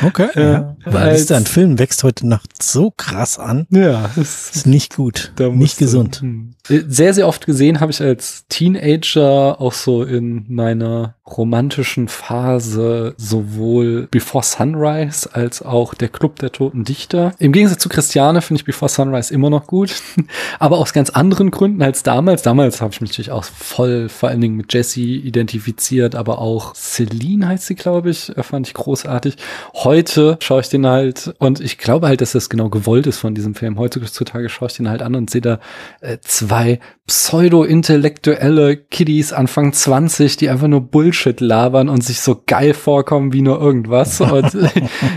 [0.05, 0.29] Okay.
[0.35, 0.77] Äh, ja.
[0.85, 3.67] Weil ist ein Film wächst heute Nacht so krass an.
[3.71, 6.21] Ja, ist, ist nicht gut, nicht gesund.
[6.21, 6.55] Hm.
[6.69, 14.09] Sehr, sehr oft gesehen habe ich als Teenager auch so in meiner romantischen Phase sowohl
[14.11, 17.35] Before Sunrise als auch der Club der Toten Dichter.
[17.39, 19.95] Im Gegensatz zu Christiane finde ich Before Sunrise immer noch gut,
[20.59, 22.43] aber aus ganz anderen Gründen als damals.
[22.43, 26.75] Damals habe ich mich natürlich auch voll vor allen Dingen mit Jessie identifiziert, aber auch
[26.75, 29.37] Celine heißt sie, glaube ich, äh, fand ich großartig.
[29.75, 33.35] Heute schaue ich den halt und ich glaube halt, dass das genau gewollt ist von
[33.35, 33.79] diesem Film.
[33.79, 35.59] Heutzutage schaue ich den halt an und sehe da
[36.01, 42.75] äh, zwei pseudo-intellektuelle Kiddies Anfang 20, die einfach nur Bullshit labern und sich so geil
[42.75, 44.21] vorkommen wie nur irgendwas.
[44.33, 44.57] Und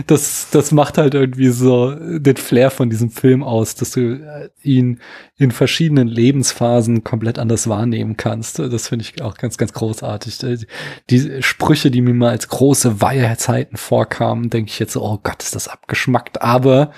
[0.07, 4.49] das, das macht halt irgendwie so den Flair von diesem Film aus, dass du äh,
[4.63, 4.99] ihn
[5.37, 8.57] in verschiedenen Lebensphasen komplett anders wahrnehmen kannst.
[8.57, 10.43] Das finde ich auch ganz, ganz großartig.
[10.43, 10.57] Äh,
[11.11, 15.43] die Sprüche, die mir mal als große Weisheiten vorkamen, denke ich jetzt so, oh Gott,
[15.43, 16.41] ist das abgeschmackt.
[16.41, 16.91] Aber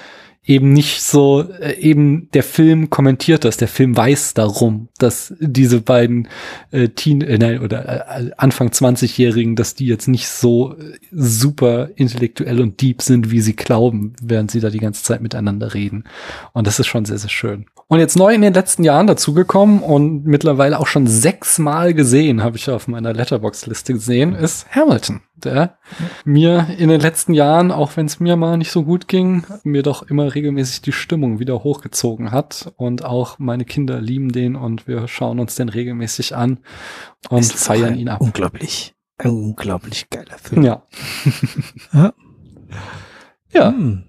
[0.47, 5.81] eben nicht so, äh, eben der Film kommentiert das, der Film weiß darum, dass diese
[5.81, 6.29] beiden
[6.71, 11.89] äh, Teen, äh, nein, oder äh, Anfang 20-Jährigen, dass die jetzt nicht so äh, super
[11.95, 16.05] intellektuell und deep sind, wie sie glauben, während sie da die ganze Zeit miteinander reden.
[16.53, 17.65] Und das ist schon sehr, sehr schön.
[17.87, 22.57] Und jetzt neu in den letzten Jahren dazugekommen und mittlerweile auch schon sechsmal gesehen, habe
[22.57, 25.77] ich auf meiner Letterbox-Liste gesehen, ist Hamilton der
[26.25, 29.83] mir in den letzten Jahren, auch wenn es mir mal nicht so gut ging, mir
[29.83, 32.73] doch immer regelmäßig die Stimmung wieder hochgezogen hat.
[32.77, 36.59] Und auch meine Kinder lieben den und wir schauen uns den regelmäßig an
[37.29, 38.21] und feiern ihn ab.
[38.21, 38.95] Unglaublich.
[39.17, 40.63] Ein unglaublich geiler Film.
[40.63, 40.83] Ja.
[43.53, 43.69] ja.
[43.69, 44.03] Hm.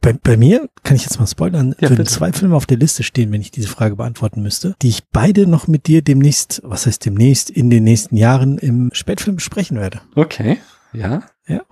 [0.00, 3.02] Bei, bei mir, kann ich jetzt mal spoilern, ja, würden zwei Filme auf der Liste
[3.02, 6.86] stehen, wenn ich diese Frage beantworten müsste, die ich beide noch mit dir demnächst, was
[6.86, 10.00] heißt demnächst, in den nächsten Jahren im Spätfilm besprechen werde.
[10.14, 10.58] Okay,
[10.92, 11.22] ja.
[11.46, 11.62] Ja.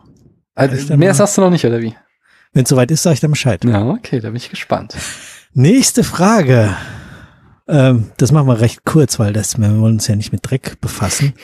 [0.55, 1.95] Also, mehr sagst du noch nicht, oder wie?
[2.53, 3.65] Wenn es soweit ist, sage ich dann Bescheid.
[3.65, 4.97] Ja, okay, da bin ich gespannt.
[5.53, 6.75] Nächste Frage.
[7.69, 10.81] Ähm, das machen wir recht kurz, weil das, wir wollen uns ja nicht mit Dreck
[10.81, 11.35] befassen.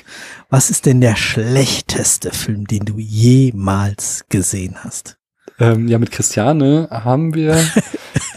[0.48, 5.18] Was ist denn der schlechteste Film, den du jemals gesehen hast?
[5.60, 7.54] Ähm, ja, mit Christiane haben wir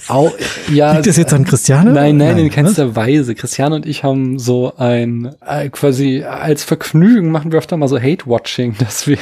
[0.07, 0.33] auch,
[0.71, 0.93] ja.
[0.93, 1.91] Liegt das jetzt an Christiane?
[1.91, 3.33] Nein, nein, nein in keinster Weise.
[3.35, 7.99] Christiane und ich haben so ein, äh, quasi als Vergnügen machen wir öfter mal so
[7.99, 9.17] Hate-Watching, dass wir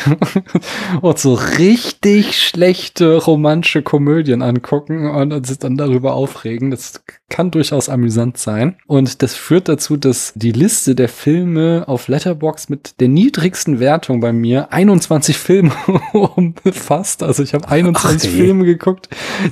[1.01, 6.71] uns so richtig schlechte romantische Komödien angucken und uns dann darüber aufregen.
[6.71, 8.75] Das kann durchaus amüsant sein.
[8.86, 14.19] Und das führt dazu, dass die Liste der Filme auf Letterbox mit der niedrigsten Wertung
[14.19, 15.71] bei mir 21 Filme
[16.13, 17.23] umfasst.
[17.23, 19.09] Also ich habe 21 Ach, Filme geguckt,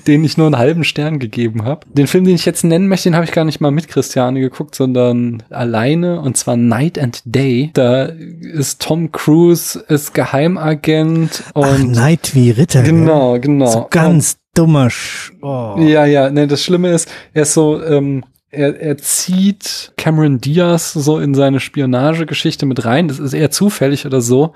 [0.07, 1.85] denen ich nur einen halben Stern gegeben habe.
[1.93, 4.41] Den Film, den ich jetzt nennen möchte, den habe ich gar nicht mal mit Christiane
[4.41, 7.71] geguckt, sondern alleine und zwar Night and Day.
[7.73, 12.83] Da ist Tom Cruise ist Geheimagent und Ach, Night wie Ritter.
[12.83, 13.67] Genau, genau.
[13.67, 14.89] So ganz und, dummer.
[14.89, 15.77] Sch oh.
[15.79, 20.91] Ja, ja, ne, das Schlimme ist, er ist so ähm, er, er zieht Cameron Diaz
[20.91, 23.07] so in seine Spionagegeschichte mit rein.
[23.07, 24.53] Das ist eher zufällig oder so.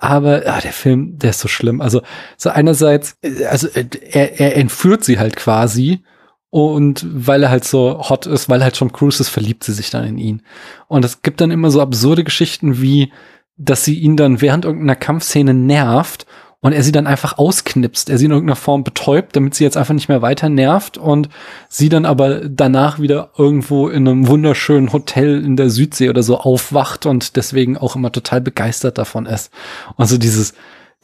[0.00, 1.80] Aber ah, der Film, der ist so schlimm.
[1.80, 2.02] Also
[2.36, 3.16] so einerseits,
[3.48, 6.02] also er, er entführt sie halt quasi
[6.50, 9.72] und weil er halt so hot ist, weil er halt Tom Cruise ist, verliebt sie
[9.72, 10.42] sich dann in ihn.
[10.86, 13.12] Und es gibt dann immer so absurde Geschichten wie,
[13.56, 16.26] dass sie ihn dann während irgendeiner Kampfszene nervt
[16.60, 19.76] und er sie dann einfach ausknipst, er sie in irgendeiner Form betäubt, damit sie jetzt
[19.76, 21.28] einfach nicht mehr weiter nervt und
[21.68, 26.38] sie dann aber danach wieder irgendwo in einem wunderschönen Hotel in der Südsee oder so
[26.38, 29.52] aufwacht und deswegen auch immer total begeistert davon ist.
[29.96, 30.54] Also dieses,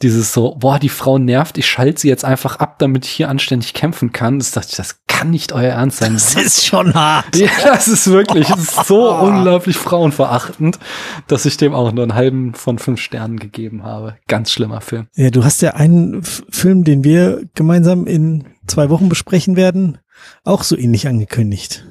[0.01, 3.29] dieses so, boah, die Frau nervt, ich schalte sie jetzt einfach ab, damit ich hier
[3.29, 4.39] anständig kämpfen kann.
[4.39, 6.13] Das dachte ich, das kann nicht euer Ernst sein.
[6.13, 7.35] Das ist schon hart.
[7.35, 10.79] Ja, das ist wirklich das ist so unglaublich frauenverachtend,
[11.27, 14.17] dass ich dem auch nur einen halben von fünf Sternen gegeben habe.
[14.27, 15.07] Ganz schlimmer Film.
[15.15, 19.99] Ja, du hast ja einen Film, den wir gemeinsam in zwei Wochen besprechen werden,
[20.43, 21.85] auch so ähnlich angekündigt.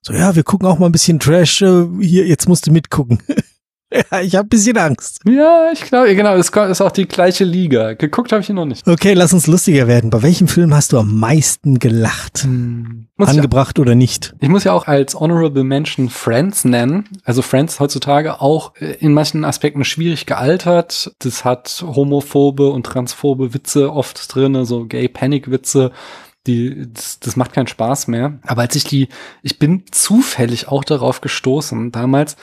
[0.00, 1.62] So, ja, wir gucken auch mal ein bisschen Trash.
[1.62, 3.18] Äh, hier, jetzt musst du mitgucken.
[3.94, 5.20] Ja, ich habe ein bisschen Angst.
[5.24, 7.94] Ja, ich glaube, genau, es ist auch die gleiche Liga.
[7.94, 8.86] Geguckt habe ich ihn noch nicht.
[8.88, 10.10] Okay, lass uns lustiger werden.
[10.10, 12.42] Bei welchem Film hast du am meisten gelacht?
[12.42, 13.06] Hm.
[13.18, 14.34] Angebracht ja, oder nicht?
[14.40, 17.08] Ich muss ja auch als Honorable Mention Friends nennen.
[17.24, 21.12] Also Friends heutzutage auch äh, in manchen Aspekten schwierig gealtert.
[21.20, 25.92] Das hat homophobe und transphobe Witze oft drinne, so Gay-Panic-Witze
[26.46, 28.38] die, das, das macht keinen Spaß mehr.
[28.46, 29.08] Aber als ich die,
[29.42, 32.36] ich bin zufällig auch darauf gestoßen damals,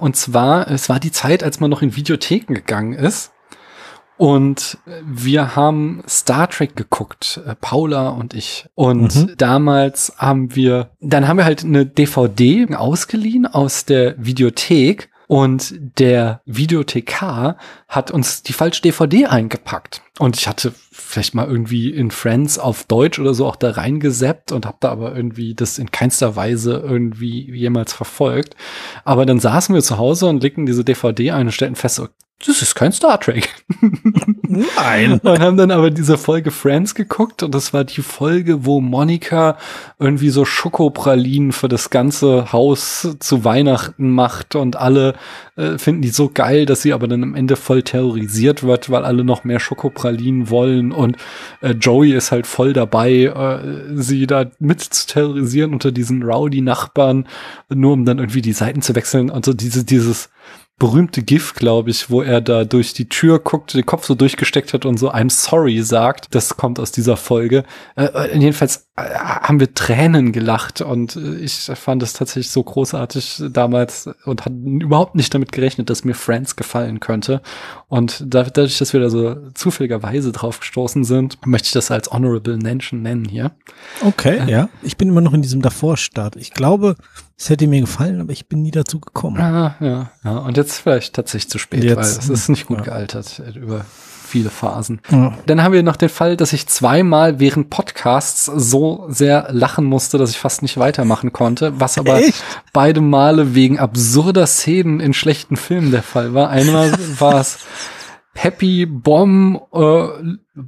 [0.00, 3.32] und zwar, es war die Zeit, als man noch in Videotheken gegangen ist.
[4.18, 8.66] Und wir haben Star Trek geguckt, äh, Paula und ich.
[8.74, 9.34] Und mhm.
[9.38, 16.40] damals haben wir, dann haben wir halt eine DVD ausgeliehen aus der Videothek und der
[16.46, 20.02] Videothekar hat uns die falsche DVD eingepackt.
[20.18, 24.50] Und ich hatte vielleicht mal irgendwie in Friends auf Deutsch oder so auch da reingeseppt
[24.52, 28.56] und habe da aber irgendwie das in keinster Weise irgendwie jemals verfolgt.
[29.04, 32.00] Aber dann saßen wir zu Hause und legten diese DVD ein und stellten fest,
[32.46, 33.48] das ist kein Star Trek.
[34.42, 35.18] Nein.
[35.22, 39.58] und haben dann aber diese Folge Friends geguckt und das war die Folge, wo Monika
[39.98, 45.16] irgendwie so Schokopralinen für das ganze Haus zu Weihnachten macht und alle
[45.56, 49.04] äh, finden die so geil, dass sie aber dann am Ende voll terrorisiert wird, weil
[49.04, 50.07] alle noch mehr Schokopralinen
[50.50, 51.16] wollen und
[51.60, 56.60] äh, Joey ist halt voll dabei, äh, sie da mit zu terrorisieren unter diesen rowdy
[56.60, 57.26] Nachbarn,
[57.68, 60.30] nur um dann irgendwie die Seiten zu wechseln und so diese, dieses
[60.78, 64.72] berühmte GIF, glaube ich, wo er da durch die Tür guckt, den Kopf so durchgesteckt
[64.72, 66.34] hat und so I'm sorry sagt.
[66.34, 67.64] Das kommt aus dieser Folge.
[67.96, 72.62] Äh, äh jedenfalls äh, haben wir Tränen gelacht und äh, ich fand es tatsächlich so
[72.62, 77.42] großartig damals und hatte überhaupt nicht damit gerechnet, dass mir Friends gefallen könnte.
[77.88, 82.56] Und dadurch, dass wir da so zufälligerweise drauf gestoßen sind, möchte ich das als Honorable
[82.56, 83.50] Mention nennen hier.
[84.04, 84.68] Okay, äh, ja.
[84.82, 86.36] Ich bin immer noch in diesem Davor-Start.
[86.36, 86.94] Ich glaube,
[87.38, 89.40] es hätte mir gefallen, aber ich bin nie dazu gekommen.
[89.40, 90.38] Ah, ja, ja.
[90.38, 92.84] Und jetzt vielleicht tatsächlich zu spät, jetzt, weil es ist nicht gut ja.
[92.84, 93.84] gealtert äh, über
[94.28, 95.00] viele Phasen.
[95.08, 95.38] Ja.
[95.46, 100.18] Dann haben wir noch den Fall, dass ich zweimal während Podcasts so sehr lachen musste,
[100.18, 102.42] dass ich fast nicht weitermachen konnte, was aber Echt?
[102.72, 106.50] beide Male wegen absurder Szenen in schlechten Filmen der Fall war.
[106.50, 107.58] Einmal war es
[108.40, 109.78] Peppy Bomb äh,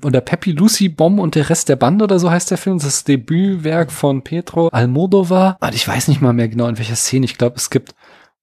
[0.05, 2.78] oder Peppy Lucy Bomb und der Rest der Bande oder so heißt der Film.
[2.78, 5.56] Das ist das Debütwerk von Pedro Almodovar.
[5.60, 7.26] Und ich weiß nicht mal mehr genau in welcher Szene.
[7.26, 7.94] Ich glaube, es gibt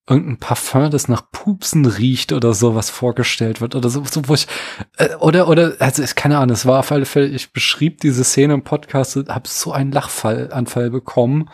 [0.09, 4.33] irgendein Parfum, das nach Pupsen riecht oder so, was vorgestellt wird oder so, so wo
[4.33, 4.47] ich
[4.95, 8.23] äh, oder oder also ist keine Ahnung, es war auf alle Fälle, ich beschrieb diese
[8.23, 11.49] Szene im Podcast, habe so einen Lachfallanfall bekommen,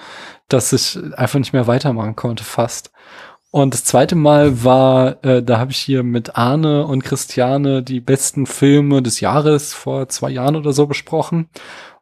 [0.48, 2.93] dass ich einfach nicht mehr weitermachen konnte fast.
[3.56, 8.00] Und das zweite Mal war, äh, da habe ich hier mit Arne und Christiane die
[8.00, 11.50] besten Filme des Jahres vor zwei Jahren oder so besprochen.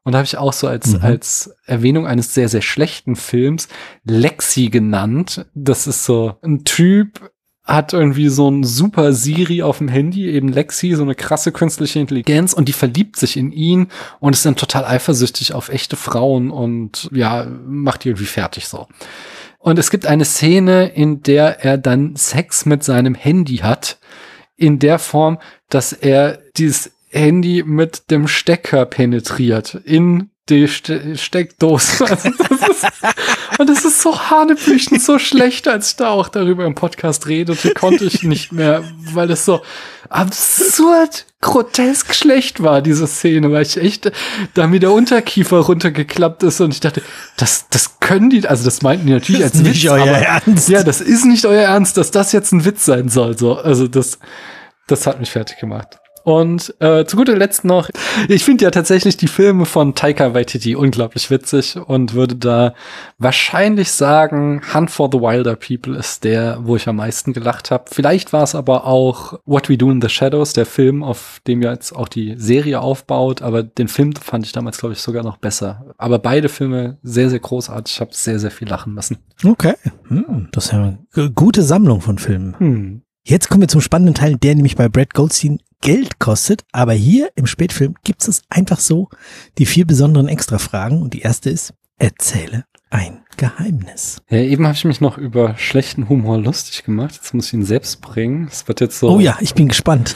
[0.03, 1.01] Und da habe ich auch so als, mhm.
[1.01, 3.67] als Erwähnung eines sehr, sehr schlechten Films
[4.05, 5.45] Lexi genannt.
[5.53, 7.29] Das ist so ein Typ,
[7.65, 11.99] hat irgendwie so ein super Siri auf dem Handy, eben Lexi, so eine krasse künstliche
[11.99, 13.89] Intelligenz und die verliebt sich in ihn
[14.21, 18.87] und ist dann total eifersüchtig auf echte Frauen und ja, macht die irgendwie fertig so.
[19.61, 23.99] Und es gibt eine Szene, in der er dann Sex mit seinem Handy hat,
[24.57, 25.39] in der Form,
[25.69, 32.05] dass er dieses Handy mit dem Stecker penetriert in die Ste Steckdose.
[32.09, 36.65] Also das ist, und es ist so hanebüchend, so schlecht, als ich da auch darüber
[36.65, 38.83] im Podcast redete, konnte ich nicht mehr,
[39.13, 39.61] weil es so
[40.09, 44.11] absurd, grotesk schlecht war, diese Szene, weil ich echt,
[44.53, 47.01] da mir der Unterkiefer runtergeklappt ist und ich dachte,
[47.37, 50.69] das, das können die, also das meinten die natürlich als Witz, aber, Ernst.
[50.69, 53.87] ja, das ist nicht euer Ernst, dass das jetzt ein Witz sein soll, so, also
[53.87, 54.19] das,
[54.87, 56.00] das hat mich fertig gemacht.
[56.23, 57.89] Und äh, zu guter Letzt noch,
[58.27, 62.73] ich finde ja tatsächlich die Filme von Taika Waititi unglaublich witzig und würde da
[63.17, 67.85] wahrscheinlich sagen, Hunt for the Wilder People ist der, wo ich am meisten gelacht habe.
[67.91, 71.61] Vielleicht war es aber auch What We Do in the Shadows, der Film, auf dem
[71.61, 75.23] ja jetzt auch die Serie aufbaut, aber den Film fand ich damals, glaube ich, sogar
[75.23, 75.93] noch besser.
[75.97, 77.95] Aber beide Filme sehr, sehr großartig.
[77.95, 79.17] Ich habe sehr, sehr viel lachen müssen.
[79.43, 79.73] Okay,
[80.07, 82.55] hm, das ist ja eine gute Sammlung von Filmen.
[82.59, 83.01] Hm.
[83.23, 86.63] Jetzt kommen wir zum spannenden Teil, der nämlich bei Brad Goldstein Geld kostet.
[86.71, 89.09] Aber hier im Spätfilm gibt es einfach so
[89.57, 91.01] die vier besonderen Extra-Fragen.
[91.01, 94.21] Und die erste ist, erzähle ein Geheimnis.
[94.29, 97.15] Ja, eben habe ich mich noch über schlechten Humor lustig gemacht.
[97.15, 98.47] Jetzt muss ich ihn selbst bringen.
[98.51, 99.09] Es wird jetzt so.
[99.09, 100.15] Oh ja, ich bin gespannt.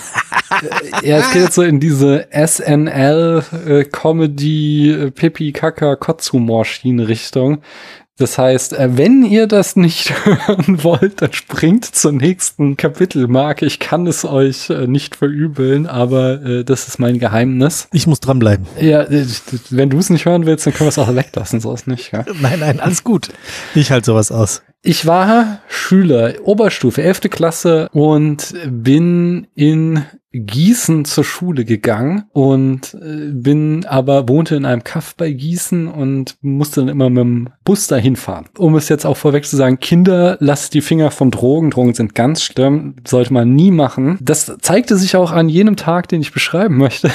[1.02, 7.08] ja, es geht jetzt so in diese SNL äh, Comedy äh, Pipi Kaka Kotzhumor Schiene
[7.08, 7.62] Richtung.
[8.18, 13.66] Das heißt, äh, wenn ihr das nicht hören wollt, dann springt zur nächsten Kapitelmarke.
[13.66, 17.90] Ich kann es euch äh, nicht verübeln, aber äh, das ist mein Geheimnis.
[17.92, 18.68] Ich muss dranbleiben.
[18.80, 19.06] Ja,
[19.70, 22.14] wenn du es nicht hören willst, dann können wir es auch weglassen, so ist nicht.
[22.14, 22.24] Ja?
[22.42, 23.30] Nein, nein, alles gut.
[23.74, 24.62] Ich halte sowas aus.
[24.82, 27.22] Ich war Schüler, Oberstufe, 11.
[27.32, 30.06] Klasse und bin in
[30.40, 36.38] Gießen zur Schule gegangen und äh, bin aber wohnte in einem Kaff bei Gießen und
[36.42, 38.46] musste dann immer mit dem Bus dahin fahren.
[38.58, 41.72] Um es jetzt auch vorweg zu sagen, Kinder, lasst die Finger von Drogen.
[41.72, 44.18] Drogen sind ganz schlimm, sollte man nie machen.
[44.22, 47.10] Das zeigte sich auch an jenem Tag, den ich beschreiben möchte.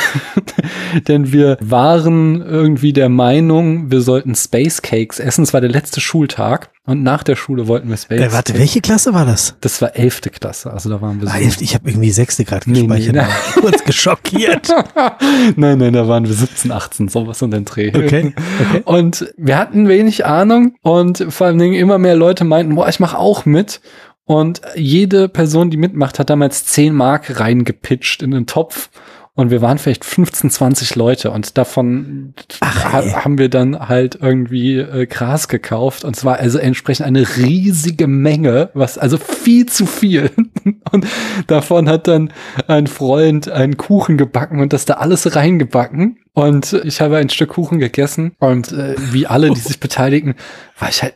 [1.08, 5.42] Denn wir waren irgendwie der Meinung, wir sollten Space Cakes essen.
[5.42, 6.70] Es war der letzte Schultag.
[6.86, 8.20] Und nach der Schule wollten wir Space.
[8.20, 9.54] Äh, warte, welche Klasse war das?
[9.60, 11.60] Das war elfte Klasse, also da waren wir ah, so.
[11.60, 13.14] Ich habe irgendwie sechste gerade gespeichert.
[13.14, 14.68] Nee, nee, kurz geschockiert.
[15.56, 17.88] nein, nein, da waren wir 17, 18, sowas um den Dreh.
[17.88, 18.82] Okay, okay.
[18.86, 22.98] Und wir hatten wenig Ahnung und vor allen Dingen immer mehr Leute meinten, boah, ich
[22.98, 23.82] mache auch mit.
[24.24, 28.88] Und jede Person, die mitmacht, hat damals 10 Mark reingepitcht in den Topf.
[29.34, 34.18] Und wir waren vielleicht 15, 20 Leute und davon Ach, ha haben wir dann halt
[34.20, 36.04] irgendwie äh, Gras gekauft.
[36.04, 40.30] Und zwar also entsprechend eine riesige Menge, was also viel zu viel.
[40.92, 41.06] und
[41.46, 42.32] davon hat dann
[42.66, 46.18] ein Freund einen Kuchen gebacken und das da alles reingebacken.
[46.32, 50.34] Und ich habe ein Stück Kuchen gegessen und äh, wie alle, die sich beteiligen,
[50.78, 51.14] war ich halt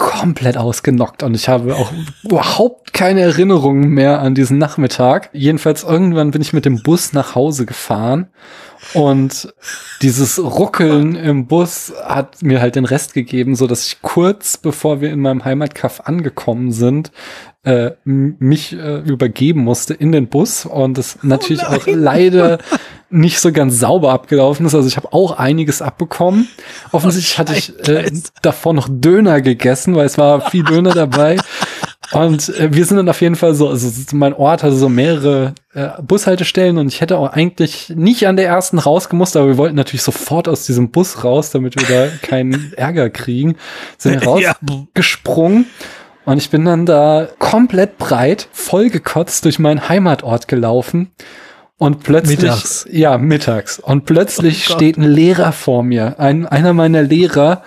[0.00, 1.92] komplett ausgenockt und ich habe auch
[2.24, 5.28] überhaupt keine Erinnerungen mehr an diesen Nachmittag.
[5.34, 8.28] Jedenfalls irgendwann bin ich mit dem Bus nach Hause gefahren
[8.94, 9.52] und
[10.00, 15.02] dieses Ruckeln im Bus hat mir halt den Rest gegeben, so dass ich kurz bevor
[15.02, 17.12] wir in meinem Heimatkaff angekommen sind,
[17.62, 22.58] äh, mich äh, übergeben musste in den Bus und das oh natürlich auch leider
[23.10, 24.74] nicht so ganz sauber abgelaufen ist.
[24.74, 26.48] Also ich habe auch einiges abbekommen.
[26.92, 28.10] Offensichtlich hatte ich äh,
[28.42, 31.36] davor noch Döner gegessen, weil es war viel Döner dabei.
[32.12, 35.54] Und äh, wir sind dann auf jeden Fall so, also mein Ort hatte so mehrere
[35.74, 39.76] äh, Bushaltestellen und ich hätte auch eigentlich nicht an der ersten rausgemusst, aber wir wollten
[39.76, 43.56] natürlich sofort aus diesem Bus raus, damit wir da keinen Ärger kriegen.
[43.96, 45.66] Sind rausgesprungen.
[45.68, 46.32] Ja.
[46.32, 51.10] Und ich bin dann da komplett breit, vollgekotzt durch meinen Heimatort gelaufen.
[51.80, 52.86] Und plötzlich, mittags.
[52.92, 53.78] ja, mittags.
[53.78, 57.62] Und plötzlich oh steht ein Lehrer vor mir, ein, einer meiner Lehrer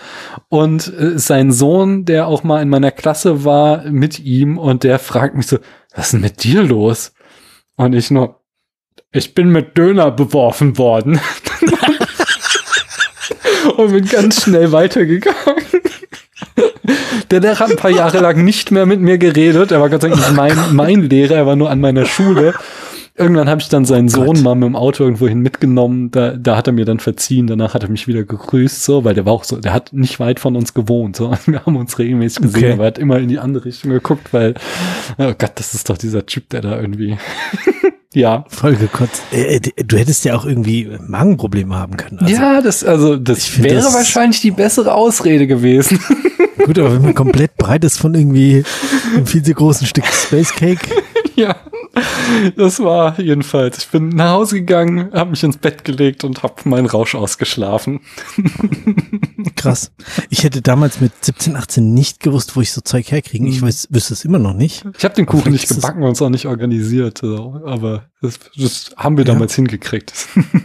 [0.50, 5.00] und äh, sein Sohn, der auch mal in meiner Klasse war, mit ihm und der
[5.00, 5.58] fragt mich so,
[5.96, 7.14] was ist denn mit dir los?
[7.76, 8.40] Und ich nur,
[9.12, 11.20] ich bin mit Döner beworfen worden.
[13.78, 15.66] und bin ganz schnell weitergegangen.
[17.32, 19.72] Der Lehrer hat ein paar Jahre lang nicht mehr mit mir geredet.
[19.72, 22.54] Er war Gott sei Dank nicht mein, mein Lehrer, er war nur an meiner Schule.
[23.16, 24.42] Irgendwann habe ich dann seinen Sohn Gott.
[24.42, 26.10] mal mit dem Auto irgendwohin mitgenommen.
[26.10, 27.46] Da, da hat er mir dann verziehen.
[27.46, 30.20] Danach hat er mich wieder gegrüßt, so, weil der war auch so, der hat nicht
[30.20, 31.16] weit von uns gewohnt.
[31.16, 32.74] So, wir haben uns regelmäßig gesehen, okay.
[32.74, 34.56] aber er hat immer in die andere Richtung geguckt, weil,
[35.20, 37.18] oh Gott, das ist doch dieser Typ, der da irgendwie.
[38.16, 38.46] ja.
[38.48, 39.22] Voll gekotzt.
[39.32, 42.18] Äh, äh, du hättest ja auch irgendwie Magenprobleme haben können.
[42.18, 46.00] Also, ja, das, also, das wäre das wahrscheinlich die bessere Ausrede gewesen.
[46.66, 48.64] Gut, aber wenn man komplett breit ist von irgendwie
[49.16, 50.88] einem viel zu großen Stück Space Cake.
[51.36, 51.56] ja.
[52.56, 53.78] Das war jedenfalls.
[53.80, 58.02] Ich bin nach Hause gegangen, habe mich ins Bett gelegt und habe meinen Rausch ausgeschlafen.
[59.56, 59.92] Krass.
[60.30, 63.48] Ich hätte damals mit 17, 18 nicht gewusst, wo ich so Zeug herkriegen.
[63.48, 63.68] Ich mhm.
[63.68, 64.84] weiß, wüsste es immer noch nicht.
[64.98, 67.24] Ich habe den Kuchen nicht gebacken und es auch nicht organisiert.
[67.24, 69.58] Aber das, das haben wir damals ja.
[69.58, 70.14] hingekriegt.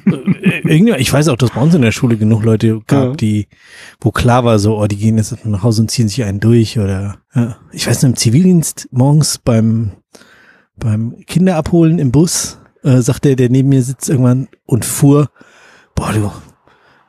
[0.07, 3.15] Äh, irgendwie, ich weiß auch, dass bei uns in der Schule genug Leute gab, ja.
[3.15, 3.49] die,
[4.01, 6.79] wo klar war, so, oh, die gehen jetzt nach Hause und ziehen sich einen durch
[6.79, 7.57] oder ja.
[7.73, 9.93] ich weiß noch, im Zivildienst morgens beim
[10.79, 15.31] beim Kinderabholen im Bus äh, sagt der, der neben mir sitzt irgendwann und fuhr,
[15.95, 16.31] boah du,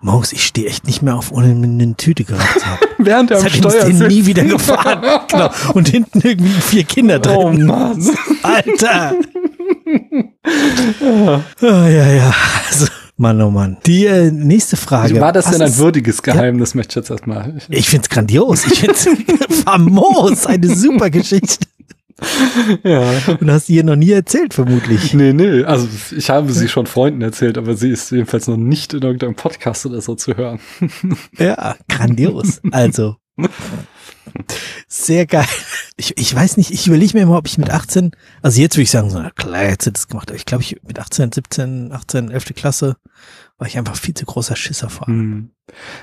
[0.01, 2.79] Maus, ich stehe echt nicht mehr auf, ohne eine Tüte geraucht zu haben.
[2.99, 5.01] Während er am Steuer ist nie wieder gefahren.
[5.27, 5.49] genau.
[5.73, 7.35] Und hinten irgendwie vier Kinder drin.
[7.35, 8.01] Oh Mann.
[8.43, 9.13] Alter.
[11.01, 11.43] ja.
[11.61, 12.33] Oh, ja, ja.
[12.69, 12.85] Also,
[13.17, 13.75] Mann, oh Mann.
[13.85, 15.19] Die äh, nächste Frage.
[15.19, 17.57] War das denn ein würdiges Geheimnis, ja, möchte ich jetzt erstmal.
[17.67, 18.65] Ich find's grandios.
[18.67, 19.05] Ich find's
[19.65, 20.45] famos.
[20.45, 21.65] Eine super Geschichte
[22.83, 23.11] ja.
[23.39, 25.13] Und hast sie ihr noch nie erzählt, vermutlich.
[25.13, 25.63] Nee, nee.
[25.63, 29.35] Also ich habe sie schon Freunden erzählt, aber sie ist jedenfalls noch nicht in irgendeinem
[29.35, 30.59] Podcast oder so zu hören.
[31.37, 32.61] Ja, grandios.
[32.71, 33.15] Also,
[34.87, 35.45] Sehr geil.
[35.95, 38.83] Ich, ich weiß nicht, ich überlege mir immer, ob ich mit 18, also jetzt würde
[38.83, 41.31] ich sagen, so, na klar, jetzt hätte es gemacht, aber ich glaube, ich mit 18,
[41.31, 42.45] 17, 18, 11.
[42.55, 42.95] Klasse
[43.59, 45.07] war ich einfach viel zu großer Schisser vor.
[45.07, 45.51] Hm.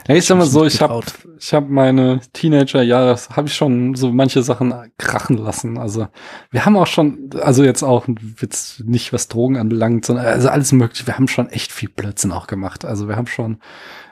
[0.06, 1.02] Ja, ich sag mal so, ich habe
[1.38, 5.78] ich hab meine Teenager-Jahre, habe ich schon so manche Sachen krachen lassen.
[5.78, 6.06] Also
[6.50, 8.06] wir haben auch schon, also jetzt auch
[8.40, 11.06] jetzt nicht was Drogen anbelangt, sondern also alles mögliche.
[11.06, 12.84] Wir haben schon echt viel Blödsinn auch gemacht.
[12.84, 13.58] Also wir haben schon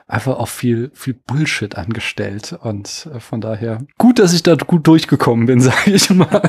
[0.07, 2.57] einfach auch viel, viel Bullshit angestellt.
[2.59, 6.41] Und äh, von daher gut, dass ich da gut durchgekommen bin, sage ich mal.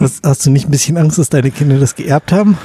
[0.00, 2.56] Hast, hast du nicht ein bisschen Angst, dass deine Kinder das geerbt haben?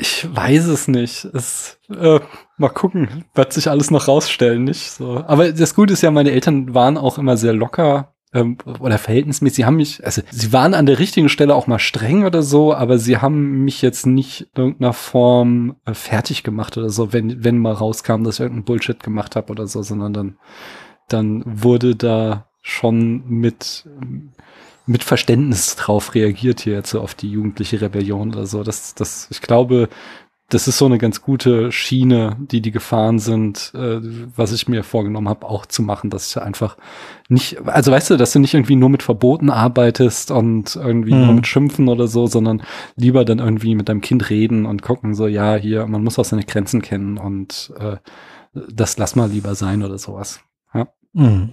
[0.00, 1.24] Ich weiß es nicht.
[1.24, 2.20] Es, äh,
[2.56, 5.24] mal gucken, wird sich alles noch rausstellen, nicht so.
[5.26, 9.56] Aber das Gute ist ja, meine Eltern waren auch immer sehr locker ähm, oder verhältnismäßig.
[9.56, 12.74] Sie haben mich, also sie waren an der richtigen Stelle auch mal streng oder so,
[12.74, 17.44] aber sie haben mich jetzt nicht in irgendeiner Form äh, fertig gemacht oder so, wenn
[17.44, 20.38] wenn mal rauskam, dass ich irgendeinen Bullshit gemacht habe oder so, sondern dann
[21.08, 23.88] dann wurde da schon mit
[24.88, 28.62] mit Verständnis drauf reagiert hier jetzt so auf die jugendliche Rebellion oder so.
[28.62, 29.88] Das, das, ich glaube,
[30.48, 34.00] das ist so eine ganz gute Schiene, die die gefahren sind, äh,
[34.34, 36.78] was ich mir vorgenommen habe, auch zu machen, dass ich einfach
[37.28, 41.26] nicht, also weißt du, dass du nicht irgendwie nur mit Verboten arbeitest und irgendwie mhm.
[41.26, 42.62] nur mit Schimpfen oder so, sondern
[42.96, 46.24] lieber dann irgendwie mit deinem Kind reden und gucken, so, ja, hier, man muss auch
[46.24, 47.98] seine Grenzen kennen und äh,
[48.72, 50.40] das lass mal lieber sein oder sowas.
[50.72, 50.88] Ja.
[51.12, 51.52] Mhm.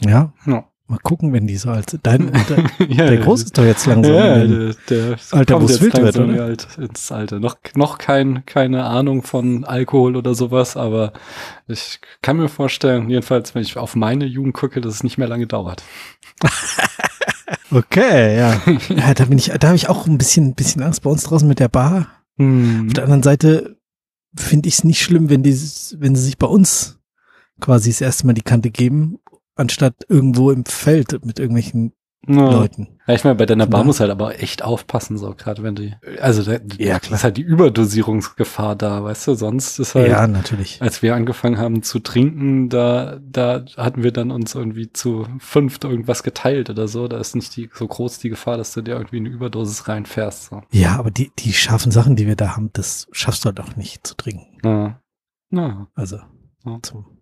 [0.00, 0.32] Ja.
[0.46, 0.67] ja.
[0.90, 4.14] Mal gucken, wenn die so alt Dein, der, ja, der Große ist doch jetzt langsam.
[4.14, 6.44] Ja, der, der Alter, wo es wild wird, oder?
[6.44, 7.40] Alt ins Alter.
[7.40, 11.12] Noch, noch kein, keine Ahnung von Alkohol oder sowas, aber
[11.66, 15.28] ich kann mir vorstellen, jedenfalls, wenn ich auf meine Jugend gucke, dass es nicht mehr
[15.28, 15.82] lange dauert.
[17.70, 18.58] okay, ja.
[18.88, 21.46] ja da bin ich, da habe ich auch ein bisschen, bisschen Angst bei uns draußen
[21.46, 22.06] mit der Bar.
[22.38, 22.86] Hm.
[22.86, 23.76] Auf der anderen Seite
[24.34, 25.52] finde ich es nicht schlimm, wenn die,
[25.98, 26.98] wenn sie sich bei uns
[27.60, 29.18] quasi das erste Mal die Kante geben
[29.58, 31.92] anstatt irgendwo im Feld mit irgendwelchen
[32.26, 32.50] ja.
[32.50, 32.88] Leuten.
[33.06, 33.86] Ja, ich meine, bei deiner Bar ja.
[33.86, 37.16] muss halt aber echt aufpassen, so gerade wenn die, also da, ja, klar.
[37.16, 40.82] ist halt die Überdosierungsgefahr da, weißt du, sonst ist halt, ja, natürlich.
[40.82, 45.84] als wir angefangen haben zu trinken, da, da hatten wir dann uns irgendwie zu fünft
[45.84, 48.96] irgendwas geteilt oder so, da ist nicht die, so groß die Gefahr, dass du dir
[48.96, 50.62] irgendwie eine Überdosis reinfährst, so.
[50.70, 53.76] Ja, aber die, die scharfen Sachen, die wir da haben, das schaffst du halt auch
[53.76, 54.58] nicht zu trinken.
[54.64, 55.00] Ja.
[55.50, 55.86] ja.
[55.94, 56.18] Also,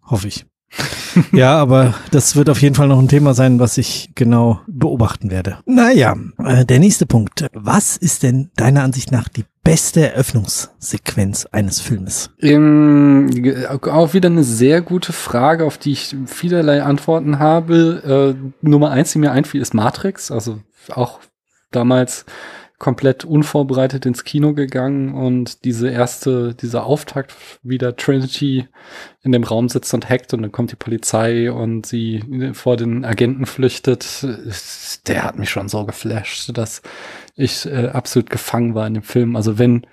[0.02, 0.46] hoffe ich.
[1.32, 5.30] ja, aber das wird auf jeden Fall noch ein Thema sein, was ich genau beobachten
[5.30, 5.58] werde.
[5.64, 7.46] Naja, äh, der nächste Punkt.
[7.52, 12.30] Was ist denn deiner Ansicht nach die beste Eröffnungssequenz eines Filmes?
[12.40, 13.30] Ähm,
[13.82, 18.36] auch wieder eine sehr gute Frage, auf die ich vielerlei Antworten habe.
[18.36, 20.30] Äh, Nummer eins, die mir einfiel, ist Matrix.
[20.30, 20.60] Also
[20.92, 21.20] auch
[21.70, 22.26] damals
[22.78, 28.68] komplett unvorbereitet ins Kino gegangen und diese erste, dieser Auftakt, wie der Trinity
[29.22, 33.04] in dem Raum sitzt und hackt und dann kommt die Polizei und sie vor den
[33.04, 34.26] Agenten flüchtet,
[35.06, 36.82] der hat mich schon so geflasht, dass
[37.34, 39.36] ich äh, absolut gefangen war in dem Film.
[39.36, 39.86] Also wenn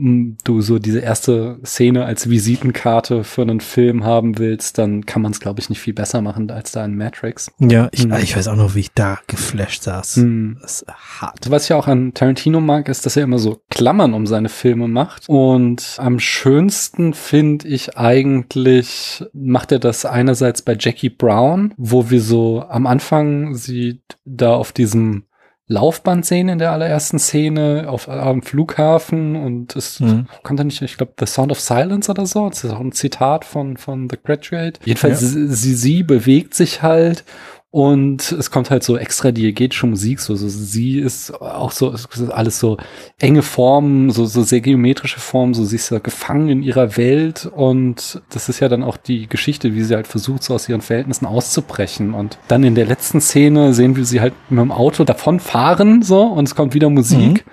[0.00, 5.32] du so diese erste Szene als Visitenkarte für einen Film haben willst, dann kann man
[5.32, 7.50] es, glaube ich, nicht viel besser machen als da in Matrix.
[7.58, 8.14] Ja, ich, mhm.
[8.14, 10.18] ich weiß auch noch, wie ich da geflasht saß.
[10.18, 10.58] Mhm.
[10.62, 11.50] Das ist hart.
[11.50, 14.88] Was ich auch an Tarantino mag, ist, dass er immer so Klammern um seine Filme
[14.88, 15.28] macht.
[15.28, 22.20] Und am schönsten finde ich eigentlich, macht er das einerseits bei Jackie Brown, wo wir
[22.20, 25.24] so am Anfang sie da auf diesem
[25.70, 30.26] Laufband sehen in der allerersten Szene auf am Flughafen und es mhm.
[30.42, 32.48] konnte nicht, ich glaube, The Sound of Silence oder so.
[32.48, 34.80] Das ist auch ein Zitat von, von The Graduate.
[34.84, 35.28] Jedenfalls, ja.
[35.28, 37.24] sie, sie bewegt sich halt
[37.72, 42.08] und es kommt halt so extra diegetische Musik, so, so sie ist auch so, ist
[42.30, 42.78] alles so
[43.20, 47.46] enge Formen, so, so sehr geometrische Formen, so sie ist ja gefangen in ihrer Welt
[47.46, 50.80] und das ist ja dann auch die Geschichte, wie sie halt versucht, so aus ihren
[50.80, 52.12] Verhältnissen auszubrechen.
[52.12, 56.22] Und dann in der letzten Szene sehen wir sie halt mit dem Auto davonfahren, so,
[56.22, 57.46] und es kommt wieder Musik.
[57.46, 57.52] Mhm.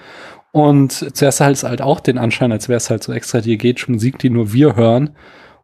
[0.51, 3.91] Und zuerst halt es halt auch den Anschein, als wäre es halt so extra diegetische
[3.91, 5.11] Musik, die nur wir hören.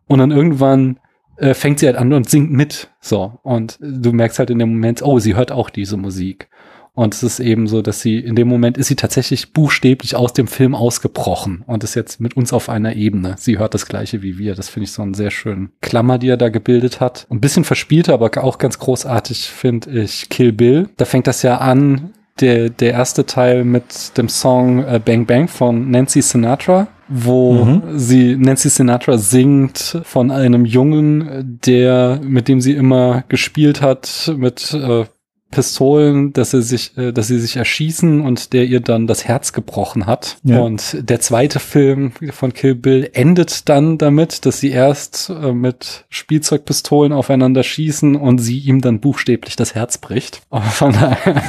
[0.05, 0.99] Und dann irgendwann
[1.38, 2.89] äh, fängt sie halt an und singt mit.
[2.99, 3.39] So.
[3.43, 6.49] Und du merkst halt in dem Moment, oh, sie hört auch diese Musik.
[6.95, 10.34] Und es ist eben so, dass sie in dem Moment ist sie tatsächlich buchstäblich aus
[10.34, 13.35] dem Film ausgebrochen und ist jetzt mit uns auf einer Ebene.
[13.39, 14.53] Sie hört das gleiche wie wir.
[14.53, 17.26] Das finde ich so einen sehr schönen Klammer, die er da gebildet hat.
[17.31, 20.88] Ein bisschen verspielter, aber auch ganz großartig finde ich Kill Bill.
[20.97, 25.47] Da fängt das ja an, der, der erste Teil mit dem Song äh, Bang Bang
[25.47, 27.81] von Nancy Sinatra wo mhm.
[27.97, 34.73] sie Nancy Sinatra singt von einem Jungen, der mit dem sie immer gespielt hat, mit
[34.73, 35.05] äh,
[35.53, 39.53] Pistolen, dass sie sich, äh, dass sie sich erschießen und der ihr dann das Herz
[39.53, 40.38] gebrochen hat.
[40.43, 40.59] Ja.
[40.61, 46.05] Und der zweite Film von Kill Bill endet dann damit, dass sie erst äh, mit
[46.09, 50.41] Spielzeugpistolen aufeinander schießen und sie ihm dann buchstäblich das Herz bricht.
[50.49, 51.41] Aber von daher,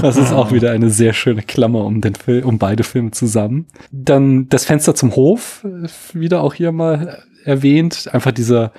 [0.00, 3.66] das ist auch wieder eine sehr schöne Klammer um den Film, um beide Filme zusammen.
[3.90, 5.88] Dann das Fenster zum Hof, äh,
[6.18, 8.08] wieder auch hier mal erwähnt.
[8.12, 8.72] Einfach dieser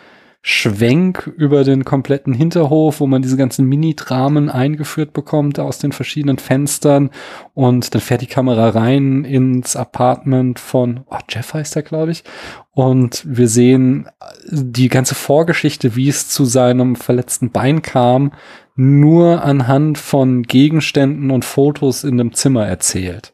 [0.46, 6.38] Schwenk über den kompletten Hinterhof, wo man diese ganzen Mini-Dramen eingeführt bekommt aus den verschiedenen
[6.38, 7.12] Fenstern
[7.54, 12.26] und dann fährt die Kamera rein ins Apartment von oh, Jeff heißt er, glaube ich.
[12.74, 14.10] Und wir sehen
[14.52, 18.34] die ganze Vorgeschichte, wie es zu seinem verletzten Bein kam,
[18.76, 23.34] nur anhand von Gegenständen und Fotos in dem Zimmer erzählt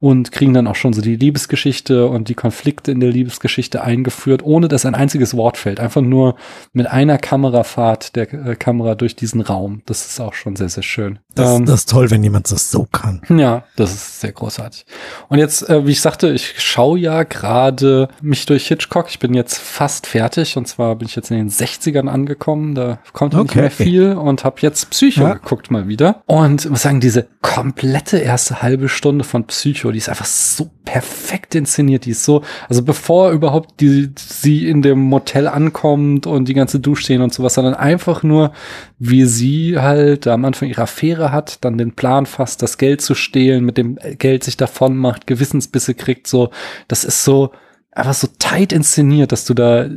[0.00, 4.42] und kriegen dann auch schon so die Liebesgeschichte und die Konflikte in der Liebesgeschichte eingeführt,
[4.42, 5.78] ohne dass ein einziges Wort fällt.
[5.78, 6.36] Einfach nur
[6.72, 9.82] mit einer Kamerafahrt der äh, Kamera durch diesen Raum.
[9.84, 11.18] Das ist auch schon sehr, sehr schön.
[11.34, 13.20] Das, ähm, das ist toll, wenn jemand das so kann.
[13.28, 14.86] Ja, das ist sehr großartig.
[15.28, 19.06] Und jetzt, äh, wie ich sagte, ich schaue ja gerade mich durch Hitchcock.
[19.10, 22.74] Ich bin jetzt fast fertig und zwar bin ich jetzt in den 60ern angekommen.
[22.74, 23.42] Da kommt okay.
[23.42, 25.34] nicht mehr viel und habe jetzt Psycho ja.
[25.34, 26.22] geguckt mal wieder.
[26.26, 31.54] Und muss sagen, diese komplette erste halbe Stunde von Psycho die ist einfach so perfekt
[31.54, 36.54] inszeniert, die ist so, also bevor überhaupt die, sie in dem Motel ankommt und die
[36.54, 38.52] ganze Duschszene und sowas, sondern einfach nur,
[38.98, 43.14] wie sie halt am Anfang ihre Affäre hat, dann den Plan fasst, das Geld zu
[43.14, 46.50] stehlen, mit dem Geld sich davon macht, Gewissensbisse kriegt, so,
[46.88, 47.52] das ist so,
[47.92, 49.88] einfach so tight inszeniert, dass du da,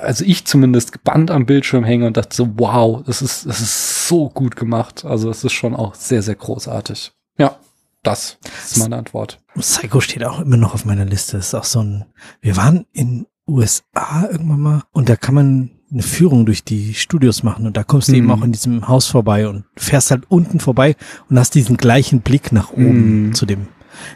[0.00, 4.08] also ich zumindest gebannt am Bildschirm hänge und dachte so, wow, das ist, das ist
[4.08, 5.04] so gut gemacht.
[5.04, 7.12] Also es ist schon auch sehr, sehr großartig.
[7.38, 7.58] Ja.
[8.04, 9.40] Das ist meine Antwort.
[9.58, 11.36] Psycho steht auch immer noch auf meiner Liste.
[11.36, 12.04] Das ist auch so ein,
[12.40, 17.42] wir waren in USA irgendwann mal und da kann man eine Führung durch die Studios
[17.42, 18.18] machen und da kommst du mhm.
[18.18, 20.96] eben auch in diesem Haus vorbei und fährst halt unten vorbei
[21.28, 23.34] und hast diesen gleichen Blick nach oben mhm.
[23.34, 23.68] zu dem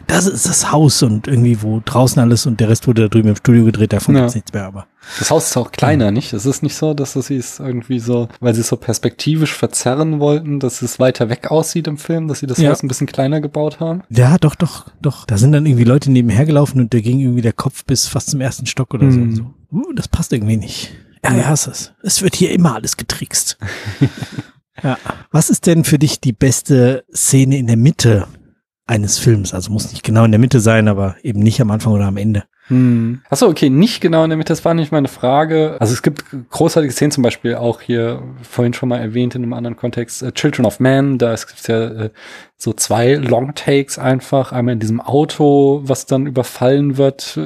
[0.07, 3.29] das ist das Haus und irgendwie wo draußen alles und der Rest wurde da drüben
[3.29, 4.21] im Studio gedreht, davon ja.
[4.21, 4.87] gibt's nichts mehr, aber.
[5.17, 6.11] Das Haus ist auch kleiner, ja.
[6.11, 6.33] nicht?
[6.33, 10.19] Es ist nicht so, dass sie es irgendwie so, weil sie es so perspektivisch verzerren
[10.19, 12.69] wollten, dass es weiter weg aussieht im Film, dass sie das ja.
[12.69, 14.03] Haus ein bisschen kleiner gebaut haben.
[14.09, 15.25] Ja, doch, doch, doch.
[15.25, 18.29] Da sind dann irgendwie Leute nebenher gelaufen und da ging irgendwie der Kopf bis fast
[18.29, 19.35] zum ersten Stock oder mhm.
[19.35, 19.43] so.
[19.71, 20.91] Uh, das passt irgendwie nicht.
[21.23, 21.93] Ja, ja, es ist.
[22.03, 23.57] Es wird hier immer alles getrickst.
[24.83, 24.97] ja.
[25.31, 28.27] Was ist denn für dich die beste Szene in der Mitte
[28.89, 29.53] eines Films.
[29.53, 32.17] Also muss nicht genau in der Mitte sein, aber eben nicht am Anfang oder am
[32.17, 32.43] Ende.
[32.67, 33.21] Hm.
[33.29, 35.77] Achso, okay, nicht genau in der Mitte, das war nicht meine Frage.
[35.79, 39.53] Also es gibt großartige Szenen, zum Beispiel auch hier vorhin schon mal erwähnt in einem
[39.53, 42.09] anderen Kontext, uh, Children of Man, da gibt es ja äh,
[42.61, 44.51] so zwei Long Takes einfach.
[44.51, 47.39] Einmal in diesem Auto, was dann überfallen wird,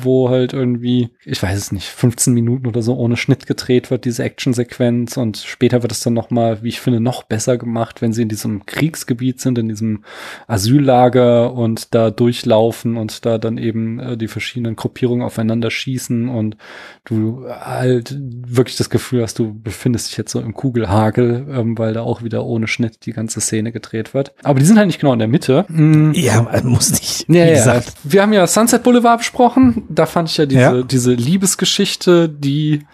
[0.00, 4.06] wo halt irgendwie, ich weiß es nicht, 15 Minuten oder so ohne Schnitt gedreht wird,
[4.06, 5.18] diese Actionsequenz.
[5.18, 8.22] Und später wird es dann noch mal, wie ich finde, noch besser gemacht, wenn sie
[8.22, 10.02] in diesem Kriegsgebiet sind, in diesem
[10.46, 16.56] Asyllager und da durchlaufen und da dann eben äh, die verschiedenen Gruppierungen aufeinander schießen und
[17.04, 21.92] du halt wirklich das Gefühl hast, du befindest dich jetzt so im Kugelhagel, ähm, weil
[21.92, 24.32] da auch wieder ohne Schnitt die ganze Szene gedreht wird.
[24.42, 25.64] Aber aber die sind halt nicht genau in der Mitte.
[25.66, 26.12] Mhm.
[26.14, 27.28] Ja, muss nicht.
[27.28, 27.82] Ja, ja.
[28.04, 29.82] Wir haben ja Sunset Boulevard besprochen.
[29.88, 30.82] Da fand ich ja diese, ja.
[30.82, 32.86] diese Liebesgeschichte, die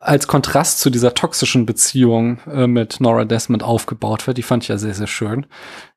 [0.00, 4.36] als Kontrast zu dieser toxischen Beziehung äh, mit Nora Desmond aufgebaut wird.
[4.36, 5.46] Die fand ich ja sehr, sehr schön.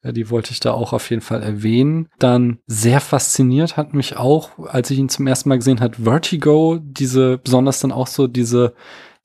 [0.04, 2.10] Äh, die wollte ich da auch auf jeden Fall erwähnen.
[2.20, 6.78] Dann sehr fasziniert hat mich auch, als ich ihn zum ersten Mal gesehen hat, Vertigo,
[6.80, 8.76] diese, besonders dann auch so diese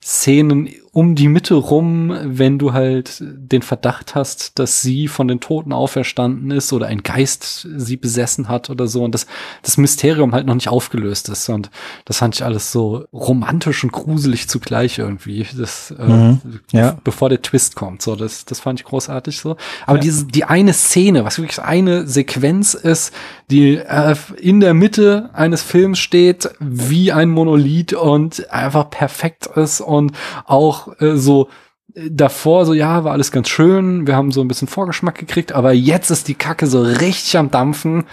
[0.03, 5.41] Szenen um die Mitte rum, wenn du halt den Verdacht hast, dass sie von den
[5.41, 9.27] Toten auferstanden ist oder ein Geist sie besessen hat oder so und das,
[9.61, 11.69] das Mysterium halt noch nicht aufgelöst ist und
[12.05, 16.39] das fand ich alles so romantisch und gruselig zugleich irgendwie, das, äh, mhm,
[16.71, 16.97] äh, ja.
[17.03, 19.57] bevor der Twist kommt, so, das, das fand ich großartig so.
[19.85, 20.01] Aber ja.
[20.01, 23.13] diese, die eine Szene, was wirklich eine Sequenz ist,
[23.51, 29.81] die äh, in der Mitte eines Films steht, wie ein Monolith und einfach perfekt ist
[29.81, 30.13] und
[30.45, 31.49] auch äh, so
[31.93, 35.51] äh, davor so, ja, war alles ganz schön, wir haben so ein bisschen Vorgeschmack gekriegt,
[35.53, 38.05] aber jetzt ist die Kacke so richtig am Dampfen.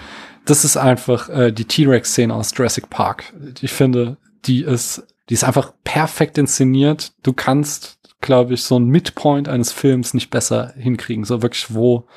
[0.44, 3.32] Das ist einfach äh, die T-Rex-Szene aus Jurassic Park.
[3.60, 7.12] Ich finde, die ist, die ist einfach perfekt inszeniert.
[7.22, 11.24] Du kannst, glaube ich, so ein Midpoint eines Films nicht besser hinkriegen.
[11.24, 12.08] So wirklich, wo,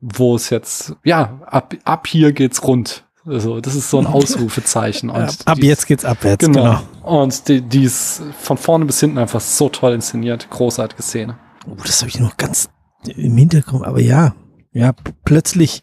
[0.00, 3.04] wo es jetzt, ja, ab, ab hier geht's rund.
[3.26, 5.10] Also, das ist so ein Ausrufezeichen.
[5.10, 6.80] Und ja, ab jetzt geht's abwärts, genau.
[7.02, 7.20] genau.
[7.20, 10.48] Und die, die ist von vorne bis hinten einfach so toll inszeniert.
[10.50, 11.38] Großartige Szene.
[11.66, 12.68] Oh, das habe ich noch ganz
[13.16, 14.34] im Hintergrund, aber ja,
[14.72, 14.92] ja,
[15.24, 15.82] plötzlich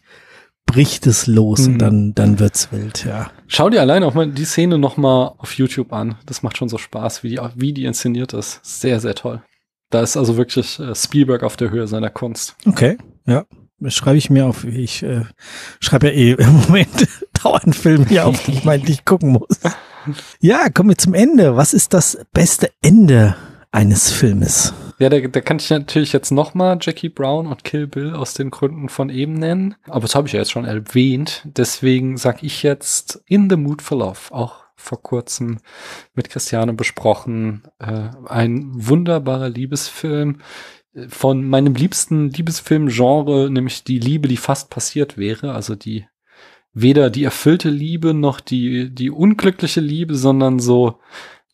[0.66, 1.72] bricht es los mhm.
[1.72, 3.30] und dann, dann wird's wild, ja.
[3.46, 6.16] Schau dir allein auch mal die Szene noch mal auf YouTube an.
[6.26, 8.60] Das macht schon so Spaß, wie die, wie die inszeniert ist.
[8.62, 9.42] Sehr, sehr toll.
[9.90, 12.56] Da ist also wirklich äh, Spielberg auf der Höhe seiner Kunst.
[12.64, 12.96] Okay,
[13.26, 13.44] ja.
[13.88, 14.64] Schreibe ich mir auf.
[14.64, 15.24] Ich äh,
[15.80, 17.08] schreibe ja eh im Moment
[17.42, 19.60] dauernd Filme hier auf, die die ich gucken muss.
[20.40, 21.56] Ja, kommen wir zum Ende.
[21.56, 23.36] Was ist das beste Ende
[23.70, 24.74] eines Filmes?
[24.98, 28.50] Ja, da, da kann ich natürlich jetzt nochmal Jackie Brown und Kill Bill aus den
[28.50, 29.74] Gründen von eben nennen.
[29.88, 31.42] Aber das habe ich ja jetzt schon erwähnt.
[31.44, 34.18] Deswegen sage ich jetzt In the Mood for Love.
[34.30, 35.58] Auch vor kurzem
[36.14, 37.62] mit Christiane besprochen.
[37.78, 40.40] Äh, ein wunderbarer Liebesfilm
[40.94, 45.52] äh, von meinem liebsten Liebesfilmgenre, nämlich die Liebe, die fast passiert wäre.
[45.52, 46.06] Also die
[46.74, 50.98] weder die erfüllte Liebe noch die, die unglückliche Liebe, sondern so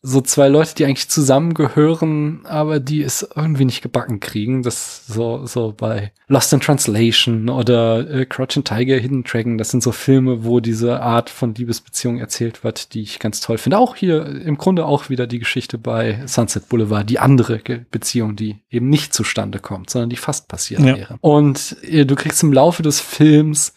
[0.01, 4.63] so zwei Leute, die eigentlich zusammengehören, aber die es irgendwie nicht gebacken kriegen.
[4.63, 9.57] Das so, so bei Lost in Translation oder äh, Crouching Tiger, Hidden Dragon.
[9.57, 13.57] Das sind so Filme, wo diese Art von Liebesbeziehung erzählt wird, die ich ganz toll
[13.57, 13.77] finde.
[13.77, 17.59] Auch hier im Grunde auch wieder die Geschichte bei Sunset Boulevard, die andere
[17.91, 20.95] Beziehung, die eben nicht zustande kommt, sondern die fast passiert ja.
[20.95, 21.17] wäre.
[21.19, 23.73] Und äh, du kriegst im Laufe des Films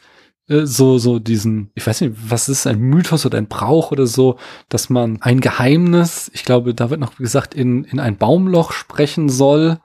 [0.48, 4.36] so, so diesen, ich weiß nicht, was ist ein Mythos oder ein Brauch oder so,
[4.68, 9.28] dass man ein Geheimnis, ich glaube, da wird noch gesagt, in, in ein Baumloch sprechen
[9.28, 9.78] soll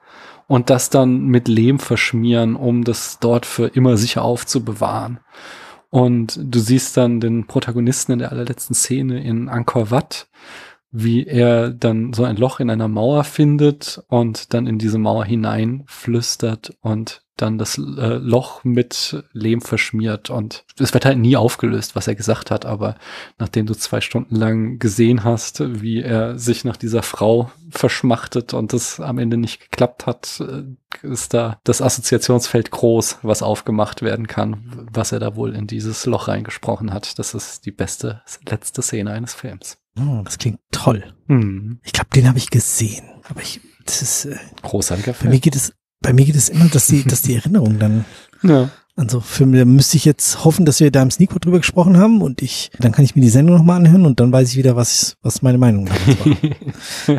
[0.46, 5.20] und das dann mit Lehm verschmieren, um das dort für immer sicher aufzubewahren.
[5.90, 10.28] Und du siehst dann den Protagonisten in der allerletzten Szene in Angkor Wat,
[10.90, 15.24] wie er dann so ein Loch in einer Mauer findet und dann in diese Mauer
[15.24, 21.94] hineinflüstert und dann das äh, Loch mit Lehm verschmiert und es wird halt nie aufgelöst,
[21.94, 22.96] was er gesagt hat, aber
[23.38, 28.72] nachdem du zwei Stunden lang gesehen hast, wie er sich nach dieser Frau verschmachtet und
[28.72, 34.26] es am Ende nicht geklappt hat, äh, ist da das Assoziationsfeld groß, was aufgemacht werden
[34.26, 37.18] kann, was er da wohl in dieses Loch reingesprochen hat.
[37.18, 39.78] Das ist die beste letzte Szene eines Films.
[40.00, 41.04] Oh, das klingt toll.
[41.26, 41.80] Mhm.
[41.82, 45.30] Ich glaube, den habe ich gesehen, aber ich das ist äh, großartiger Film.
[45.30, 48.04] Bei mir geht es bei mir geht es immer, dass die, dass die Erinnerung dann
[48.42, 48.70] ja.
[48.94, 51.98] an so Filme, da müsste ich jetzt hoffen, dass wir da im Sneakpot drüber gesprochen
[51.98, 54.56] haben und ich, dann kann ich mir die Sendung nochmal anhören und dann weiß ich
[54.56, 57.18] wieder, was, was meine Meinung war.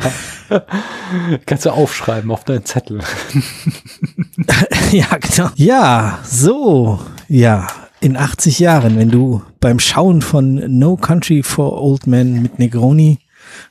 [1.46, 3.02] Kannst du aufschreiben auf deinen Zettel.
[4.92, 5.50] ja, genau.
[5.56, 7.68] Ja, so, ja.
[8.02, 13.20] In 80 Jahren, wenn du beim Schauen von No Country for Old Men mit Negroni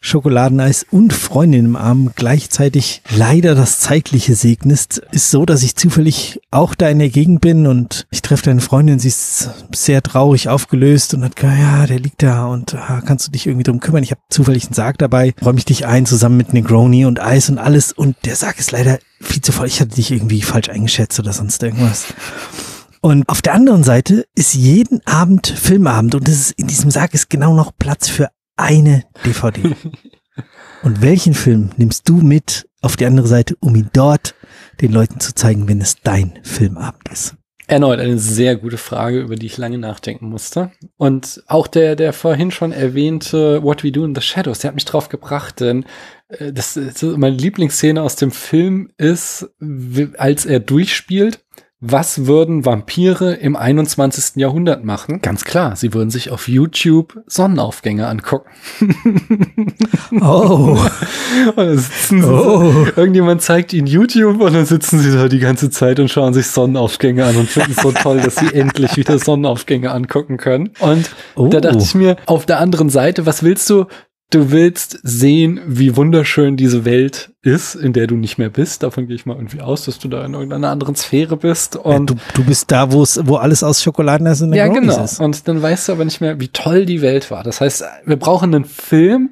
[0.00, 6.40] Schokoladeneis und Freundin im Arm gleichzeitig leider das Zeitliche segnest, ist so, dass ich zufällig
[6.50, 10.48] auch da in der Gegend bin und ich treffe deine Freundin, sie ist sehr traurig
[10.48, 13.80] aufgelöst und hat gesagt, ja, der liegt da und ah, kannst du dich irgendwie drum
[13.80, 14.02] kümmern?
[14.02, 17.48] Ich habe zufällig einen Sarg dabei, räume ich dich ein zusammen mit Negroni und Eis
[17.50, 19.66] und alles und der Sarg ist leider viel zu voll.
[19.66, 22.06] Ich hatte dich irgendwie falsch eingeschätzt oder sonst irgendwas.
[23.00, 27.14] Und auf der anderen Seite ist jeden Abend Filmabend und das ist, in diesem Sarg
[27.14, 29.74] ist genau noch Platz für eine DVD.
[30.82, 34.34] Und welchen Film nimmst du mit auf die andere Seite, um ihn dort
[34.80, 37.34] den Leuten zu zeigen, wenn es dein Filmabend ist?
[37.66, 40.70] Erneut eine sehr gute Frage, über die ich lange nachdenken musste.
[40.96, 44.74] Und auch der, der vorhin schon erwähnte What We Do in the Shadows, der hat
[44.74, 45.84] mich drauf gebracht, denn
[46.28, 49.50] äh, das, das meine Lieblingsszene aus dem Film ist,
[50.16, 51.40] als er durchspielt
[51.80, 54.34] was würden Vampire im 21.
[54.34, 55.20] Jahrhundert machen?
[55.22, 58.50] Ganz klar, sie würden sich auf YouTube Sonnenaufgänge angucken.
[60.20, 60.78] Oh.
[61.48, 62.72] und dann sitzen sie oh.
[62.72, 66.32] so, irgendjemand zeigt ihnen YouTube und dann sitzen sie da die ganze Zeit und schauen
[66.32, 70.70] sich Sonnenaufgänge an und finden es so toll, dass sie endlich wieder Sonnenaufgänge angucken können.
[70.80, 71.48] Und oh.
[71.48, 73.84] da dachte ich mir, auf der anderen Seite, was willst du?
[74.30, 78.82] Du willst sehen, wie wunderschön diese Welt ist, in der du nicht mehr bist.
[78.82, 81.76] Davon gehe ich mal irgendwie aus, dass du da in irgendeiner anderen Sphäre bist.
[81.76, 84.72] Und ja, du, du bist da, wo es, wo alles aus Schokoladeneis in der Ja,
[84.72, 85.02] genau.
[85.02, 85.18] Ist.
[85.18, 87.42] Und dann weißt du aber nicht mehr, wie toll die Welt war.
[87.42, 89.30] Das heißt, wir brauchen einen Film,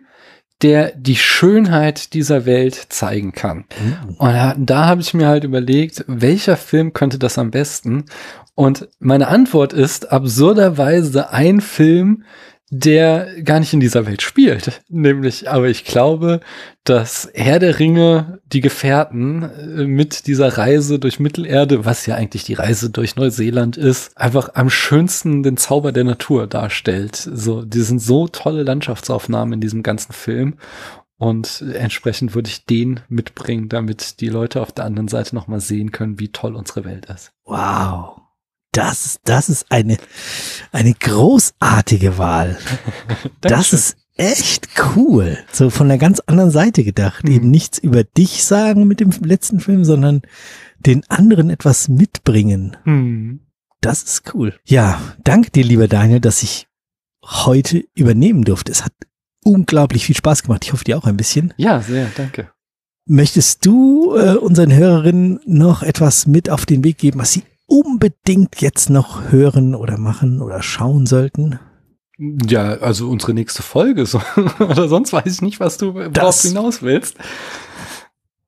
[0.63, 3.67] der die Schönheit dieser Welt zeigen kann.
[3.79, 4.15] Mhm.
[4.17, 8.07] Und da, da habe ich mir halt überlegt, welcher Film könnte das am besten?
[8.55, 12.25] Und meine Antwort ist absurderweise ein Film,
[12.71, 14.83] der gar nicht in dieser Welt spielt.
[14.89, 16.41] Nämlich, aber ich glaube,
[16.85, 22.45] dass Herr der Ringe, die Gefährten äh, mit dieser Reise durch Mittelerde, was ja eigentlich
[22.45, 27.17] die Reise durch Neuseeland ist, einfach am schönsten den Zauber der Natur darstellt.
[27.17, 30.57] So, die sind so tolle Landschaftsaufnahmen in diesem ganzen Film.
[31.19, 35.91] Und entsprechend würde ich den mitbringen, damit die Leute auf der anderen Seite nochmal sehen
[35.91, 37.33] können, wie toll unsere Welt ist.
[37.45, 38.16] Wow
[38.77, 39.97] das, das ist eine,
[40.73, 42.59] eine großartige Wahl.
[43.41, 45.39] das ist echt cool.
[45.53, 47.25] So von der ganz anderen Seite gedacht.
[47.25, 47.33] Mhm.
[47.33, 50.23] Eben nichts über dich sagen mit dem letzten Film, sondern
[50.79, 52.77] den anderen etwas mitbringen.
[52.85, 53.41] Mhm.
[53.81, 54.59] Das ist cool.
[54.65, 56.67] Ja, danke dir, lieber Daniel, dass ich
[57.23, 58.73] heute übernehmen durfte.
[58.73, 58.93] Es hat
[59.43, 60.65] unglaublich viel Spaß gemacht.
[60.65, 61.55] Ich hoffe dir auch ein bisschen.
[61.57, 62.51] Ja, sehr, danke.
[63.07, 68.61] Möchtest du äh, unseren Hörerinnen noch etwas mit auf den Weg geben, was sie unbedingt
[68.61, 71.59] jetzt noch hören oder machen oder schauen sollten?
[72.19, 74.21] Ja, also unsere nächste Folge so.
[74.59, 77.17] oder sonst weiß ich nicht, was du worauf hinaus willst.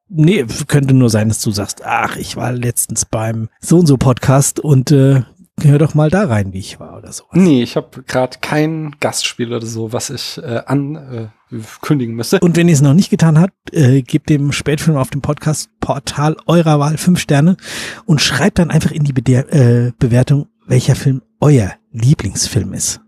[0.08, 3.98] Nee, könnte nur sein, dass du sagst, ach, ich war letztens beim so und so
[3.98, 5.22] Podcast und äh,
[5.62, 7.30] hör doch mal da rein, wie ich war oder sowas.
[7.32, 12.40] Nee, ich habe gerade kein Gastspiel oder so, was ich äh, ankündigen äh, müsste.
[12.40, 16.36] Und wenn ihr es noch nicht getan habt, äh, gebt dem Spätfilm auf dem Podcast-Portal
[16.46, 17.56] eurer Wahl fünf Sterne
[18.04, 23.00] und schreibt dann einfach in die Be äh, Bewertung, welcher Film euer Lieblingsfilm ist.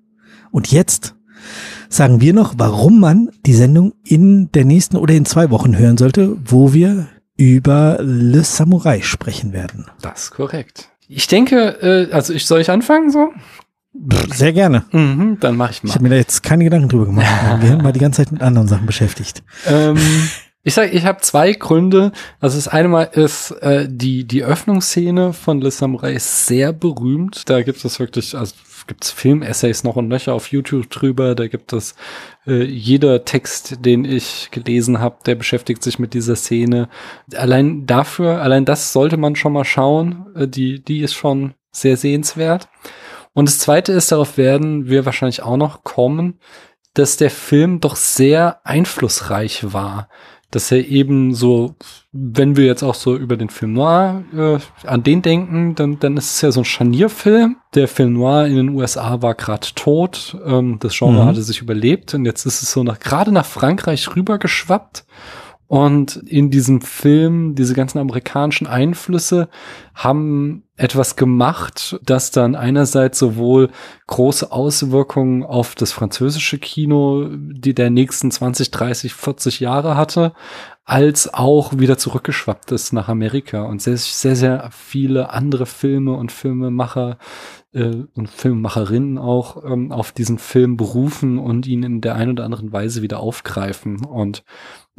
[0.51, 1.14] Und jetzt
[1.89, 5.98] sagen wir noch, warum man die Sendung in der nächsten oder in zwei Wochen hören
[5.98, 9.86] sollte, wo wir über Le Samurai sprechen werden.
[10.02, 10.90] Das ist korrekt.
[11.12, 13.32] Ich denke, äh, also ich soll ich anfangen so?
[14.32, 14.84] Sehr gerne.
[14.92, 15.88] Mhm, dann mache ich mal.
[15.88, 17.26] Ich habe mir da jetzt keine Gedanken drüber gemacht.
[17.60, 19.42] Wir haben mal die ganze Zeit mit anderen Sachen beschäftigt.
[19.66, 19.98] Ähm,
[20.62, 22.12] ich sage, ich habe zwei Gründe.
[22.38, 27.48] Also das eine Mal ist äh, die die Öffnungsszene von Le Samurai ist sehr berühmt.
[27.50, 28.54] Da gibt es wirklich, also
[28.86, 31.35] gibt es Filmessays noch und nöcher auf YouTube drüber.
[31.35, 31.94] Da gibt es
[32.47, 36.89] äh, jeder Text, den ich gelesen habe, der beschäftigt sich mit dieser Szene.
[37.35, 40.27] Allein dafür, allein das sollte man schon mal schauen.
[40.35, 42.69] Äh, die, die ist schon sehr sehenswert.
[43.32, 46.40] Und das zweite ist, darauf werden wir wahrscheinlich auch noch kommen,
[46.94, 50.09] dass der Film doch sehr einflussreich war
[50.51, 51.77] dass er eben so,
[52.12, 56.16] wenn wir jetzt auch so über den Film Noir äh, an den denken, dann, dann
[56.16, 57.56] ist es ja so ein Scharnierfilm.
[57.74, 61.27] Der Film Noir in den USA war gerade tot, ähm, das Genre mhm.
[61.27, 65.05] hatte sich überlebt und jetzt ist es so nach gerade nach Frankreich rübergeschwappt.
[65.70, 69.48] Und in diesem Film, diese ganzen amerikanischen Einflüsse
[69.94, 73.70] haben etwas gemacht, das dann einerseits sowohl
[74.09, 80.32] große Auswirkungen auf das französische Kino, die der nächsten 20, 30, 40 Jahre hatte,
[80.84, 86.32] als auch wieder zurückgeschwappt ist nach Amerika und sehr, sehr, sehr viele andere Filme und
[86.32, 87.16] Filmemacher
[87.72, 92.44] äh, und Filmemacherinnen auch ähm, auf diesen Film berufen und ihn in der einen oder
[92.44, 94.05] anderen Weise wieder aufgreifen.
[94.05, 94.42] Und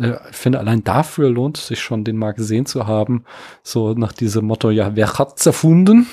[0.04, 3.24] äh, ich finde, allein dafür lohnt es sich schon, den mal gesehen zu haben.
[3.64, 6.08] So nach diesem Motto, ja, wer hat's erfunden?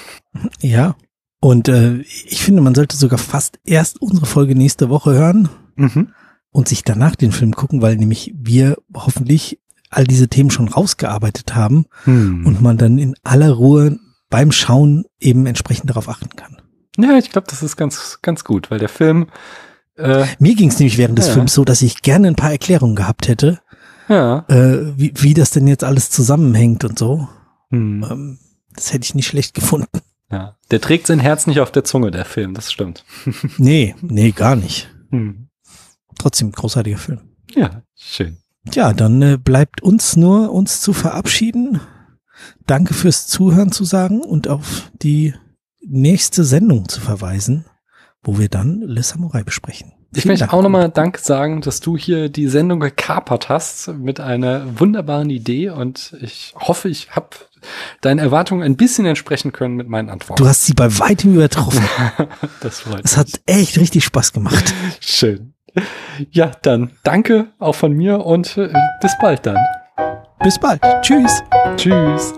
[0.61, 0.97] Ja.
[1.41, 6.13] Und äh, ich finde, man sollte sogar fast erst unsere Folge nächste Woche hören mhm.
[6.51, 9.61] und sich danach den Film gucken, weil nämlich wir hoffentlich
[9.91, 12.45] all diese Themen schon rausgearbeitet haben hm.
[12.47, 13.99] und man dann in aller Ruhe
[14.31, 16.61] beim Schauen eben entsprechend darauf achten kann.
[16.99, 19.29] Ja, ich glaube, das ist ganz, ganz gut, weil der Film.
[19.97, 21.35] Äh, Mir ging es nämlich während des ja.
[21.35, 23.61] Films so, dass ich gerne ein paar Erklärungen gehabt hätte,
[24.09, 24.45] ja.
[24.49, 27.29] Äh, wie, wie das denn jetzt alles zusammenhängt und so.
[27.71, 28.07] Hm.
[28.11, 28.39] Ähm,
[28.75, 30.01] das hätte ich nicht schlecht gefunden.
[30.31, 30.57] Ja.
[30.71, 33.05] Der trägt sein Herz nicht auf der Zunge, der Film, das stimmt.
[33.59, 34.89] nee, nee, gar nicht.
[35.11, 35.49] Hm.
[36.19, 37.21] Trotzdem großartiger Film.
[37.55, 38.39] Ja, schön.
[38.75, 41.81] Ja, dann äh, bleibt uns nur, uns zu verabschieden.
[42.67, 45.35] Danke fürs Zuhören zu sagen und auf die
[45.81, 47.65] nächste Sendung zu verweisen,
[48.23, 49.93] wo wir dann Le Samurai besprechen.
[50.15, 54.81] Ich möchte auch nochmal Dank sagen, dass du hier die Sendung gekapert hast mit einer
[54.81, 57.29] wunderbaren Idee und ich hoffe, ich habe
[58.01, 60.43] deinen Erwartungen ein bisschen entsprechen können mit meinen Antworten.
[60.43, 61.85] Du hast sie bei weitem übertroffen.
[62.61, 63.05] das freut.
[63.05, 64.73] Es hat echt richtig Spaß gemacht.
[65.01, 65.53] Schön.
[66.31, 69.59] Ja, dann danke auch von mir und äh, bis bald dann.
[70.41, 70.81] Bis bald.
[71.03, 71.43] Tschüss.
[71.77, 72.35] Tschüss.